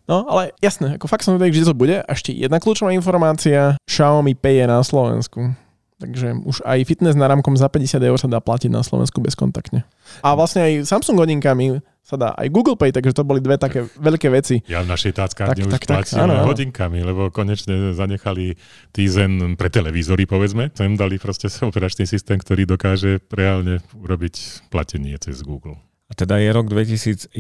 No, 0.10 0.26
ale 0.26 0.58
jasné, 0.58 0.98
ako 0.98 1.06
fakt 1.06 1.22
som 1.22 1.38
vedel, 1.38 1.54
že 1.54 1.70
to 1.70 1.78
bude. 1.78 2.02
A 2.02 2.10
ešte 2.18 2.34
jedna 2.34 2.58
kľúčová 2.58 2.90
informácia. 2.96 3.78
Xiaomi 3.86 4.34
Pay 4.34 4.64
je 4.64 4.66
na 4.66 4.82
Slovensku. 4.82 5.54
Takže 6.00 6.32
už 6.48 6.64
aj 6.64 6.80
fitness 6.88 7.20
náramkom 7.20 7.60
za 7.60 7.68
50 7.68 8.00
eur 8.00 8.16
sa 8.16 8.32
dá 8.32 8.40
platiť 8.40 8.72
na 8.72 8.80
Slovensku 8.88 9.20
bezkontaktne. 9.20 9.84
A 10.24 10.32
vlastne 10.32 10.64
aj 10.64 10.88
Samsung 10.88 11.20
hodinkami 11.20 11.84
sa 12.10 12.16
dá 12.16 12.30
aj 12.40 12.48
Google 12.50 12.80
Pay, 12.80 12.96
takže 12.96 13.12
to 13.12 13.28
boli 13.28 13.44
dve 13.44 13.60
také 13.60 13.86
veľké 14.00 14.32
veci. 14.32 14.64
Ja 14.66 14.82
v 14.82 14.90
našej 14.90 15.12
táckárne 15.14 15.68
už 15.68 15.76
tak, 15.76 16.10
hodinkami, 16.48 17.04
lebo 17.04 17.28
konečne 17.30 17.92
zanechali 17.92 18.56
týzen 18.96 19.60
pre 19.60 19.68
televízory, 19.68 20.24
povedzme. 20.24 20.72
Sem 20.72 20.96
dali 20.96 21.20
proste 21.20 21.52
operačný 21.70 22.08
systém, 22.08 22.40
ktorý 22.40 22.64
dokáže 22.64 23.20
reálne 23.30 23.84
urobiť 23.94 24.66
platenie 24.72 25.20
cez 25.20 25.44
Google. 25.44 25.78
A 26.10 26.18
teda 26.18 26.42
je 26.42 26.50
rok 26.50 26.66
2001 26.66 27.38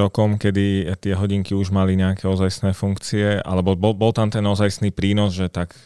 rokom, 0.00 0.40
kedy 0.40 0.88
tie 0.96 1.12
hodinky 1.12 1.52
už 1.52 1.68
mali 1.68 2.00
nejaké 2.00 2.24
ozajstné 2.24 2.72
funkcie, 2.72 3.44
alebo 3.44 3.76
bol, 3.76 3.92
bol 3.92 4.16
tam 4.16 4.32
ten 4.32 4.40
ozajstný 4.40 4.88
prínos, 4.88 5.36
že 5.36 5.52
tak 5.52 5.76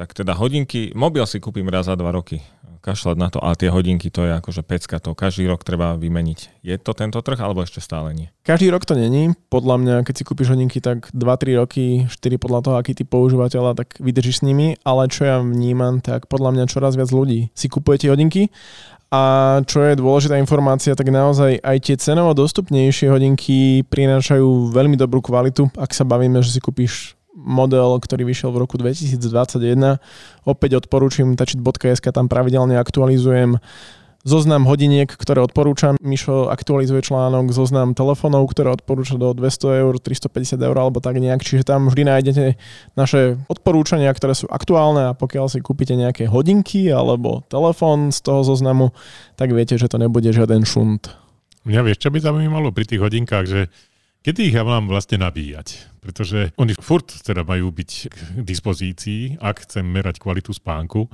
tak 0.00 0.16
teda 0.16 0.32
hodinky, 0.32 0.96
mobil 0.96 1.20
si 1.28 1.44
kúpim 1.44 1.68
raz 1.68 1.84
za 1.84 1.92
dva 1.92 2.08
roky, 2.08 2.40
kašľať 2.80 3.16
na 3.20 3.28
to, 3.28 3.36
ale 3.44 3.52
tie 3.60 3.68
hodinky 3.68 4.08
to 4.08 4.24
je 4.24 4.32
akože 4.32 4.64
pecka, 4.64 4.96
to 4.96 5.12
každý 5.12 5.44
rok 5.44 5.60
treba 5.60 5.92
vymeniť. 6.00 6.64
Je 6.64 6.72
to 6.80 6.96
tento 6.96 7.20
trh, 7.20 7.36
alebo 7.36 7.60
ešte 7.60 7.84
stále 7.84 8.16
nie? 8.16 8.32
Každý 8.40 8.72
rok 8.72 8.88
to 8.88 8.96
není. 8.96 9.36
Podľa 9.52 9.76
mňa, 9.76 9.94
keď 10.08 10.14
si 10.16 10.24
kúpiš 10.24 10.56
hodinky, 10.56 10.80
tak 10.80 11.12
2-3 11.12 11.60
roky, 11.60 12.08
4 12.08 12.16
podľa 12.40 12.60
toho, 12.64 12.74
aký 12.80 12.96
ty 12.96 13.04
používateľa, 13.04 13.76
tak 13.76 14.00
vydržíš 14.00 14.40
s 14.40 14.46
nimi, 14.48 14.80
ale 14.88 15.12
čo 15.12 15.28
ja 15.28 15.36
vnímam, 15.44 16.00
tak 16.00 16.32
podľa 16.32 16.56
mňa 16.56 16.72
čoraz 16.72 16.96
viac 16.96 17.12
ľudí 17.12 17.52
si 17.52 17.68
kupuje 17.68 18.00
tie 18.00 18.08
hodinky 18.08 18.48
a 19.10 19.22
čo 19.66 19.82
je 19.84 19.98
dôležitá 19.98 20.38
informácia, 20.38 20.94
tak 20.94 21.10
naozaj 21.10 21.58
aj 21.60 21.76
tie 21.82 21.98
cenovo 21.98 22.30
dostupnejšie 22.32 23.10
hodinky 23.10 23.82
prinášajú 23.90 24.70
veľmi 24.70 24.94
dobrú 24.94 25.18
kvalitu. 25.18 25.66
Ak 25.74 25.90
sa 25.92 26.06
bavíme, 26.06 26.38
že 26.40 26.54
si 26.54 26.62
kúpiš 26.62 27.19
model, 27.40 27.96
ktorý 27.96 28.28
vyšiel 28.28 28.52
v 28.52 28.68
roku 28.68 28.76
2021. 28.76 29.96
Opäť 30.44 30.70
odporúčam 30.76 31.32
tačit.sk, 31.32 32.04
tam 32.12 32.28
pravidelne 32.28 32.76
aktualizujem 32.76 33.56
zoznam 34.20 34.68
hodiniek, 34.68 35.08
ktoré 35.08 35.40
odporúčam. 35.40 35.96
Mišo 36.00 36.52
aktualizuje 36.52 37.00
článok, 37.00 37.52
zoznam 37.52 37.96
telefónov, 37.96 38.52
ktoré 38.52 38.72
odporúča 38.76 39.16
do 39.16 39.32
200 39.32 39.80
eur, 39.80 39.94
350 39.96 40.60
eur 40.60 40.76
alebo 40.76 41.00
tak 41.00 41.16
nejak. 41.16 41.40
Čiže 41.40 41.64
tam 41.64 41.88
vždy 41.88 42.02
nájdete 42.04 42.44
naše 42.96 43.40
odporúčania, 43.48 44.12
ktoré 44.12 44.36
sú 44.36 44.46
aktuálne 44.52 45.12
a 45.12 45.16
pokiaľ 45.16 45.46
si 45.48 45.64
kúpite 45.64 45.96
nejaké 45.96 46.28
hodinky 46.28 46.92
alebo 46.92 47.44
telefón 47.48 48.12
z 48.12 48.20
toho 48.20 48.44
zoznamu, 48.44 48.92
tak 49.40 49.52
viete, 49.56 49.80
že 49.80 49.88
to 49.88 49.96
nebude 49.96 50.28
žiaden 50.28 50.68
šunt. 50.68 51.16
Mňa 51.64 51.80
vieš, 51.84 52.04
čo 52.04 52.12
by 52.12 52.18
zaujímalo 52.24 52.72
pri 52.72 52.88
tých 52.88 53.00
hodinkách, 53.04 53.44
že 53.44 53.60
kedy 54.24 54.52
ich 54.52 54.56
ja 54.56 54.64
mám 54.64 54.88
vlastne 54.88 55.20
nabíjať? 55.20 55.89
Pretože 56.00 56.50
oni 56.56 56.72
furt 56.76 57.08
teda 57.22 57.44
majú 57.44 57.70
byť 57.70 57.90
k 58.08 58.16
dispozícii, 58.40 59.38
ak 59.38 59.68
chcem 59.68 59.84
merať 59.84 60.18
kvalitu 60.18 60.50
spánku, 60.56 61.06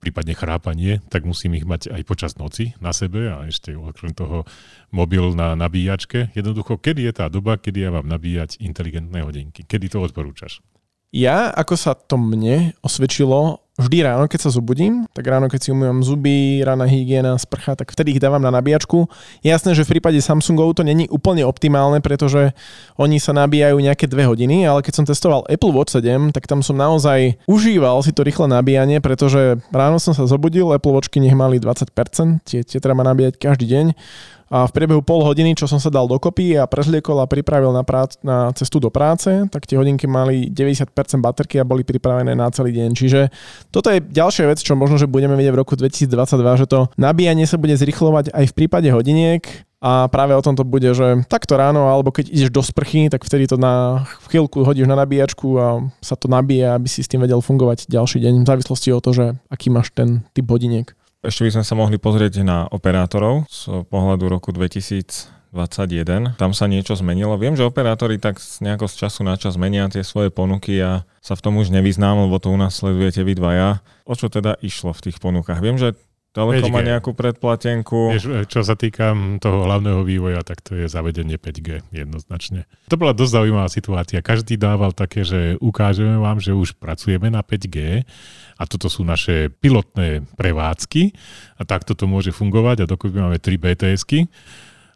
prípadne 0.00 0.32
chrápanie, 0.32 1.04
tak 1.12 1.28
musím 1.28 1.60
ich 1.60 1.68
mať 1.68 1.92
aj 1.92 2.02
počas 2.08 2.32
noci 2.40 2.72
na 2.80 2.90
sebe 2.96 3.28
a 3.28 3.44
ešte 3.44 3.76
okrem 3.76 4.16
toho 4.16 4.48
mobil 4.88 5.36
na 5.36 5.52
nabíjačke. 5.52 6.32
Jednoducho, 6.32 6.80
kedy 6.80 7.04
je 7.04 7.12
tá 7.12 7.28
doba, 7.28 7.60
kedy 7.60 7.84
ja 7.84 7.90
mám 7.92 8.08
nabíjať 8.08 8.58
inteligentné 8.64 9.20
hodinky? 9.20 9.62
Kedy 9.68 9.92
to 9.92 10.00
odporúčaš? 10.00 10.64
Ja, 11.10 11.50
ako 11.52 11.74
sa 11.76 11.92
to 11.98 12.16
mne 12.16 12.72
osvedčilo, 12.80 13.60
vždy 13.80 14.04
ráno, 14.04 14.28
keď 14.28 14.46
sa 14.46 14.50
zobudím, 14.52 15.08
tak 15.16 15.24
ráno, 15.24 15.48
keď 15.48 15.60
si 15.60 15.68
umývam 15.72 16.04
zuby, 16.04 16.60
rána 16.60 16.84
hygiena, 16.84 17.34
sprcha, 17.40 17.74
tak 17.74 17.90
vtedy 17.90 18.16
ich 18.16 18.22
dávam 18.22 18.40
na 18.40 18.52
nabíjačku. 18.52 19.08
Jasné, 19.40 19.72
že 19.72 19.88
v 19.88 19.96
prípade 19.96 20.20
Samsungov 20.20 20.76
to 20.76 20.84
není 20.84 21.08
úplne 21.08 21.42
optimálne, 21.48 22.04
pretože 22.04 22.52
oni 23.00 23.16
sa 23.16 23.32
nabíjajú 23.32 23.80
nejaké 23.80 24.04
dve 24.06 24.28
hodiny, 24.28 24.68
ale 24.68 24.84
keď 24.84 25.02
som 25.02 25.04
testoval 25.08 25.48
Apple 25.48 25.72
Watch 25.72 25.96
7, 25.96 26.36
tak 26.36 26.44
tam 26.44 26.60
som 26.60 26.76
naozaj 26.76 27.40
užíval 27.48 28.04
si 28.04 28.12
to 28.12 28.22
rýchle 28.22 28.46
nabíjanie, 28.46 29.00
pretože 29.00 29.58
ráno 29.72 29.96
som 29.96 30.12
sa 30.12 30.28
zobudil, 30.28 30.70
Apple 30.70 30.92
Watchky 30.92 31.18
nech 31.18 31.34
mali 31.34 31.56
20%, 31.56 32.44
tie, 32.44 32.60
tie 32.60 32.78
treba 32.78 33.00
nabíjať 33.02 33.40
každý 33.40 33.66
deň 33.66 33.86
a 34.50 34.66
v 34.66 34.74
priebehu 34.74 34.98
pol 34.98 35.22
hodiny, 35.22 35.54
čo 35.54 35.70
som 35.70 35.78
sa 35.78 35.94
dal 35.94 36.10
dokopy 36.10 36.58
a 36.58 36.66
prezliekol 36.66 37.22
a 37.22 37.30
pripravil 37.30 37.70
na, 37.70 37.86
prác- 37.86 38.18
na 38.26 38.50
cestu 38.50 38.82
do 38.82 38.90
práce, 38.90 39.30
tak 39.46 39.62
tie 39.62 39.78
hodinky 39.78 40.10
mali 40.10 40.50
90% 40.50 40.90
baterky 41.22 41.62
a 41.62 41.64
boli 41.64 41.86
pripravené 41.86 42.34
na 42.34 42.50
celý 42.50 42.74
deň. 42.74 42.90
Čiže 42.98 43.20
toto 43.70 43.94
je 43.94 44.02
ďalšia 44.02 44.50
vec, 44.50 44.58
čo 44.58 44.74
možno, 44.74 44.98
že 44.98 45.06
budeme 45.06 45.38
vidieť 45.38 45.54
v 45.54 45.60
roku 45.62 45.78
2022, 45.78 46.60
že 46.60 46.66
to 46.66 46.90
nabíjanie 46.98 47.46
sa 47.46 47.62
bude 47.62 47.78
zrychlovať 47.78 48.34
aj 48.34 48.44
v 48.50 48.56
prípade 48.58 48.90
hodiniek, 48.90 49.46
a 49.80 50.12
práve 50.12 50.36
o 50.36 50.44
tom 50.44 50.52
to 50.52 50.60
bude, 50.60 50.92
že 50.92 51.24
takto 51.24 51.56
ráno, 51.56 51.88
alebo 51.88 52.12
keď 52.12 52.28
ideš 52.28 52.52
do 52.52 52.60
sprchy, 52.60 53.08
tak 53.08 53.24
vtedy 53.24 53.48
to 53.48 53.56
na 53.56 54.04
chvíľku 54.28 54.60
hodíš 54.60 54.84
na 54.84 54.92
nabíjačku 54.92 55.56
a 55.56 55.88
sa 56.04 56.20
to 56.20 56.28
nabije, 56.28 56.68
aby 56.68 56.84
si 56.84 57.00
s 57.00 57.08
tým 57.08 57.24
vedel 57.24 57.40
fungovať 57.40 57.88
ďalší 57.88 58.20
deň, 58.20 58.44
v 58.44 58.50
závislosti 58.52 58.92
od 58.92 59.00
toho, 59.00 59.14
že 59.16 59.26
aký 59.48 59.72
máš 59.72 59.88
ten 59.96 60.20
typ 60.36 60.44
hodiniek. 60.52 60.92
Ešte 61.20 61.44
by 61.44 61.60
sme 61.60 61.64
sa 61.68 61.76
mohli 61.76 62.00
pozrieť 62.00 62.40
na 62.40 62.64
operátorov 62.64 63.44
z 63.52 63.84
pohľadu 63.92 64.32
roku 64.32 64.56
2021. 64.56 65.52
Tam 66.40 66.56
sa 66.56 66.64
niečo 66.64 66.96
zmenilo. 66.96 67.36
Viem, 67.36 67.60
že 67.60 67.68
operátori 67.68 68.16
tak 68.16 68.40
nejako 68.40 68.88
z 68.88 69.04
času 69.04 69.28
na 69.28 69.36
čas 69.36 69.60
menia 69.60 69.84
tie 69.92 70.00
svoje 70.00 70.32
ponuky 70.32 70.80
a 70.80 71.04
sa 71.20 71.36
v 71.36 71.44
tom 71.44 71.60
už 71.60 71.76
nevyznám, 71.76 72.24
lebo 72.24 72.40
to 72.40 72.48
u 72.48 72.56
nás 72.56 72.72
sledujete 72.72 73.20
vy 73.20 73.36
dvaja. 73.36 73.84
O 74.08 74.16
čo 74.16 74.32
teda 74.32 74.56
išlo 74.64 74.96
v 74.96 75.12
tých 75.12 75.20
ponukách? 75.20 75.60
Viem, 75.60 75.76
že 75.76 75.92
Telekom 76.30 76.70
má 76.70 76.86
nejakú 76.86 77.10
predplatenku. 77.10 78.14
Vieš, 78.14 78.46
čo 78.46 78.62
sa 78.62 78.78
týka 78.78 79.10
toho 79.42 79.66
hlavného 79.66 80.06
vývoja, 80.06 80.46
tak 80.46 80.62
to 80.62 80.78
je 80.78 80.86
zavedenie 80.86 81.34
5G 81.34 81.90
jednoznačne. 81.90 82.70
To 82.86 82.94
bola 82.94 83.10
dosť 83.10 83.42
zaujímavá 83.42 83.66
situácia. 83.66 84.22
Každý 84.22 84.54
dával 84.54 84.94
také, 84.94 85.26
že 85.26 85.58
ukážeme 85.58 86.22
vám, 86.22 86.38
že 86.38 86.54
už 86.54 86.78
pracujeme 86.78 87.34
na 87.34 87.42
5G 87.42 88.06
a 88.54 88.62
toto 88.62 88.86
sú 88.86 89.02
naše 89.02 89.50
pilotné 89.58 90.22
prevádzky 90.38 91.18
a 91.58 91.66
takto 91.66 91.98
to 91.98 92.06
môže 92.06 92.30
fungovať 92.30 92.86
a 92.86 92.90
dokopy 92.94 93.18
máme 93.18 93.42
3 93.42 93.58
BTSky 93.58 94.30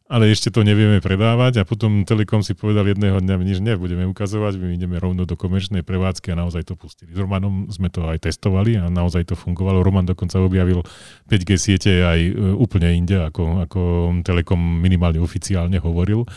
ale 0.05 0.29
ešte 0.29 0.53
to 0.53 0.61
nevieme 0.61 1.01
predávať 1.01 1.61
a 1.61 1.69
potom 1.69 2.05
Telekom 2.05 2.45
si 2.45 2.53
povedal 2.53 2.85
jedného 2.93 3.25
dňa, 3.25 3.41
nič 3.41 3.65
nebudeme 3.65 4.05
ukazovať, 4.05 4.61
my 4.61 4.77
ideme 4.77 5.01
rovno 5.01 5.25
do 5.25 5.33
komerčnej 5.33 5.81
prevádzky 5.81 6.37
a 6.37 6.41
naozaj 6.45 6.69
to 6.69 6.77
pustili. 6.77 7.17
S 7.17 7.19
Romanom 7.19 7.73
sme 7.73 7.89
to 7.89 8.05
aj 8.05 8.29
testovali 8.29 8.77
a 8.77 8.93
naozaj 8.93 9.33
to 9.33 9.35
fungovalo. 9.35 9.81
Roman 9.81 10.05
dokonca 10.05 10.37
objavil 10.45 10.85
5G 11.33 11.51
siete 11.57 11.93
aj 12.05 12.21
e, 12.21 12.33
úplne 12.37 12.93
inde, 12.93 13.17
ako, 13.17 13.65
ako 13.65 13.81
Telekom 14.21 14.61
minimálne 14.61 15.25
oficiálne 15.25 15.81
hovoril 15.81 16.29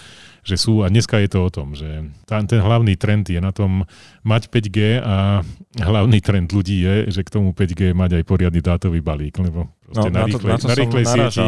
že 0.48 0.56
sú, 0.56 0.80
a 0.80 0.88
dneska 0.88 1.20
je 1.20 1.28
to 1.28 1.44
o 1.44 1.52
tom, 1.52 1.76
že 1.76 2.08
tá, 2.24 2.40
ten 2.48 2.64
hlavný 2.64 2.96
trend 2.96 3.28
je 3.28 3.44
na 3.44 3.52
tom 3.52 3.84
mať 4.24 4.48
5G 4.48 5.04
a 5.04 5.44
hlavný 5.76 6.24
trend 6.24 6.48
ľudí 6.56 6.80
je, 6.88 7.12
že 7.12 7.28
k 7.28 7.34
tomu 7.36 7.52
5G 7.52 7.92
mať 7.92 8.22
aj 8.22 8.24
poriadny 8.24 8.64
dátový 8.64 9.04
balík, 9.04 9.36
lebo 9.44 9.68
no, 9.92 10.02
na, 10.08 10.24
rýchlej, 10.24 10.40
to, 10.40 10.48
na, 10.48 10.58
to 10.58 10.68
na 10.72 10.76
rýchlej 10.80 11.06
sieti 11.06 11.46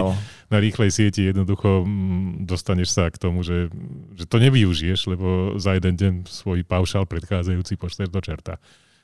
na 0.49 0.57
rýchlej 0.57 0.89
sieti 0.89 1.29
jednoducho 1.29 1.85
mm, 1.85 2.49
dostaneš 2.49 2.89
sa 2.97 3.05
k 3.13 3.21
tomu, 3.21 3.45
že, 3.45 3.69
že 4.17 4.25
to 4.25 4.41
nevyužiješ, 4.41 4.99
lebo 5.13 5.55
za 5.61 5.77
jeden 5.77 5.93
deň 5.95 6.13
svoj 6.25 6.65
paušal 6.65 7.05
predchádzajúci 7.05 7.77
pošleš 7.77 8.09
do 8.09 8.19
čerta. 8.19 8.57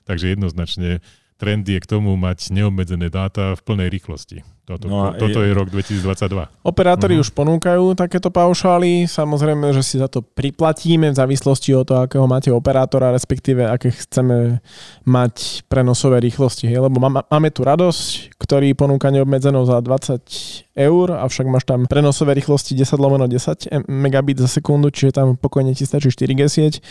Takže 0.09 0.33
jednoznačne 0.33 1.05
trend 1.37 1.69
je 1.69 1.77
k 1.77 1.87
tomu 1.89 2.17
mať 2.17 2.49
neobmedzené 2.49 3.13
dáta 3.13 3.53
v 3.53 3.61
plnej 3.61 3.93
rýchlosti. 3.93 4.41
Toto, 4.65 4.89
no 4.89 5.13
toto 5.13 5.45
je, 5.45 5.53
je 5.53 5.53
rok 5.53 5.69
2022. 5.69 6.65
Operátori 6.65 7.13
uh-huh. 7.13 7.21
už 7.21 7.37
ponúkajú 7.37 7.93
takéto 7.93 8.33
paušály. 8.33 9.05
Samozrejme, 9.05 9.69
že 9.77 9.85
si 9.85 10.01
za 10.01 10.09
to 10.09 10.25
priplatíme 10.25 11.13
v 11.13 11.15
závislosti 11.15 11.77
od 11.77 11.85
toho, 11.85 12.01
akého 12.01 12.25
máte 12.25 12.49
operátora, 12.49 13.13
respektíve 13.13 13.61
aké 13.61 13.93
chceme 13.93 14.65
mať 15.05 15.69
prenosové 15.69 16.17
rýchlosti. 16.17 16.65
Hej? 16.65 16.81
Lebo 16.81 16.97
máme 16.97 17.49
tu 17.53 17.61
radosť, 17.61 18.33
ktorý 18.41 18.73
ponúka 18.73 19.13
neobmedzenou 19.13 19.69
za 19.69 19.77
20 19.85 20.73
eur, 20.81 21.07
avšak 21.13 21.45
máš 21.45 21.69
tam 21.69 21.85
prenosové 21.85 22.33
rýchlosti 22.33 22.73
10 22.73 22.97
lomeno 22.97 23.29
10 23.29 23.85
megabit 23.85 24.41
za 24.41 24.49
sekundu, 24.49 24.89
čiže 24.89 25.21
tam 25.21 25.37
pokojne 25.37 25.77
ti 25.77 25.85
stačí 25.85 26.09
4G 26.09 26.41
sieť 26.49 26.81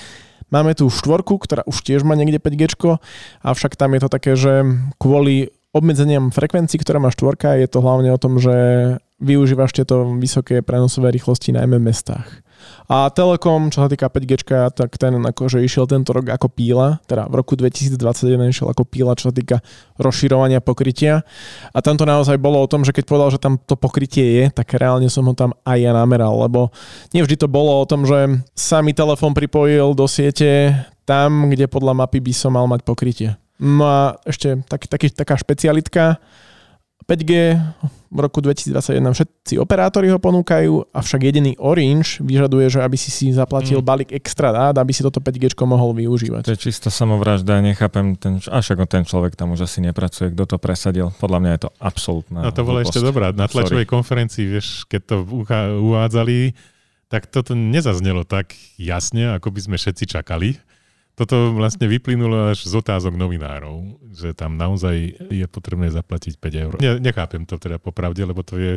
Máme 0.52 0.76
tu 0.76 0.86
štvorku, 0.92 1.40
ktorá 1.40 1.64
už 1.64 1.80
tiež 1.80 2.04
má 2.04 2.12
niekde 2.14 2.36
5G, 2.36 2.68
avšak 3.40 3.80
tam 3.80 3.96
je 3.96 4.00
to 4.04 4.08
také, 4.12 4.32
že 4.36 4.62
kvôli 5.00 5.50
obmedzeniam 5.74 6.30
frekvencií, 6.30 6.78
ktoré 6.78 7.02
má 7.02 7.10
štvorka, 7.10 7.58
je 7.58 7.66
to 7.66 7.82
hlavne 7.82 8.14
o 8.14 8.22
tom, 8.22 8.38
že 8.38 8.54
využívaš 9.18 9.74
tieto 9.74 10.14
vysoké 10.16 10.62
prenosové 10.62 11.10
rýchlosti 11.10 11.50
najmä 11.50 11.82
v 11.82 11.86
mestách. 11.90 12.44
A 12.88 13.08
Telekom, 13.12 13.68
čo 13.68 13.84
sa 13.84 13.88
týka 13.88 14.08
5G, 14.08 14.48
tak 14.72 14.96
ten 14.96 15.12
akože 15.16 15.60
išiel 15.60 15.84
tento 15.84 16.12
rok 16.12 16.32
ako 16.32 16.48
píla, 16.48 17.00
teda 17.04 17.28
v 17.28 17.34
roku 17.40 17.56
2021 17.56 18.52
išiel 18.52 18.68
ako 18.72 18.84
píla, 18.88 19.16
čo 19.16 19.28
sa 19.28 19.34
týka 19.36 19.60
rozširovania 20.00 20.64
pokrytia. 20.64 21.24
A 21.72 21.78
tam 21.80 21.96
to 21.96 22.04
naozaj 22.08 22.36
bolo 22.40 22.60
o 22.60 22.70
tom, 22.70 22.84
že 22.84 22.92
keď 22.92 23.04
povedal, 23.04 23.28
že 23.32 23.40
tam 23.40 23.56
to 23.60 23.76
pokrytie 23.76 24.24
je, 24.40 24.44
tak 24.52 24.76
reálne 24.76 25.08
som 25.08 25.24
ho 25.28 25.34
tam 25.36 25.56
aj 25.64 25.78
ja 25.80 25.92
nameral, 25.92 26.36
lebo 26.40 26.72
nevždy 27.12 27.36
to 27.40 27.48
bolo 27.48 27.72
o 27.80 27.88
tom, 27.88 28.04
že 28.04 28.40
sa 28.56 28.80
mi 28.84 28.96
telefón 28.96 29.32
pripojil 29.32 29.96
do 29.96 30.04
siete 30.08 30.72
tam, 31.04 31.52
kde 31.52 31.68
podľa 31.68 32.04
mapy 32.04 32.20
by 32.20 32.32
som 32.32 32.56
mal 32.56 32.64
mať 32.64 32.80
pokrytie. 32.84 33.36
No 33.62 33.84
a 33.86 34.00
ešte 34.26 34.62
tak, 34.66 34.90
taký, 34.90 35.14
taká 35.14 35.38
špecialitka, 35.38 36.18
5G 37.04 37.32
v 38.14 38.18
roku 38.18 38.40
2021 38.40 39.12
všetci 39.12 39.54
operátori 39.60 40.08
ho 40.08 40.16
ponúkajú, 40.16 40.94
avšak 40.94 41.20
jediný 41.28 41.52
Orange 41.60 42.22
vyžaduje, 42.24 42.72
že 42.72 42.80
aby 42.80 42.96
si 42.96 43.12
si 43.12 43.28
zaplatil 43.34 43.82
mm. 43.82 43.84
balík 43.84 44.10
extra 44.14 44.54
dát, 44.54 44.72
aby 44.80 44.94
si 44.94 45.04
toto 45.04 45.20
5G 45.20 45.52
mohol 45.68 45.92
využívať. 45.92 46.48
To 46.48 46.54
je 46.56 46.60
čistá 46.70 46.88
samovražda, 46.88 47.60
nechápem, 47.60 48.16
ten, 48.16 48.40
ako 48.40 48.88
ten 48.88 49.04
človek 49.04 49.36
tam 49.36 49.52
už 49.52 49.68
asi 49.68 49.84
nepracuje, 49.84 50.32
kto 50.32 50.44
to 50.48 50.56
presadil. 50.56 51.12
Podľa 51.20 51.38
mňa 51.44 51.50
je 51.52 51.60
to 51.68 51.70
absolútna 51.76 52.38
No 52.40 52.54
to 52.54 52.64
bolo 52.64 52.80
ešte 52.80 53.04
dobrá. 53.04 53.34
Na 53.36 53.50
tlačovej 53.50 53.84
Sorry. 53.84 53.92
konferencii, 53.92 54.44
vieš, 54.48 54.88
keď 54.88 55.00
to 55.04 55.16
uvádzali, 55.84 56.56
tak 57.12 57.28
toto 57.28 57.52
nezaznelo 57.52 58.24
tak 58.24 58.56
jasne, 58.80 59.36
ako 59.36 59.52
by 59.52 59.60
sme 59.60 59.76
všetci 59.76 60.08
čakali 60.08 60.56
toto 61.14 61.54
vlastne 61.54 61.86
vyplynulo 61.86 62.50
až 62.50 62.66
z 62.66 62.74
otázok 62.74 63.14
novinárov, 63.14 64.02
že 64.10 64.34
tam 64.34 64.58
naozaj 64.58 65.30
je 65.30 65.46
potrebné 65.46 65.90
zaplatiť 65.94 66.38
5 66.42 66.64
eur. 66.66 66.72
Ne, 66.82 66.98
nechápem 66.98 67.46
to 67.46 67.54
teda 67.58 67.78
popravde, 67.78 68.26
lebo 68.26 68.42
to 68.42 68.58
je 68.58 68.72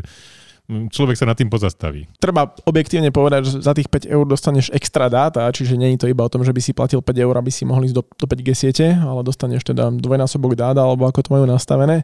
človek 0.68 1.16
sa 1.16 1.24
nad 1.24 1.40
tým 1.40 1.48
pozastaví. 1.48 2.12
Treba 2.20 2.52
objektívne 2.68 3.08
povedať, 3.08 3.48
že 3.48 3.64
za 3.64 3.72
tých 3.72 3.88
5 3.88 4.04
eur 4.12 4.26
dostaneš 4.28 4.68
extra 4.76 5.08
dáta, 5.08 5.48
čiže 5.48 5.80
nie 5.80 5.96
je 5.96 6.04
to 6.04 6.12
iba 6.12 6.28
o 6.28 6.32
tom, 6.32 6.44
že 6.44 6.52
by 6.52 6.60
si 6.60 6.76
platil 6.76 7.00
5 7.00 7.08
eur, 7.24 7.36
aby 7.40 7.48
si 7.48 7.64
mohli 7.64 7.88
ísť 7.88 7.96
do, 7.96 8.04
do 8.04 8.26
5G 8.28 8.50
siete, 8.52 8.86
ale 8.92 9.24
dostaneš 9.24 9.64
teda 9.64 9.96
dvojnásobok 9.96 10.60
dáta, 10.60 10.84
alebo 10.84 11.08
ako 11.08 11.24
to 11.24 11.30
majú 11.32 11.46
nastavené. 11.48 12.04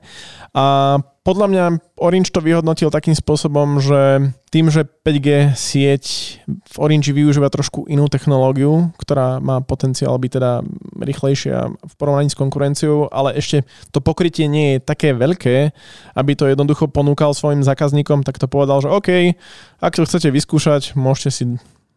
A 0.56 0.96
podľa 1.24 1.47
mňa 1.47 1.65
Orange 2.03 2.36
to 2.36 2.43
vyhodnotil 2.43 2.91
takým 2.91 3.15
spôsobom, 3.15 3.80
že 3.80 4.36
tým, 4.51 4.67
že 4.67 4.84
5G 4.84 5.55
sieť 5.55 6.03
v 6.45 6.76
Orange 6.78 7.15
využíva 7.15 7.47
trošku 7.47 7.88
inú 7.88 8.11
technológiu, 8.11 8.91
ktorá 8.99 9.39
má 9.39 9.63
potenciál 9.63 10.19
byť 10.19 10.32
teda 10.36 10.51
rýchlejšia 10.99 11.71
v 11.80 11.93
porovnaní 11.95 12.28
s 12.28 12.36
konkurenciou, 12.36 13.07
ale 13.07 13.39
ešte 13.39 13.63
to 13.95 14.03
pokrytie 14.03 14.51
nie 14.51 14.76
je 14.78 14.84
také 14.84 15.15
veľké, 15.15 15.71
aby 16.19 16.32
to 16.36 16.51
jednoducho 16.51 16.91
ponúkal 16.91 17.32
svojim 17.32 17.63
zákazníkom, 17.63 18.28
tak 18.28 18.36
to 18.36 18.51
povedal, 18.51 18.84
že 18.84 18.91
OK, 18.91 19.39
ak 19.80 19.95
to 19.95 20.03
chcete 20.03 20.28
vyskúšať, 20.28 20.91
môžete 20.99 21.32
si 21.32 21.43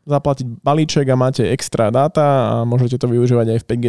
zaplatiť 0.07 0.63
balíček 0.63 1.07
a 1.11 1.19
máte 1.19 1.43
extra 1.51 1.91
dáta 1.91 2.25
a 2.25 2.55
môžete 2.63 3.03
to 3.03 3.11
využívať 3.11 3.47
aj 3.53 3.59
v 3.61 3.69
5G. 3.75 3.87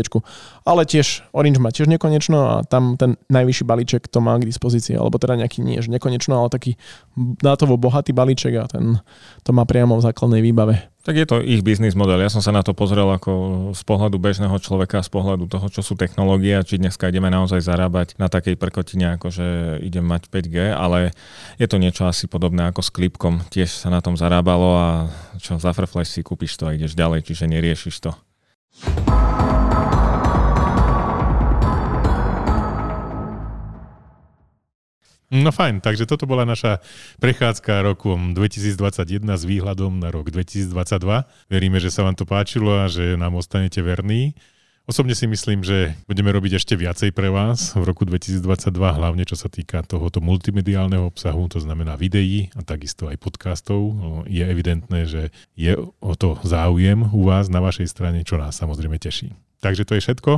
Ale 0.65 0.83
tiež 0.83 1.29
Orange 1.31 1.61
má 1.61 1.69
tiež 1.69 1.85
nekonečno 1.87 2.37
a 2.37 2.53
tam 2.65 2.97
ten 2.97 3.21
najvyšší 3.29 3.63
balíček 3.63 4.09
to 4.09 4.17
má 4.17 4.35
k 4.41 4.49
dispozícii, 4.49 4.97
alebo 4.97 5.21
teda 5.21 5.37
nejaký 5.37 5.61
nie, 5.61 5.77
že 5.77 5.93
nekonečno, 5.93 6.41
ale 6.41 6.49
taký 6.49 6.75
dátovo 7.39 7.77
bohatý 7.77 8.11
balíček 8.17 8.53
a 8.57 8.65
ten 8.65 8.97
to 9.45 9.53
má 9.53 9.63
priamo 9.63 9.95
v 10.01 10.05
základnej 10.09 10.41
výbave. 10.41 10.89
Tak 11.07 11.15
je 11.15 11.23
to 11.23 11.39
ich 11.39 11.63
biznis 11.63 11.95
model. 11.95 12.19
Ja 12.19 12.27
som 12.27 12.43
sa 12.43 12.51
na 12.51 12.67
to 12.67 12.75
pozrel 12.75 13.07
ako 13.07 13.31
z 13.71 13.79
pohľadu 13.87 14.19
bežného 14.19 14.59
človeka, 14.59 14.99
z 14.99 15.07
pohľadu 15.07 15.47
toho, 15.47 15.71
čo 15.71 15.79
sú 15.79 15.95
technológie 15.95 16.51
a 16.51 16.67
či 16.67 16.75
dneska 16.75 17.07
ideme 17.07 17.31
naozaj 17.31 17.63
zarábať 17.63 18.19
na 18.19 18.27
takej 18.27 18.59
prkotine, 18.59 19.15
ako 19.15 19.31
že 19.31 19.47
idem 19.87 20.03
mať 20.03 20.27
5G, 20.27 20.75
ale 20.75 21.15
je 21.55 21.67
to 21.71 21.79
niečo 21.79 22.11
asi 22.11 22.27
podobné 22.27 22.67
ako 22.67 22.83
s 22.83 22.91
klipkom. 22.91 23.39
Tiež 23.47 23.71
sa 23.71 23.87
na 23.87 24.03
tom 24.03 24.19
zarábalo 24.19 24.69
a 24.75 24.89
čo 25.39 25.55
za 25.55 25.71
Frflash 25.71 26.11
si 26.11 26.27
kúpiš 26.27 26.59
to 26.59 26.67
a 26.67 26.75
ideš 26.75 26.91
ďalej, 26.91 27.23
čiže 27.23 27.47
neriešiš 27.47 27.95
to. 28.03 28.11
No 35.27 35.51
fajn, 35.51 35.83
takže 35.83 36.07
toto 36.07 36.23
bola 36.23 36.47
naša 36.47 36.79
prechádzka 37.19 37.83
rokom 37.83 38.31
2021 38.31 39.27
s 39.27 39.43
výhľadom 39.43 39.99
na 39.99 40.07
rok 40.07 40.31
2022. 40.31 40.71
Veríme, 41.51 41.83
že 41.83 41.91
sa 41.91 42.07
vám 42.07 42.15
to 42.15 42.23
páčilo 42.23 42.79
a 42.79 42.87
že 42.87 43.19
nám 43.19 43.35
ostanete 43.35 43.83
verní. 43.83 44.39
Osobne 44.87 45.11
si 45.19 45.27
myslím, 45.27 45.67
že 45.67 45.99
budeme 46.07 46.31
robiť 46.31 46.63
ešte 46.63 46.79
viacej 46.79 47.11
pre 47.11 47.27
vás 47.27 47.75
v 47.75 47.83
roku 47.83 48.07
2022, 48.07 48.71
hlavne 48.71 49.27
čo 49.27 49.35
sa 49.35 49.51
týka 49.51 49.83
tohoto 49.83 50.23
multimediálneho 50.23 51.03
obsahu, 51.03 51.51
to 51.51 51.59
znamená 51.59 51.99
videí 51.99 52.47
a 52.55 52.63
takisto 52.63 53.11
aj 53.11 53.19
podcastov. 53.19 53.83
No, 53.83 54.23
je 54.23 54.47
evidentné, 54.47 55.03
že 55.03 55.35
je 55.59 55.75
o 55.75 56.13
to 56.15 56.39
záujem 56.47 57.03
u 57.03 57.27
vás 57.27 57.51
na 57.51 57.59
vašej 57.59 57.91
strane, 57.91 58.23
čo 58.23 58.39
nás 58.39 58.55
samozrejme 58.55 58.95
teší. 58.95 59.35
Takže 59.67 59.83
to 59.83 59.99
je 59.99 60.01
všetko. 60.07 60.31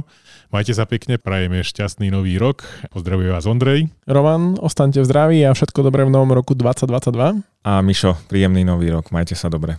Majte 0.50 0.74
sa 0.74 0.90
pekne, 0.90 1.22
prajeme 1.22 1.62
šťastný 1.62 2.10
nový 2.10 2.42
rok. 2.42 2.66
Pozdravuje 2.90 3.30
vás 3.30 3.46
Ondrej. 3.46 3.86
Roman, 4.10 4.58
ostaňte 4.58 5.06
v 5.06 5.06
zdraví 5.06 5.38
a 5.46 5.54
všetko 5.54 5.86
dobré 5.86 6.02
v 6.02 6.10
novom 6.10 6.34
roku 6.34 6.58
2022. 6.58 7.46
A 7.62 7.72
Mišo, 7.86 8.18
príjemný 8.26 8.66
nový 8.66 8.90
rok. 8.90 9.14
Majte 9.14 9.38
sa 9.38 9.46
dobre. 9.54 9.78